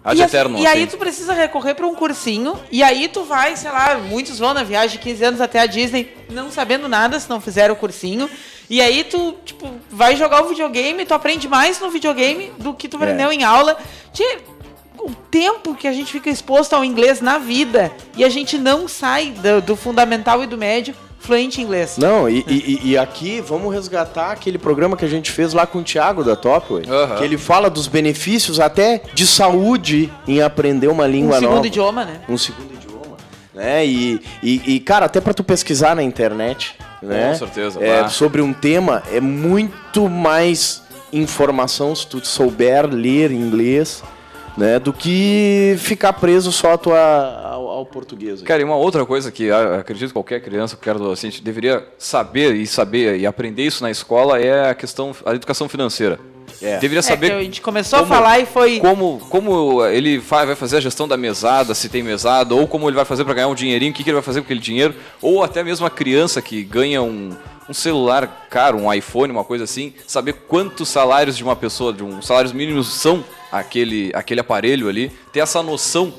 Ad 0.08 0.18
e, 0.18 0.22
eterno, 0.22 0.58
e 0.58 0.66
assim. 0.66 0.78
aí 0.78 0.86
tu 0.86 0.96
precisa 0.96 1.32
recorrer 1.32 1.74
para 1.74 1.86
um 1.86 1.94
cursinho, 1.94 2.58
e 2.70 2.82
aí 2.82 3.08
tu 3.08 3.24
vai, 3.24 3.56
sei 3.56 3.70
lá, 3.70 3.98
muitos 3.98 4.38
vão 4.38 4.54
na 4.54 4.62
viagem 4.62 4.96
de 4.96 5.02
15 5.02 5.24
anos 5.24 5.40
até 5.40 5.60
a 5.60 5.66
Disney, 5.66 6.16
não 6.30 6.50
sabendo 6.50 6.88
nada 6.88 7.20
se 7.20 7.28
não 7.28 7.40
fizer 7.40 7.70
o 7.70 7.76
cursinho. 7.76 8.28
E 8.70 8.80
aí 8.80 9.04
tu, 9.04 9.34
tipo, 9.44 9.70
vai 9.90 10.16
jogar 10.16 10.44
o 10.44 10.48
videogame, 10.48 11.06
tu 11.06 11.14
aprende 11.14 11.48
mais 11.48 11.80
no 11.80 11.90
videogame 11.90 12.52
do 12.58 12.74
que 12.74 12.88
tu 12.88 12.96
aprendeu 12.96 13.30
é. 13.30 13.34
em 13.34 13.44
aula. 13.44 13.76
o 14.98 15.14
tempo 15.30 15.74
que 15.74 15.86
a 15.86 15.92
gente 15.92 16.10
fica 16.12 16.28
exposto 16.28 16.74
ao 16.74 16.84
inglês 16.84 17.20
na 17.20 17.38
vida 17.38 17.92
e 18.16 18.24
a 18.24 18.28
gente 18.28 18.58
não 18.58 18.88
sai 18.88 19.30
do, 19.30 19.62
do 19.62 19.76
fundamental 19.76 20.42
e 20.42 20.46
do 20.46 20.58
médio 20.58 20.94
fluente 21.18 21.60
em 21.60 21.64
inglês. 21.64 21.96
Não, 21.98 22.28
e, 22.28 22.44
e, 22.46 22.90
e, 22.90 22.98
aqui 22.98 23.40
vamos 23.40 23.72
resgatar 23.72 24.32
aquele 24.32 24.58
programa 24.58 24.96
que 24.96 25.04
a 25.04 25.08
gente 25.08 25.30
fez 25.30 25.52
lá 25.52 25.66
com 25.66 25.78
o 25.80 25.82
Thiago 25.82 26.24
da 26.24 26.36
Topway, 26.36 26.84
uhum. 26.86 27.16
que 27.16 27.24
ele 27.24 27.36
fala 27.36 27.68
dos 27.68 27.86
benefícios 27.86 28.60
até 28.60 29.02
de 29.12 29.26
saúde 29.26 30.12
em 30.26 30.40
aprender 30.40 30.88
uma 30.88 31.06
língua 31.06 31.34
nova. 31.34 31.36
Um 31.36 31.40
segundo 31.40 31.54
nova. 31.56 31.66
idioma, 31.66 32.04
né? 32.04 32.20
Um 32.28 32.38
segundo 32.38 32.72
idioma. 32.72 33.16
Né? 33.54 33.86
E, 33.86 34.20
e, 34.42 34.74
e, 34.74 34.80
cara, 34.80 35.06
até 35.06 35.20
para 35.20 35.34
tu 35.34 35.42
pesquisar 35.42 35.96
na 35.96 36.02
internet, 36.02 36.76
né? 37.02 37.32
Com 37.32 37.38
certeza. 37.38 37.84
É, 37.84 38.08
sobre 38.08 38.40
um 38.40 38.52
tema, 38.52 39.02
é 39.12 39.20
muito 39.20 40.08
mais 40.08 40.82
informação 41.12 41.94
se 41.94 42.06
tu 42.06 42.24
souber 42.24 42.86
ler 42.86 43.32
inglês 43.32 44.02
né, 44.58 44.78
do 44.80 44.92
que 44.92 45.76
ficar 45.78 46.12
preso 46.14 46.50
só 46.50 46.72
a 46.72 46.78
tua, 46.78 46.96
português. 47.88 48.42
Cara, 48.42 48.60
e 48.60 48.64
uma 48.64 48.76
outra 48.76 49.04
coisa 49.04 49.30
que 49.30 49.50
acredito 49.50 50.08
que 50.08 50.12
qualquer 50.12 50.40
criança, 50.40 50.76
qualquer 50.76 50.96
adolescente 50.96 51.42
deveria 51.42 51.86
saber 51.98 52.54
e 52.54 52.66
saber 52.66 53.18
e 53.18 53.26
aprender 53.26 53.64
isso 53.64 53.82
na 53.82 53.90
escola 53.90 54.40
é 54.40 54.70
a 54.70 54.74
questão, 54.74 55.14
a 55.24 55.34
educação 55.34 55.68
financeira. 55.68 56.18
É. 56.62 56.78
Deveria 56.78 57.02
saber. 57.02 57.32
É 57.32 57.36
a 57.36 57.42
gente 57.42 57.60
começou 57.60 58.00
como, 58.00 58.12
a 58.12 58.16
falar 58.16 58.38
e 58.40 58.46
foi. 58.46 58.80
Como, 58.80 59.18
como 59.28 59.84
ele 59.86 60.18
vai 60.18 60.54
fazer 60.54 60.78
a 60.78 60.80
gestão 60.80 61.06
da 61.06 61.16
mesada, 61.16 61.74
se 61.74 61.88
tem 61.88 62.02
mesada, 62.02 62.54
ou 62.54 62.66
como 62.66 62.88
ele 62.88 62.96
vai 62.96 63.04
fazer 63.04 63.24
para 63.24 63.34
ganhar 63.34 63.48
um 63.48 63.54
dinheirinho, 63.54 63.92
o 63.92 63.94
que, 63.94 64.02
que 64.02 64.10
ele 64.10 64.16
vai 64.16 64.22
fazer 64.22 64.40
com 64.40 64.44
aquele 64.44 64.60
dinheiro, 64.60 64.94
ou 65.22 65.42
até 65.42 65.62
mesmo 65.62 65.86
a 65.86 65.90
criança 65.90 66.42
que 66.42 66.64
ganha 66.64 67.02
um, 67.02 67.30
um 67.68 67.74
celular 67.74 68.46
caro, 68.50 68.78
um 68.78 68.92
iPhone, 68.92 69.32
uma 69.32 69.44
coisa 69.44 69.64
assim, 69.64 69.92
saber 70.06 70.32
quantos 70.48 70.88
salários 70.88 71.36
de 71.36 71.44
uma 71.44 71.54
pessoa, 71.54 71.92
de 71.92 72.02
um 72.02 72.20
salários 72.22 72.52
mínimos 72.52 72.88
são 72.88 73.24
aquele, 73.52 74.10
aquele 74.14 74.40
aparelho 74.40 74.88
ali, 74.88 75.12
ter 75.32 75.40
essa 75.40 75.62
noção 75.62 76.12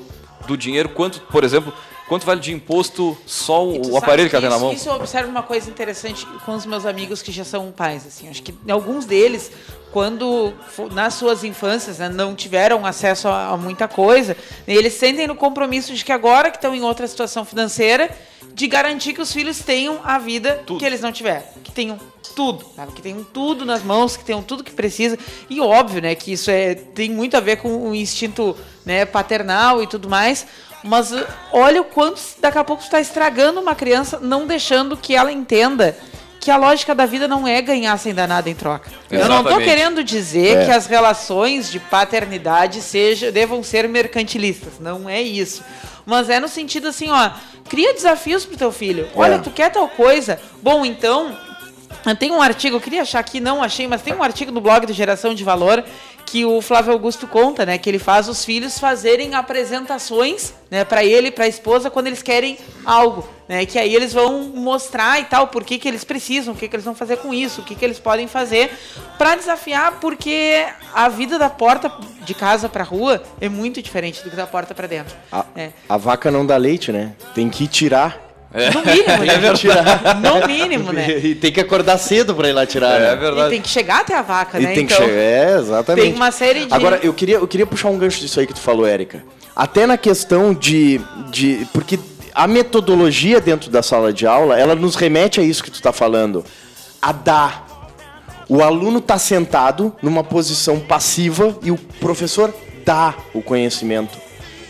do 0.46 0.56
dinheiro, 0.56 0.88
quanto, 0.88 1.20
por 1.22 1.44
exemplo, 1.44 1.72
quanto 2.10 2.26
vale 2.26 2.40
de 2.40 2.52
imposto 2.52 3.16
só 3.24 3.64
o 3.64 3.96
aparelho 3.96 4.28
que, 4.28 4.34
ela 4.34 4.42
tem 4.42 4.50
na 4.50 4.58
mão? 4.58 4.72
Isso 4.72 4.88
eu 4.88 4.94
observo 4.94 5.30
uma 5.30 5.44
coisa 5.44 5.70
interessante 5.70 6.26
com 6.44 6.56
os 6.56 6.66
meus 6.66 6.84
amigos 6.84 7.22
que 7.22 7.30
já 7.30 7.44
são 7.44 7.70
pais, 7.70 8.04
assim, 8.04 8.28
acho 8.28 8.42
que 8.42 8.52
alguns 8.68 9.04
deles, 9.04 9.48
quando 9.92 10.52
nas 10.90 11.14
suas 11.14 11.44
infâncias 11.44 12.00
né, 12.00 12.08
não 12.08 12.34
tiveram 12.34 12.84
acesso 12.84 13.28
a, 13.28 13.50
a 13.50 13.56
muita 13.56 13.86
coisa, 13.86 14.36
eles 14.66 14.94
sentem 14.94 15.28
no 15.28 15.36
compromisso 15.36 15.94
de 15.94 16.04
que 16.04 16.10
agora 16.10 16.50
que 16.50 16.56
estão 16.56 16.74
em 16.74 16.82
outra 16.82 17.06
situação 17.06 17.44
financeira, 17.44 18.10
de 18.52 18.66
garantir 18.66 19.12
que 19.12 19.22
os 19.22 19.32
filhos 19.32 19.60
tenham 19.60 20.00
a 20.02 20.18
vida 20.18 20.64
tudo. 20.66 20.80
que 20.80 20.84
eles 20.84 21.00
não 21.00 21.12
tiveram. 21.12 21.44
Que 21.62 21.70
tenham 21.70 21.96
tudo, 22.34 22.64
sabe? 22.74 22.90
Que 22.90 23.02
tenham 23.02 23.22
tudo 23.22 23.64
nas 23.64 23.84
mãos, 23.84 24.16
que 24.16 24.24
tenham 24.24 24.42
tudo 24.42 24.64
que 24.64 24.72
precisa. 24.72 25.16
E 25.48 25.60
óbvio, 25.60 26.02
né, 26.02 26.16
que 26.16 26.32
isso 26.32 26.50
é, 26.50 26.74
tem 26.74 27.08
muito 27.08 27.36
a 27.36 27.40
ver 27.40 27.58
com 27.58 27.88
o 27.88 27.94
instinto 27.94 28.56
né, 28.84 29.04
paternal 29.04 29.80
e 29.80 29.86
tudo 29.86 30.08
mais. 30.08 30.44
Mas 30.82 31.12
uh, 31.12 31.26
olha 31.52 31.80
o 31.80 31.84
quanto 31.84 32.20
daqui 32.40 32.58
a 32.58 32.64
pouco 32.64 32.82
está 32.82 33.00
estragando 33.00 33.60
uma 33.60 33.74
criança, 33.74 34.18
não 34.20 34.46
deixando 34.46 34.96
que 34.96 35.14
ela 35.14 35.30
entenda 35.30 35.96
que 36.40 36.50
a 36.50 36.56
lógica 36.56 36.94
da 36.94 37.04
vida 37.04 37.28
não 37.28 37.46
é 37.46 37.60
ganhar 37.60 37.96
sem 37.98 38.14
dar 38.14 38.26
nada 38.26 38.48
em 38.48 38.54
troca. 38.54 38.90
Eu 39.10 39.28
não 39.28 39.40
estou 39.40 39.52
Exatamente. 39.52 39.64
querendo 39.68 40.02
dizer 40.02 40.56
É. 40.56 40.64
que 40.64 40.70
as 40.70 40.86
relações 40.86 41.70
de 41.70 41.78
paternidade 41.78 42.80
seja, 42.80 43.30
devam 43.30 43.62
ser 43.62 43.86
mercantilistas. 43.86 44.78
Não 44.80 45.06
é 45.06 45.20
isso. 45.20 45.62
Mas 46.06 46.30
é 46.30 46.40
no 46.40 46.48
sentido 46.48 46.88
assim, 46.88 47.10
ó, 47.10 47.30
cria 47.68 47.92
desafios 47.92 48.46
pro 48.46 48.56
teu 48.56 48.72
filho. 48.72 49.06
Olha, 49.14 49.34
É. 49.34 49.38
tu 49.38 49.50
quer 49.50 49.70
tal 49.70 49.86
coisa? 49.86 50.40
Bom, 50.62 50.82
então, 50.84 51.36
tem 52.18 52.30
um 52.30 52.40
artigo, 52.40 52.76
eu 52.76 52.80
queria 52.80 53.02
achar 53.02 53.18
aqui, 53.18 53.38
não 53.38 53.62
achei, 53.62 53.86
mas 53.86 54.00
tem 54.00 54.14
um 54.14 54.22
artigo 54.22 54.50
no 54.50 54.62
blog 54.62 54.86
do 54.86 54.94
Geração 54.94 55.34
de 55.34 55.44
Valor 55.44 55.84
que 56.30 56.44
o 56.44 56.60
Flávio 56.62 56.92
Augusto 56.92 57.26
conta, 57.26 57.66
né, 57.66 57.76
que 57.76 57.90
ele 57.90 57.98
faz 57.98 58.28
os 58.28 58.44
filhos 58.44 58.78
fazerem 58.78 59.34
apresentações, 59.34 60.52
né, 60.70 60.84
para 60.84 61.04
ele 61.04 61.32
para 61.32 61.44
a 61.44 61.48
esposa 61.48 61.90
quando 61.90 62.06
eles 62.06 62.22
querem 62.22 62.56
algo, 62.84 63.28
né, 63.48 63.66
que 63.66 63.76
aí 63.76 63.92
eles 63.96 64.12
vão 64.12 64.44
mostrar 64.54 65.18
e 65.20 65.24
tal 65.24 65.48
por 65.48 65.64
que, 65.64 65.76
que 65.76 65.88
eles 65.88 66.04
precisam, 66.04 66.54
o 66.54 66.56
que, 66.56 66.68
que 66.68 66.76
eles 66.76 66.84
vão 66.84 66.94
fazer 66.94 67.16
com 67.16 67.34
isso, 67.34 67.62
o 67.62 67.64
que, 67.64 67.74
que 67.74 67.84
eles 67.84 67.98
podem 67.98 68.28
fazer 68.28 68.70
para 69.18 69.34
desafiar, 69.34 69.98
porque 70.00 70.64
a 70.94 71.08
vida 71.08 71.36
da 71.36 71.50
porta 71.50 71.92
de 72.22 72.32
casa 72.32 72.68
para 72.68 72.84
rua 72.84 73.20
é 73.40 73.48
muito 73.48 73.82
diferente 73.82 74.22
do 74.22 74.30
que 74.30 74.36
da 74.36 74.46
porta 74.46 74.72
para 74.72 74.86
dentro. 74.86 75.16
A, 75.32 75.44
É. 75.56 75.70
a 75.88 75.96
vaca 75.96 76.30
não 76.30 76.46
dá 76.46 76.56
leite, 76.56 76.92
né? 76.92 77.12
Tem 77.34 77.48
que 77.50 77.66
tirar. 77.66 78.29
No 78.74 78.84
mínimo, 78.84 79.24
né? 79.24 79.50
Que 79.52 79.58
tirar. 79.58 80.20
No 80.20 80.46
mínimo, 80.46 80.92
né? 80.92 81.18
E 81.18 81.34
tem 81.36 81.52
que 81.52 81.60
acordar 81.60 81.96
cedo 81.98 82.34
pra 82.34 82.48
ir 82.48 82.52
lá 82.52 82.66
tirar, 82.66 82.96
É 83.00 83.10
né? 83.10 83.16
verdade. 83.16 83.46
E 83.46 83.50
tem 83.50 83.62
que 83.62 83.68
chegar 83.68 84.00
até 84.00 84.14
a 84.16 84.22
vaca, 84.22 84.58
E 84.58 84.64
né? 84.64 84.72
tem 84.74 84.86
que 84.86 84.92
então, 84.92 85.06
chegar. 85.06 85.18
É, 85.20 85.56
exatamente. 85.58 86.04
tem 86.04 86.14
uma 86.14 86.32
série 86.32 86.64
de- 86.66 86.74
Agora, 86.74 86.98
eu 87.02 87.12
queria, 87.14 87.36
eu 87.36 87.46
queria 87.46 87.64
puxar 87.66 87.88
um 87.90 87.96
gancho 87.98 88.18
disso 88.20 88.40
aí 88.40 88.46
que 88.46 88.54
tu 88.54 88.60
falou, 88.60 88.84
Érica. 88.86 89.22
Até 89.54 89.86
na 89.86 89.96
questão 89.96 90.52
de, 90.52 91.00
de. 91.30 91.66
Porque 91.72 91.98
a 92.34 92.46
metodologia 92.48 93.40
dentro 93.40 93.70
da 93.70 93.82
sala 93.82 94.12
de 94.12 94.26
aula, 94.26 94.58
ela 94.58 94.74
nos 94.74 94.94
remete 94.96 95.38
a 95.38 95.42
isso 95.44 95.62
que 95.62 95.70
tu 95.70 95.80
tá 95.80 95.92
falando. 95.92 96.44
A 97.00 97.12
dar. 97.12 97.66
O 98.48 98.62
aluno 98.64 99.00
tá 99.00 99.16
sentado 99.16 99.94
numa 100.02 100.24
posição 100.24 100.80
passiva 100.80 101.56
e 101.62 101.70
o 101.70 101.76
professor 102.00 102.52
dá 102.84 103.14
o 103.32 103.40
conhecimento. 103.40 104.18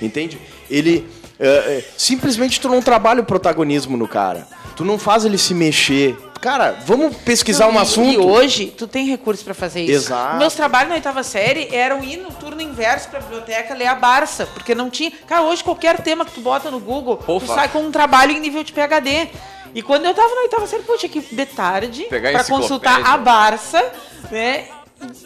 Entende? 0.03 0.39
Ele. 0.69 1.07
É, 1.41 1.47
é, 1.49 1.85
simplesmente 1.97 2.61
tu 2.61 2.69
não 2.69 2.81
trabalha 2.83 3.21
o 3.21 3.25
protagonismo 3.25 3.97
no 3.97 4.07
cara. 4.07 4.47
Tu 4.77 4.85
não 4.85 4.99
faz 4.99 5.25
ele 5.25 5.37
se 5.39 5.53
mexer. 5.55 6.17
Cara, 6.41 6.75
vamos 6.87 7.15
pesquisar 7.19 7.67
Não, 7.67 7.75
um 7.75 7.79
e- 7.79 7.83
assunto. 7.83 8.13
E 8.13 8.17
hoje, 8.19 8.67
tu 8.77 8.87
tem 8.87 9.07
recursos 9.07 9.43
pra 9.45 9.53
fazer 9.53 9.83
isso. 9.83 10.07
Exato. 10.07 10.37
Meus 10.39 10.55
trabalhos 10.55 10.89
na 10.89 10.95
oitava 10.95 11.23
série 11.23 11.69
eram 11.75 12.03
ir 12.03 12.17
no 12.17 12.31
turno 12.31 12.63
inverso 12.63 13.09
pra 13.11 13.21
biblioteca 13.21 13.75
ler 13.75 13.87
a 13.89 13.95
Barça, 13.95 14.47
porque 14.55 14.75
não 14.75 14.89
tinha. 14.89 15.11
Cara, 15.27 15.43
hoje 15.43 15.63
qualquer 15.63 16.01
tema 16.03 16.25
que 16.25 16.33
tu 16.33 16.41
bota 16.41 16.71
no 16.71 16.81
Google, 16.81 17.17
tu 17.19 17.37
Ufa. 17.37 17.55
sai 17.55 17.69
com 17.69 17.81
um 17.81 17.91
trabalho 17.91 18.33
em 18.33 18.41
nível 18.41 18.65
de 18.65 18.73
PhD. 18.73 19.29
E 19.75 19.83
quando 19.83 20.05
eu 20.07 20.15
tava 20.15 20.35
na 20.35 20.41
oitava 20.43 20.67
série, 20.67 20.83
pô, 20.83 20.97
tinha 20.97 21.11
que 21.11 21.19
ir 21.19 21.27
de 21.31 21.47
tarde 21.47 22.03
Pegar 22.05 22.31
a 22.31 22.33
pra 22.33 22.45
consultar 22.45 23.03
a 23.07 23.17
Barça, 23.19 23.85
né? 24.31 24.65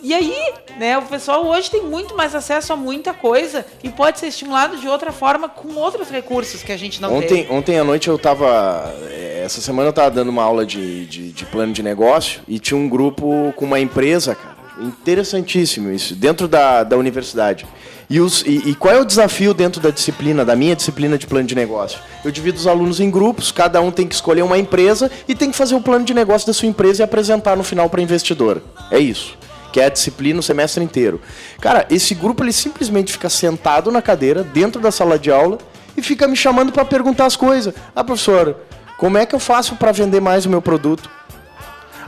E 0.03 0.15
aí, 0.15 0.35
né, 0.79 0.97
o 0.99 1.03
pessoal 1.03 1.47
hoje 1.47 1.71
tem 1.71 1.83
muito 1.83 2.17
mais 2.17 2.35
acesso 2.35 2.73
a 2.73 2.77
muita 2.77 3.13
coisa 3.13 3.65
e 3.83 3.89
pode 3.89 4.19
ser 4.21 4.27
estimulado 4.29 4.77
de 4.77 4.87
outra 4.87 5.11
forma 5.13 5.49
com 5.49 5.75
outros 5.75 6.09
recursos 6.09 6.63
que 6.63 6.71
a 6.73 6.77
gente 6.77 7.01
não 7.03 7.15
Ontem, 7.17 7.45
tem. 7.45 7.51
ontem 7.51 7.79
à 7.79 7.85
noite 7.85 8.09
eu 8.09 8.19
tava. 8.19 8.95
eh, 9.11 9.43
Essa 9.45 9.61
semana 9.61 9.89
eu 9.89 9.93
tava 9.93 10.11
dando 10.11 10.29
uma 10.29 10.43
aula 10.43 10.65
de, 10.65 11.07
de, 11.07 11.33
de 11.33 11.47
plano 11.47 11.73
de 11.73 11.83
negócio 11.83 12.41
e 12.47 12.59
tinha 12.59 12.79
um 12.79 12.89
grupo 12.89 13.53
com 13.57 13.65
uma 13.65 13.81
empresa, 13.81 14.35
cara. 14.35 14.55
Interessantíssimo 14.81 15.91
isso, 15.93 16.15
dentro 16.15 16.49
da, 16.49 16.83
da 16.85 16.97
universidade. 16.97 17.67
E, 18.09 18.21
os, 18.21 18.43
e, 18.43 18.71
e 18.71 18.75
qual 18.75 18.95
é 18.95 19.01
o 19.01 19.05
desafio 19.05 19.55
dentro 19.55 19.81
da 19.81 19.91
disciplina, 19.91 20.45
da 20.45 20.55
minha 20.55 20.77
disciplina 20.77 21.17
de 21.17 21.27
plano 21.27 21.47
de 21.47 21.55
negócio? 21.55 21.99
Eu 22.25 22.31
divido 22.31 22.59
os 22.59 22.67
alunos 22.67 23.01
em 23.01 23.11
grupos, 23.11 23.51
cada 23.51 23.81
um 23.81 23.91
tem 23.91 24.07
que 24.07 24.15
escolher 24.15 24.43
uma 24.43 24.59
empresa 24.59 25.11
e 25.29 25.35
tem 25.35 25.51
que 25.51 25.57
fazer 25.57 25.75
o 25.75 25.81
plano 25.81 26.05
de 26.05 26.13
negócio 26.13 26.47
da 26.47 26.53
sua 26.53 26.69
empresa 26.69 27.03
e 27.03 27.05
apresentar 27.05 27.57
no 27.57 27.65
final 27.65 27.89
para 27.89 28.03
investidor. 28.03 28.61
É 28.91 28.99
isso. 28.99 29.37
Que 29.75 29.81
é 29.81 29.87
a 29.87 29.89
disciplina 29.89 30.39
o 30.39 30.43
semestre 30.43 30.85
inteiro. 30.85 31.21
Cara, 31.61 31.85
esse 31.91 32.15
grupo 32.15 32.45
ele 32.45 32.53
simplesmente 32.53 33.11
fica 33.11 33.29
sentado 33.29 33.91
na 33.91 34.01
cadeira, 34.01 34.45
dentro 34.45 34.81
da 34.81 34.93
sala 34.93 35.19
de 35.19 35.33
aula, 35.33 35.59
e 35.97 36.01
fica 36.01 36.29
me 36.29 36.37
chamando 36.37 36.71
para 36.71 36.85
perguntar 36.85 37.27
as 37.27 37.35
coisas. 37.35 37.75
Ah, 37.93 38.05
professor, 38.05 38.57
como 38.97 39.19
é 39.19 39.27
que 39.27 39.35
eu 39.35 39.41
faço 39.41 39.75
para 39.75 39.91
vender 39.91 40.21
mais 40.21 40.47
o 40.47 40.49
meu 40.49 40.63
produto? 40.63 41.11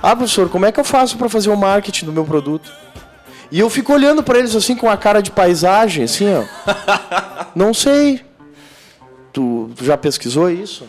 Ah, 0.00 0.14
professor, 0.14 0.48
como 0.48 0.64
é 0.64 0.70
que 0.70 0.78
eu 0.78 0.84
faço 0.84 1.18
para 1.18 1.28
fazer 1.28 1.50
o 1.50 1.56
marketing 1.56 2.04
do 2.04 2.12
meu 2.12 2.24
produto? 2.24 2.72
E 3.50 3.58
eu 3.58 3.68
fico 3.68 3.92
olhando 3.92 4.22
para 4.22 4.38
eles 4.38 4.54
assim 4.54 4.76
com 4.76 4.88
a 4.88 4.96
cara 4.96 5.20
de 5.20 5.32
paisagem, 5.32 6.04
assim, 6.04 6.26
ó. 6.32 6.44
Não 7.52 7.74
sei. 7.74 8.24
Tu, 9.32 9.72
tu 9.74 9.84
já 9.84 9.96
pesquisou 9.96 10.48
isso? 10.48 10.84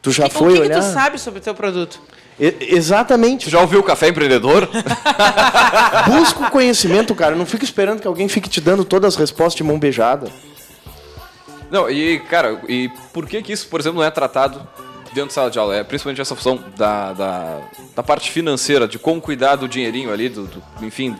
Tu 0.00 0.10
já 0.10 0.24
o 0.24 0.30
foi 0.30 0.52
que, 0.54 0.60
que 0.60 0.64
olhar? 0.68 0.80
tu 0.80 0.90
sabe 0.90 1.18
sobre 1.18 1.40
o 1.40 1.42
teu 1.42 1.54
produto? 1.54 2.00
E- 2.40 2.56
exatamente. 2.60 3.50
Já 3.50 3.60
ouviu 3.60 3.80
o 3.80 3.82
Café 3.82 4.08
Empreendedor? 4.08 4.68
Busca 6.06 6.46
o 6.46 6.50
conhecimento, 6.50 7.14
cara. 7.14 7.34
Não 7.34 7.46
fica 7.46 7.64
esperando 7.64 8.00
que 8.00 8.06
alguém 8.06 8.28
fique 8.28 8.48
te 8.48 8.60
dando 8.60 8.84
todas 8.84 9.14
as 9.14 9.18
respostas 9.20 9.54
de 9.56 9.64
mão 9.64 9.78
beijada. 9.78 10.30
Não, 11.70 11.90
e, 11.90 12.18
cara, 12.20 12.60
e 12.68 12.88
por 13.12 13.26
que 13.26 13.42
que 13.42 13.52
isso, 13.52 13.68
por 13.68 13.80
exemplo, 13.80 13.98
não 13.98 14.06
é 14.06 14.10
tratado 14.10 14.66
dentro 15.12 15.26
da 15.28 15.34
sala 15.34 15.50
de 15.50 15.58
aula? 15.58 15.76
É 15.76 15.84
principalmente 15.84 16.20
essa 16.20 16.34
função 16.34 16.58
da, 16.76 17.12
da, 17.12 17.58
da 17.94 18.02
parte 18.02 18.30
financeira, 18.30 18.88
de 18.88 18.98
como 18.98 19.20
cuidar 19.20 19.56
do 19.56 19.68
dinheirinho 19.68 20.10
ali, 20.12 20.28
do, 20.30 20.44
do- 20.46 20.62
enfim. 20.80 21.14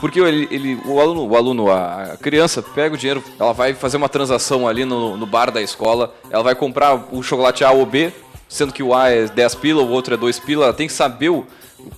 Porque 0.00 0.18
ele, 0.18 0.48
ele- 0.50 0.80
o 0.86 0.98
aluno, 1.00 1.26
o 1.28 1.36
aluno, 1.36 1.70
a 1.70 2.04
a 2.14 2.16
criança 2.16 2.62
pega 2.62 2.94
o 2.94 2.98
dinheiro, 2.98 3.22
ela 3.38 3.52
vai 3.52 3.74
fazer 3.74 3.98
uma 3.98 4.08
transação 4.08 4.66
ali 4.66 4.86
no, 4.86 5.16
no 5.18 5.26
bar 5.26 5.50
da 5.50 5.60
escola, 5.60 6.14
ela 6.30 6.42
vai 6.42 6.54
comprar 6.54 6.94
o 7.12 7.22
chocolate 7.22 7.62
A 7.62 7.70
ou 7.70 7.84
B, 7.84 8.10
sendo 8.50 8.72
que 8.72 8.82
o 8.82 8.92
A 8.92 9.08
é 9.08 9.26
10 9.28 9.54
pila, 9.54 9.80
o 9.80 9.88
outro 9.88 10.12
é 10.12 10.16
2 10.16 10.40
pila, 10.40 10.64
ela 10.66 10.74
tem 10.74 10.88
que 10.88 10.92
saber 10.92 11.28
o, 11.30 11.46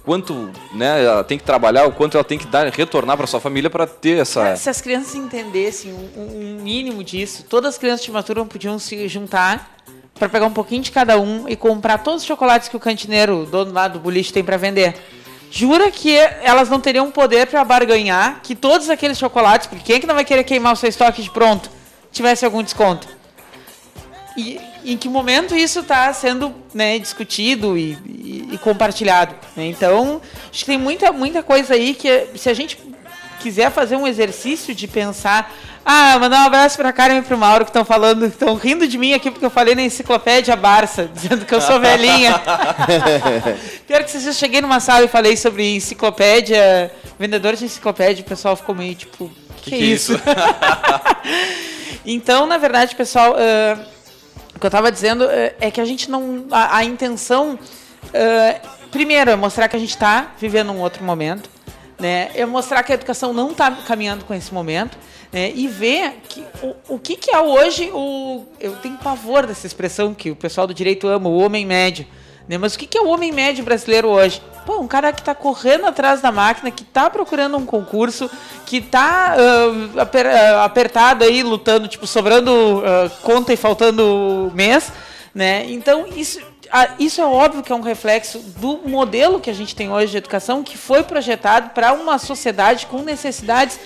quanto, 0.05 0.51
né, 0.75 1.03
ela 1.03 1.25
tem 1.25 1.39
que 1.39 1.45
trabalhar, 1.45 1.87
o 1.87 1.93
quanto 1.93 2.17
ela 2.17 2.23
tem 2.23 2.39
que 2.39 2.47
dar, 2.47 2.69
retornar 2.69 3.17
para 3.17 3.27
sua 3.27 3.41
família 3.41 3.71
para 3.71 3.87
ter 3.87 4.19
essa... 4.19 4.55
Se 4.55 4.69
as 4.69 4.81
crianças 4.81 5.15
entendessem 5.15 5.93
um, 5.93 6.59
um 6.59 6.63
mínimo 6.63 7.03
disso, 7.03 7.45
todas 7.49 7.75
as 7.75 7.79
crianças 7.79 8.05
de 8.05 8.13
matura 8.13 8.45
podiam 8.45 8.79
se 8.79 9.09
juntar 9.09 9.77
para 10.15 10.29
pegar 10.29 10.47
um 10.47 10.53
pouquinho 10.53 10.83
de 10.83 10.93
cada 10.93 11.19
um 11.19 11.49
e 11.49 11.57
comprar 11.57 11.99
todos 11.99 12.21
os 12.21 12.27
chocolates 12.27 12.69
que 12.69 12.77
o 12.77 12.81
cantineiro, 12.81 13.47
dono 13.47 13.73
lá 13.73 13.89
do 13.89 13.99
boliche, 13.99 14.33
tem 14.33 14.45
para 14.45 14.59
vender. 14.59 14.95
Jura 15.51 15.91
que 15.91 16.17
elas 16.43 16.69
não 16.69 16.81
teriam 16.81 17.11
poder 17.11 17.47
para 17.47 17.65
barganhar 17.65 18.41
que 18.43 18.55
todos 18.55 18.89
aqueles 18.89 19.19
chocolates, 19.19 19.67
porque 19.67 19.85
quem 19.85 19.97
é 19.97 20.01
que 20.01 20.07
não 20.07 20.15
vai 20.15 20.25
querer 20.25 20.45
queimar 20.45 20.75
o 20.75 20.77
seu 20.77 20.89
estoque 20.89 21.23
de 21.23 21.31
pronto, 21.31 21.71
tivesse 22.11 22.45
algum 22.45 22.63
desconto? 22.63 23.09
E 24.37 24.59
em 24.85 24.97
que 24.97 25.09
momento 25.09 25.55
isso 25.55 25.81
está 25.81 26.13
sendo 26.13 26.55
né, 26.75 26.99
discutido 26.99 27.77
e, 27.79 27.93
e- 28.07 28.49
e 28.53 28.59
compartilhado? 28.59 29.35
né? 29.57 29.67
Então, 29.67 30.21
acho 30.51 30.61
que 30.61 30.67
tem 30.67 30.79
muita, 30.79 31.13
muita 31.13 31.43
coisa 31.43 31.75
aí 31.75 31.95
que, 31.95 32.29
se 32.37 32.49
a 32.49 32.55
gente 32.55 32.79
quiser 33.43 33.71
fazer 33.71 33.97
um 33.97 34.07
exercício 34.07 34.75
de 34.75 34.87
pensar. 34.87 35.53
Ah, 35.85 36.17
mandar 36.21 36.43
um 36.43 36.47
abraço 36.47 36.77
para 36.77 36.91
a 36.91 36.93
Karen 36.93 37.19
e 37.19 37.23
para 37.23 37.35
o 37.35 37.39
Mauro 37.39 37.65
que 37.65 37.71
estão 37.71 37.85
falando, 37.85 38.27
estão 38.27 38.55
rindo 38.55 38.87
de 38.87 38.97
mim 38.97 39.15
aqui 39.15 39.33
porque 39.33 39.45
eu 39.45 39.51
falei 39.51 39.75
na 39.75 39.83
enciclopédia 39.83 40.55
Barça, 40.55 41.11
dizendo 41.13 41.45
que 41.45 41.53
eu 41.53 41.61
sou 41.61 41.81
velhinha. 41.81 42.41
Pior 43.85 44.05
que 44.05 44.11
vocês 44.13 44.25
eu 44.25 44.33
cheguei 44.33 44.61
numa 44.61 44.79
sala 44.79 45.05
e 45.05 45.09
falei 45.09 45.37
sobre 45.37 45.75
enciclopédia, 45.75 46.93
vendedores 47.19 47.59
de 47.59 47.65
enciclopédia, 47.65 48.23
o 48.23 48.29
pessoal 48.29 48.55
ficou 48.55 48.77
meio 48.77 48.95
tipo, 48.95 49.29
que, 49.63 49.71
que, 49.71 49.75
é 49.75 49.79
isso? 49.79 50.13
então, 52.07 52.47
na 52.47 52.59
verdade, 52.59 52.95
pessoal, 52.95 53.35
ah, 53.37 53.85
o 54.55 54.59
que 54.59 54.67
eu 54.67 54.69
estava 54.69 54.91
dizendo 54.91 55.25
ah, 55.25 55.53
é 55.61 55.71
que 55.71 55.81
a 55.81 55.85
gente 55.85 56.11
não. 56.11 56.47
A, 56.51 56.79
a 56.79 56.85
intenção, 56.85 57.59
ah, 58.15 58.61
primeiro, 58.91 59.31
é 59.31 59.37
mostrar 59.37 59.69
que 59.69 59.77
a 59.77 59.79
gente 59.79 59.91
está 59.91 60.33
vivendo 60.39 60.73
um 60.73 60.81
outro 60.81 61.05
momento, 61.05 61.49
né? 61.99 62.31
É 62.35 62.45
mostrar 62.45 62.83
que 62.83 62.93
a 62.93 62.95
educação 62.95 63.33
não 63.33 63.51
está 63.53 63.71
caminhando 63.71 64.25
com 64.25 64.35
esse 64.35 64.53
momento. 64.53 64.97
né? 65.33 65.51
e 65.55 65.67
ver 65.67 66.21
que, 66.29 66.45
o, 66.63 66.95
o 66.95 66.99
que, 66.99 67.17
que 67.17 67.31
é 67.31 67.41
hoje 67.41 67.91
o. 67.93 68.45
Eu 68.61 68.77
tenho 68.77 68.99
pavor 68.99 69.47
dessa 69.47 69.67
expressão 69.67 70.15
que 70.15 70.31
o 70.31 70.37
pessoal 70.37 70.67
do 70.67 70.75
direito 70.75 71.09
ama, 71.09 71.29
o 71.29 71.39
homem 71.39 71.65
médio. 71.67 72.07
Né? 72.49 72.59
Mas 72.59 72.75
o 72.75 72.79
que, 72.79 72.87
que 72.87 72.99
é 72.99 73.01
o 73.01 73.09
homem 73.09 73.33
médio 73.33 73.65
brasileiro 73.65 74.09
hoje? 74.09 74.43
Pô, 74.67 74.79
um 74.79 74.87
cara 74.87 75.13
que 75.13 75.21
está 75.21 75.35
correndo 75.35 75.87
atrás 75.87 76.21
da 76.21 76.31
máquina, 76.31 76.71
que 76.71 76.83
está 76.83 77.11
procurando 77.11 77.57
um 77.57 77.67
concurso, 77.67 78.31
que 78.65 78.77
está 78.77 79.35
apertado 80.63 81.25
aí, 81.25 81.43
lutando, 81.43 81.89
tipo, 81.89 82.07
sobrando 82.07 82.83
ah, 82.85 83.11
conta 83.23 83.53
e 83.53 83.57
faltando 83.57 84.53
mês, 84.55 84.93
né? 85.35 85.67
Então, 85.69 86.07
isso, 86.15 86.41
isso 86.99 87.21
é 87.21 87.27
óbvio 87.27 87.63
que 87.63 87.73
é 87.73 87.75
um 87.75 87.81
reflexo 87.81 88.39
do 88.39 88.89
modelo 88.89 89.41
que 89.41 89.51
a 89.51 89.55
gente 89.55 89.75
tem 89.75 89.91
hoje 89.91 90.13
de 90.13 90.19
educação, 90.19 90.63
que 90.63 90.79
foi 90.79 91.03
projetado 91.03 91.71
para 91.71 91.93
uma 91.93 92.19
sociedade 92.19 92.87
com 92.87 93.03
necessidades 93.03 93.81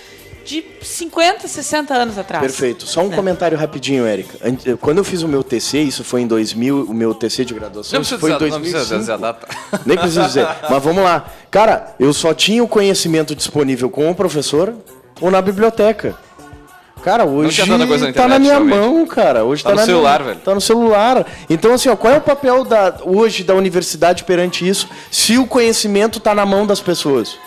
de 0.47 0.63
50, 0.81 1.45
60 1.45 1.93
anos 1.93 2.17
atrás. 2.17 2.41
Perfeito. 2.41 2.87
Só 2.87 3.01
um 3.01 3.09
né? 3.09 3.15
comentário 3.17 3.57
rapidinho, 3.57 4.05
Érica. 4.05 4.37
Ant- 4.47 4.77
Quando 4.79 4.99
eu 4.99 5.03
fiz 5.03 5.21
o 5.21 5.27
meu 5.27 5.43
TC, 5.43 5.79
isso 5.79 6.05
foi 6.05 6.21
em 6.21 6.27
2000, 6.27 6.85
o 6.89 6.93
meu 6.93 7.13
TC 7.13 7.43
de 7.43 7.53
graduação, 7.53 7.97
Não 7.97 8.01
isso 8.01 8.17
foi 8.17 8.31
em 8.31 8.37
dizer- 8.37 8.49
não 8.51 8.59
precisa 8.61 8.77
2005. 8.95 8.99
dizer 9.01 9.11
a 9.11 9.17
data. 9.17 9.47
Nem 9.85 9.97
preciso 9.97 10.25
dizer. 10.25 10.47
Mas 10.69 10.81
vamos 10.81 11.03
lá. 11.03 11.25
Cara, 11.51 11.93
eu 11.99 12.13
só 12.13 12.33
tinha 12.33 12.63
o 12.63 12.67
conhecimento 12.67 13.35
disponível 13.35 13.89
com 13.89 14.09
o 14.09 14.15
professor 14.15 14.73
ou 15.19 15.29
na 15.29 15.41
biblioteca. 15.41 16.15
Cara, 17.03 17.25
hoje 17.25 17.63
na 17.69 17.75
internet, 17.85 18.13
tá 18.15 18.27
na 18.27 18.39
minha 18.39 18.53
realmente. 18.53 18.75
mão, 18.79 19.05
cara. 19.05 19.43
Hoje 19.45 19.63
tá, 19.63 19.69
tá 19.69 19.75
no 19.75 19.85
celular, 19.85 20.19
minha... 20.19 20.31
velho. 20.33 20.43
Tá 20.45 20.55
no 20.55 20.61
celular. 20.61 21.25
Então, 21.49 21.73
assim, 21.73 21.89
ó, 21.89 21.95
qual 21.95 22.13
é 22.13 22.17
o 22.17 22.21
papel 22.21 22.63
da, 22.65 22.97
hoje 23.03 23.43
da 23.43 23.53
universidade 23.53 24.23
perante 24.23 24.67
isso, 24.67 24.89
se 25.11 25.37
o 25.37 25.45
conhecimento 25.45 26.19
tá 26.19 26.33
na 26.33 26.45
mão 26.45 26.65
das 26.65 26.81
pessoas? 26.81 27.37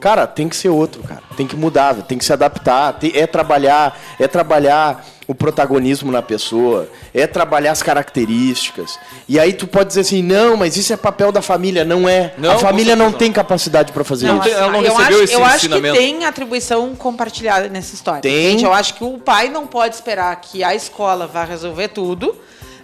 Cara, 0.00 0.26
tem 0.26 0.48
que 0.48 0.56
ser 0.56 0.68
outro, 0.68 1.02
cara. 1.02 1.22
Tem 1.36 1.46
que 1.46 1.56
mudar, 1.56 1.94
tem 2.02 2.18
que 2.18 2.24
se 2.24 2.32
adaptar. 2.32 2.98
é 3.14 3.26
trabalhar, 3.26 3.98
é 4.18 4.28
trabalhar 4.28 5.04
o 5.26 5.34
protagonismo 5.34 6.12
na 6.12 6.20
pessoa, 6.20 6.88
é 7.12 7.26
trabalhar 7.26 7.72
as 7.72 7.82
características. 7.82 8.98
E 9.28 9.38
aí 9.38 9.52
tu 9.52 9.66
pode 9.66 9.88
dizer 9.88 10.02
assim, 10.02 10.22
não, 10.22 10.56
mas 10.56 10.76
isso 10.76 10.92
é 10.92 10.96
papel 10.96 11.32
da 11.32 11.40
família, 11.40 11.84
não 11.84 12.08
é. 12.08 12.34
Não, 12.36 12.52
a 12.52 12.58
família 12.58 12.94
não 12.94 13.10
tem 13.10 13.32
capacidade 13.32 13.92
para 13.92 14.04
fazer 14.04 14.26
não, 14.26 14.40
isso. 14.40 14.48
Ela 14.48 14.72
não 14.72 14.82
eu 14.82 14.96
acho, 14.98 15.22
esse 15.22 15.32
eu 15.32 15.44
acho 15.44 15.68
que 15.68 15.80
tem 15.80 16.24
atribuição 16.24 16.94
compartilhada 16.94 17.68
nessa 17.68 17.94
história. 17.94 18.20
Tem. 18.20 18.50
Gente, 18.50 18.64
eu 18.64 18.72
acho 18.72 18.94
que 18.94 19.04
o 19.04 19.18
pai 19.18 19.48
não 19.48 19.66
pode 19.66 19.94
esperar 19.94 20.34
que 20.40 20.62
a 20.62 20.74
escola 20.74 21.26
vá 21.26 21.44
resolver 21.44 21.88
tudo, 21.88 22.36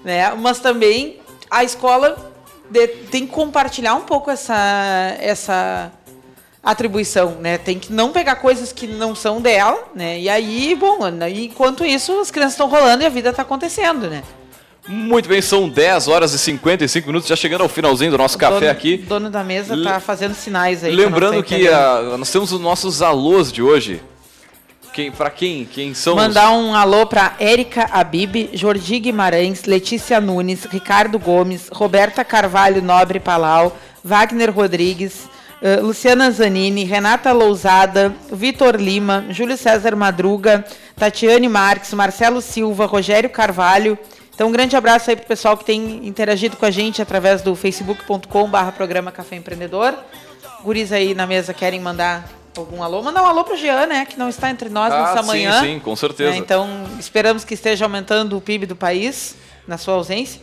né? 0.03 0.33
Mas 0.35 0.59
também 0.59 1.19
a 1.51 1.63
escola 1.63 2.17
tem 3.11 3.27
que 3.27 3.33
compartilhar 3.33 3.95
um 3.95 4.03
pouco 4.03 4.31
essa 4.31 5.17
essa 5.19 5.93
atribuição, 6.63 7.37
né? 7.41 7.59
Tem 7.59 7.79
que 7.79 7.93
não 7.93 8.13
pegar 8.13 8.37
coisas 8.37 8.73
que 8.73 8.87
não 8.87 9.15
são 9.15 9.41
dela, 9.41 9.89
né? 9.95 10.19
E 10.19 10.29
aí, 10.29 10.77
bom, 10.79 10.99
enquanto 11.35 11.85
isso, 11.85 12.21
as 12.21 12.31
crianças 12.31 12.55
estão 12.55 12.69
rolando 12.69 13.03
e 13.03 13.07
a 13.07 13.11
vida 13.11 13.31
está 13.31 13.43
acontecendo, 13.43 14.09
né? 14.09 14.23
Muito 14.89 15.29
bem, 15.29 15.41
são 15.43 15.69
10 15.69 16.09
horas 16.09 16.33
e 16.33 16.39
55 16.39 17.07
minutos, 17.07 17.29
já 17.29 17.37
chegando 17.37 17.63
ao 17.63 17.69
finalzinho 17.69 18.11
do 18.11 18.19
nosso 18.19 18.37
o 18.37 18.41
café 18.41 18.61
dono, 18.61 18.71
aqui. 18.71 19.01
O 19.05 19.09
dono 19.09 19.31
da 19.31 19.45
mesa 19.45 19.75
está 19.75 20.01
fazendo 20.01 20.35
sinais 20.35 20.83
aí. 20.83 20.95
Lembrando 20.95 21.43
que, 21.43 21.69
a, 21.69 22.17
nós 22.19 22.31
temos 22.31 22.51
os 22.51 22.61
nossos 22.61 23.03
alôs 23.03 23.53
de 23.53 23.63
hoje. 23.63 24.03
Quem, 24.93 25.13
para 25.13 25.31
quem? 25.31 25.65
Quem 25.65 25.95
são 25.95 26.17
Mandar 26.17 26.51
os... 26.51 26.65
um 26.65 26.75
alô 26.75 27.07
para 27.07 27.37
Érica 27.39 27.89
Abib, 27.93 28.51
Jordi 28.53 28.99
Guimarães, 28.99 29.65
Letícia 29.65 30.21
Nunes, 30.21 30.65
Ricardo 30.65 31.19
Gomes, 31.19 31.69
Roberta 31.71 32.25
Carvalho 32.25 32.83
Nobre 32.83 33.21
Palau, 33.21 33.77
Wagner 34.03 34.51
Rodrigues, 34.51 35.29
uh, 35.63 35.85
Luciana 35.85 36.31
Zanini, 36.31 36.85
Renata 36.85 37.33
Lousada, 37.33 38.15
Vitor 38.31 38.77
Lima, 38.77 39.27
Júlio 39.31 39.57
César 39.57 39.95
Madruga, 39.97 40.65
Tatiane 40.97 41.49
Marques, 41.49 41.93
Marcelo 41.95 42.41
Silva, 42.41 42.87
Rogério 42.87 43.31
Carvalho. 43.31 43.99
Então, 44.35 44.49
um 44.49 44.53
grande 44.53 44.75
abraço 44.75 45.11
aí 45.11 45.17
pro 45.17 45.27
pessoal 45.27 45.57
que 45.57 45.65
tem 45.65 46.07
interagido 46.07 46.57
com 46.57 46.65
a 46.65 46.71
gente 46.71 47.03
através 47.03 47.43
do 47.43 47.55
facebook.com/barra 47.55 48.73
programa 48.73 49.13
Café 49.13 49.37
Empreendedor. 49.37 49.95
Guris 50.65 50.93
aí 50.93 51.15
na 51.15 51.27
mesa 51.27 51.53
querem 51.53 51.81
mandar 51.81 52.29
algum 52.57 52.83
alô? 52.83 53.03
Mandar 53.03 53.23
um 53.23 53.27
alô 53.27 53.45
pro 53.45 53.57
Jean, 53.57 53.87
né? 53.87 54.05
Que 54.05 54.19
não 54.19 54.29
está 54.29 54.51
entre 54.51 54.69
nós 54.69 54.93
ah, 54.93 55.03
nessa 55.03 55.23
sim, 55.23 55.29
manhã. 55.29 55.61
Sim, 55.61 55.79
com 55.79 55.95
certeza. 55.95 56.33
É, 56.33 56.37
então, 56.37 56.85
esperamos 56.99 57.45
que 57.45 57.55
esteja 57.55 57.85
aumentando 57.85 58.37
o 58.37 58.41
PIB 58.41 58.67
do 58.67 58.77
país 58.77 59.37
na 59.67 59.79
sua 59.79 59.95
ausência. 59.95 60.41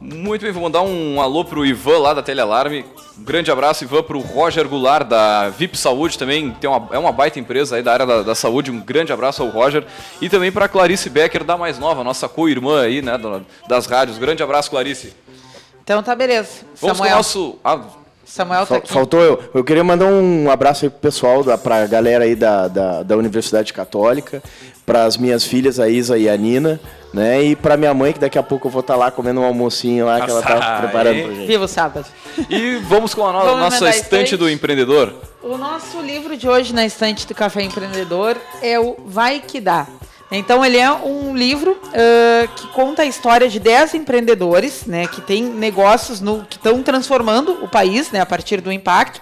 Muito 0.00 0.42
bem, 0.42 0.50
vou 0.50 0.62
mandar 0.62 0.80
um 0.80 1.20
alô 1.20 1.44
pro 1.44 1.64
Ivan 1.64 1.98
lá 1.98 2.14
da 2.14 2.22
Telealarme. 2.22 2.86
Um 3.18 3.22
grande 3.22 3.50
abraço, 3.50 3.84
Ivan, 3.84 4.02
pro 4.02 4.18
Roger 4.20 4.66
Goulart 4.66 5.06
da 5.06 5.50
VIP 5.50 5.76
Saúde 5.76 6.16
também. 6.18 6.52
Tem 6.52 6.70
uma, 6.70 6.88
é 6.90 6.98
uma 6.98 7.12
baita 7.12 7.38
empresa 7.38 7.76
aí 7.76 7.82
da 7.82 7.92
área 7.92 8.06
da, 8.06 8.22
da 8.22 8.34
saúde. 8.34 8.70
Um 8.70 8.80
grande 8.80 9.12
abraço 9.12 9.42
ao 9.42 9.50
Roger. 9.50 9.84
E 10.20 10.28
também 10.30 10.50
pra 10.50 10.68
Clarice 10.68 11.10
Becker 11.10 11.44
da 11.44 11.58
Mais 11.58 11.78
Nova, 11.78 12.02
nossa 12.02 12.28
co-irmã 12.30 12.80
aí, 12.80 13.02
né, 13.02 13.20
das 13.68 13.84
rádios. 13.84 14.16
Grande 14.16 14.42
abraço, 14.42 14.70
Clarice. 14.70 15.14
Então 15.84 16.02
tá 16.02 16.14
beleza. 16.14 16.62
Vamos 16.80 16.96
Samuel. 16.96 17.16
nosso. 17.16 17.58
Ah, 17.62 17.80
Samuel 18.30 18.66
tá 18.66 18.76
aqui. 18.76 18.92
Faltou 18.92 19.20
eu. 19.20 19.42
Eu 19.52 19.64
queria 19.64 19.82
mandar 19.82 20.06
um 20.06 20.50
abraço 20.50 20.84
aí 20.84 20.90
pro 20.90 21.00
pessoal, 21.00 21.42
da, 21.42 21.58
pra 21.58 21.86
galera 21.86 22.24
aí 22.24 22.34
da, 22.34 22.68
da, 22.68 23.02
da 23.02 23.16
Universidade 23.16 23.72
Católica, 23.72 24.42
para 24.86 25.04
as 25.04 25.16
minhas 25.16 25.44
filhas, 25.44 25.80
a 25.80 25.88
Isa 25.88 26.16
e 26.16 26.28
a 26.28 26.36
Nina 26.36 26.80
né? 27.12 27.42
E 27.42 27.56
para 27.56 27.76
minha 27.76 27.92
mãe, 27.92 28.12
que 28.12 28.18
daqui 28.18 28.38
a 28.38 28.42
pouco 28.42 28.68
eu 28.68 28.70
vou 28.70 28.80
estar 28.80 28.94
tá 28.94 28.98
lá 28.98 29.10
comendo 29.10 29.40
um 29.40 29.44
almocinho 29.44 30.06
lá 30.06 30.20
que 30.20 30.30
ela 30.30 30.42
tá 30.42 30.80
preparando 30.80 31.22
pra 31.22 31.34
gente. 31.34 31.46
Viva 31.46 31.64
o 31.64 31.68
sábado. 31.68 32.06
E 32.48 32.76
vamos 32.88 33.14
com 33.14 33.26
a 33.26 33.32
no 33.32 33.40
vamos 33.40 33.60
nossa 33.60 33.90
estante 33.90 34.36
do 34.36 34.48
empreendedor. 34.48 35.14
O 35.42 35.56
nosso 35.56 36.00
livro 36.00 36.36
de 36.36 36.48
hoje 36.48 36.72
na 36.72 36.86
estante 36.86 37.26
do 37.26 37.34
Café 37.34 37.62
Empreendedor 37.62 38.36
é 38.62 38.78
o 38.78 38.96
Vai 39.04 39.40
Que 39.40 39.60
Dá. 39.60 39.86
Então 40.30 40.64
ele 40.64 40.76
é 40.76 40.90
um 40.92 41.36
livro 41.36 41.72
uh, 41.72 42.48
que 42.54 42.68
conta 42.68 43.02
a 43.02 43.04
história 43.04 43.48
de 43.48 43.58
10 43.58 43.94
empreendedores, 43.94 44.86
né, 44.86 45.08
que 45.08 45.20
têm 45.20 45.42
negócios 45.42 46.20
no, 46.20 46.44
que 46.44 46.56
estão 46.56 46.80
transformando 46.84 47.64
o 47.64 47.68
país, 47.68 48.12
né, 48.12 48.20
a 48.20 48.26
partir 48.26 48.60
do 48.60 48.70
impacto. 48.70 49.20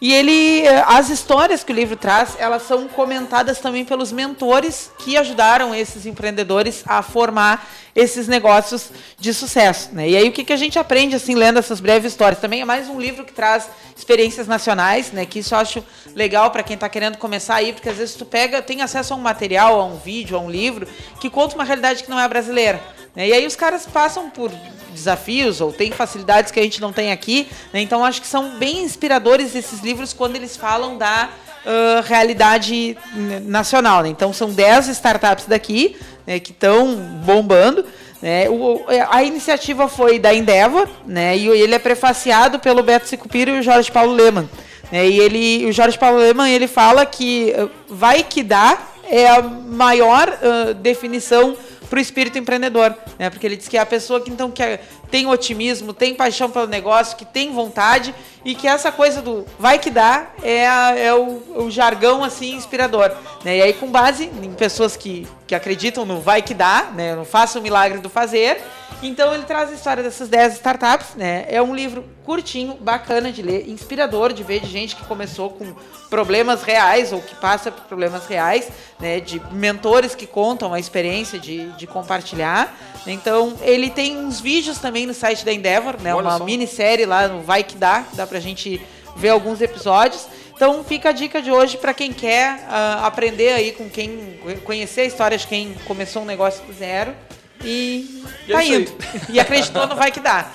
E 0.00 0.12
ele, 0.12 0.62
uh, 0.68 0.84
as 0.88 1.10
histórias 1.10 1.62
que 1.62 1.72
o 1.72 1.74
livro 1.74 1.94
traz, 1.94 2.36
elas 2.40 2.62
são 2.62 2.88
comentadas 2.88 3.60
também 3.60 3.84
pelos 3.84 4.10
mentores 4.10 4.90
que 4.98 5.16
ajudaram 5.16 5.72
esses 5.72 6.06
empreendedores 6.06 6.82
a 6.86 7.02
formar 7.02 7.64
esses 7.94 8.28
negócios 8.28 8.90
de 9.18 9.34
sucesso. 9.34 9.90
Né? 9.92 10.10
E 10.10 10.16
aí 10.16 10.28
o 10.28 10.32
que, 10.32 10.44
que 10.44 10.52
a 10.52 10.56
gente 10.56 10.78
aprende 10.78 11.16
assim 11.16 11.34
lendo 11.34 11.58
essas 11.58 11.80
breves 11.80 12.12
histórias? 12.12 12.40
Também 12.40 12.60
é 12.60 12.64
mais 12.64 12.88
um 12.88 13.00
livro 13.00 13.24
que 13.24 13.32
traz 13.32 13.68
experiências 13.96 14.46
nacionais, 14.46 15.10
né? 15.10 15.26
Que 15.26 15.40
isso 15.40 15.54
eu 15.54 15.58
acho 15.58 15.84
legal 16.14 16.52
para 16.52 16.62
quem 16.62 16.74
está 16.74 16.88
querendo 16.88 17.18
começar 17.18 17.56
aí, 17.56 17.72
porque 17.72 17.88
às 17.88 17.96
vezes 17.96 18.14
tu 18.14 18.24
pega, 18.24 18.62
tem 18.62 18.80
acesso 18.80 19.12
a 19.12 19.16
um 19.16 19.20
material, 19.20 19.80
a 19.80 19.84
um 19.84 19.96
vídeo, 19.96 20.36
a 20.36 20.40
um 20.40 20.47
livro 20.48 20.86
que 21.20 21.30
conta 21.30 21.54
uma 21.54 21.64
realidade 21.64 22.02
que 22.04 22.10
não 22.10 22.18
é 22.18 22.26
brasileira. 22.28 22.80
Né? 23.14 23.28
E 23.28 23.32
aí 23.32 23.46
os 23.46 23.56
caras 23.56 23.86
passam 23.86 24.30
por 24.30 24.50
desafios 24.92 25.60
ou 25.60 25.72
têm 25.72 25.90
facilidades 25.90 26.50
que 26.50 26.60
a 26.60 26.62
gente 26.62 26.80
não 26.80 26.92
tem 26.92 27.12
aqui. 27.12 27.48
Né? 27.72 27.80
Então 27.80 28.04
acho 28.04 28.20
que 28.20 28.26
são 28.26 28.58
bem 28.58 28.82
inspiradores 28.82 29.54
esses 29.54 29.80
livros 29.80 30.12
quando 30.12 30.36
eles 30.36 30.56
falam 30.56 30.96
da 30.96 31.28
uh, 31.64 32.02
realidade 32.06 32.96
nacional. 33.44 34.02
Né? 34.02 34.08
Então 34.08 34.32
são 34.32 34.50
10 34.50 34.88
startups 34.88 35.46
daqui 35.46 35.96
né, 36.26 36.38
que 36.38 36.52
estão 36.52 36.94
bombando. 37.24 37.84
Né? 38.20 38.48
O, 38.48 38.84
a 39.10 39.22
iniciativa 39.22 39.88
foi 39.88 40.18
da 40.18 40.34
Endeavor, 40.34 40.88
né? 41.06 41.36
E 41.36 41.46
ele 41.46 41.74
é 41.74 41.78
prefaciado 41.78 42.58
pelo 42.58 42.82
Beto 42.82 43.06
Sicupira 43.06 43.52
e 43.52 43.60
o 43.60 43.62
Jorge 43.62 43.92
Paulo 43.92 44.12
Leman. 44.12 44.48
Né? 44.90 45.08
E 45.08 45.20
ele, 45.20 45.66
o 45.66 45.72
Jorge 45.72 45.96
Paulo 45.96 46.18
Leman 46.18 46.50
ele 46.50 46.66
fala 46.66 47.06
que 47.06 47.54
vai 47.88 48.24
que 48.24 48.42
dá 48.42 48.76
é 49.08 49.28
a 49.28 49.42
maior 49.42 50.28
uh, 50.28 50.74
definição 50.74 51.56
para 51.88 51.98
o 51.98 52.00
espírito 52.00 52.38
empreendedor, 52.38 52.94
né? 53.18 53.30
Porque 53.30 53.46
ele 53.46 53.56
diz 53.56 53.66
que 53.66 53.76
é 53.76 53.80
a 53.80 53.86
pessoa 53.86 54.20
que 54.20 54.30
então 54.30 54.50
que 54.50 54.62
tem 55.10 55.26
otimismo, 55.26 55.92
tem 55.92 56.14
paixão 56.14 56.50
pelo 56.50 56.66
negócio, 56.66 57.16
que 57.16 57.24
tem 57.24 57.52
vontade 57.52 58.14
e 58.44 58.54
que 58.54 58.66
essa 58.66 58.92
coisa 58.92 59.20
do 59.20 59.44
vai 59.58 59.78
que 59.78 59.90
dá 59.90 60.28
é, 60.42 61.06
é 61.06 61.14
o, 61.14 61.64
o, 61.64 61.70
jargão 61.70 62.22
assim 62.22 62.54
inspirador, 62.54 63.10
né? 63.44 63.58
E 63.58 63.62
aí 63.62 63.72
com 63.72 63.90
base 63.90 64.24
em 64.24 64.52
pessoas 64.54 64.96
que, 64.96 65.26
que 65.46 65.54
acreditam 65.54 66.04
no 66.04 66.20
vai 66.20 66.42
que 66.42 66.54
dá, 66.54 66.90
né? 66.94 67.14
Não 67.14 67.24
faça 67.24 67.58
o 67.58 67.62
milagre 67.62 67.98
do 67.98 68.08
fazer 68.08 68.62
então 69.02 69.32
ele 69.32 69.44
traz 69.44 69.70
a 69.70 69.74
história 69.74 70.02
dessas 70.02 70.28
10 70.28 70.54
startups, 70.54 71.14
né? 71.14 71.44
É 71.48 71.62
um 71.62 71.74
livro 71.74 72.04
curtinho, 72.24 72.74
bacana 72.74 73.30
de 73.30 73.42
ler, 73.42 73.68
inspirador 73.68 74.32
de 74.32 74.42
ver 74.42 74.60
de 74.60 74.68
gente 74.68 74.96
que 74.96 75.04
começou 75.04 75.50
com 75.50 75.72
problemas 76.10 76.62
reais 76.62 77.12
ou 77.12 77.20
que 77.20 77.34
passa 77.36 77.70
por 77.70 77.84
problemas 77.84 78.26
reais, 78.26 78.68
né? 78.98 79.20
De 79.20 79.40
mentores 79.52 80.16
que 80.16 80.26
contam 80.26 80.74
a 80.74 80.80
experiência 80.80 81.38
de, 81.38 81.70
de 81.72 81.86
compartilhar. 81.86 82.76
Então 83.06 83.56
ele 83.60 83.88
tem 83.88 84.18
uns 84.18 84.40
vídeos 84.40 84.78
também 84.78 84.97
no 85.06 85.14
site 85.14 85.44
da 85.44 85.52
Endeavor, 85.52 86.00
né? 86.00 86.14
Olha 86.14 86.28
Uma 86.28 86.38
só. 86.38 86.44
minissérie 86.44 87.06
lá 87.06 87.28
no 87.28 87.42
Vai 87.42 87.62
Que 87.62 87.76
Dá, 87.76 88.04
dá 88.12 88.26
pra 88.26 88.40
gente 88.40 88.80
ver 89.16 89.30
alguns 89.30 89.60
episódios. 89.60 90.26
Então 90.54 90.82
fica 90.82 91.10
a 91.10 91.12
dica 91.12 91.40
de 91.40 91.50
hoje 91.50 91.76
para 91.76 91.94
quem 91.94 92.12
quer 92.12 92.56
uh, 92.56 93.04
aprender 93.04 93.52
aí 93.52 93.72
com 93.72 93.88
quem 93.88 94.40
conhecer 94.64 95.02
a 95.02 95.04
história 95.04 95.38
de 95.38 95.46
quem 95.46 95.74
começou 95.86 96.22
um 96.22 96.24
negócio 96.24 96.64
do 96.64 96.72
zero 96.72 97.14
e, 97.62 98.24
e 98.46 98.52
tá 98.52 98.62
é 98.62 98.66
indo. 98.66 98.92
E 99.28 99.38
acreditou, 99.38 99.86
não 99.86 99.96
vai 99.96 100.10
que 100.10 100.20
dá. 100.20 100.50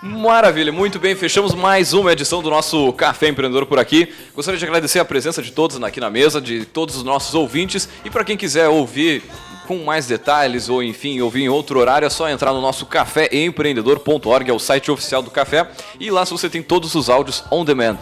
Maravilha, 0.00 0.72
muito 0.72 0.98
bem. 0.98 1.14
Fechamos 1.14 1.54
mais 1.54 1.92
uma 1.92 2.12
edição 2.12 2.42
do 2.42 2.50
nosso 2.50 2.92
Café 2.94 3.28
Empreendedor 3.28 3.66
por 3.66 3.78
aqui. 3.78 4.12
Gostaria 4.34 4.58
de 4.58 4.64
agradecer 4.64 4.98
a 4.98 5.04
presença 5.04 5.40
de 5.40 5.52
todos 5.52 5.80
aqui 5.80 6.00
na 6.00 6.10
mesa, 6.10 6.40
de 6.40 6.64
todos 6.64 6.96
os 6.96 7.04
nossos 7.04 7.34
ouvintes. 7.34 7.88
E 8.04 8.10
para 8.10 8.24
quem 8.24 8.36
quiser 8.36 8.68
ouvir 8.68 9.22
com 9.66 9.84
mais 9.84 10.06
detalhes 10.06 10.68
ou 10.68 10.82
enfim, 10.82 11.20
ouvir 11.20 11.42
em 11.42 11.48
outro 11.48 11.78
horário, 11.78 12.04
é 12.04 12.10
só 12.10 12.28
entrar 12.28 12.52
no 12.52 12.60
nosso 12.60 12.84
caféempreendedor.org, 12.86 14.50
é 14.50 14.52
o 14.52 14.58
site 14.58 14.90
oficial 14.90 15.22
do 15.22 15.30
café, 15.30 15.68
e 16.00 16.10
lá 16.10 16.24
você 16.32 16.50
tem 16.50 16.62
todos 16.62 16.94
os 16.94 17.08
áudios 17.08 17.44
on 17.50 17.64
demand. 17.64 17.98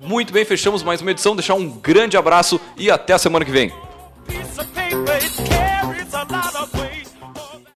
Muito 0.00 0.32
bem, 0.32 0.44
fechamos 0.44 0.82
mais 0.82 1.00
uma 1.00 1.10
edição, 1.10 1.36
deixar 1.36 1.54
um 1.54 1.68
grande 1.68 2.16
abraço 2.16 2.60
e 2.76 2.90
até 2.90 3.12
a 3.12 3.18
semana 3.18 3.44
que 3.44 3.50
vem. 3.50 3.72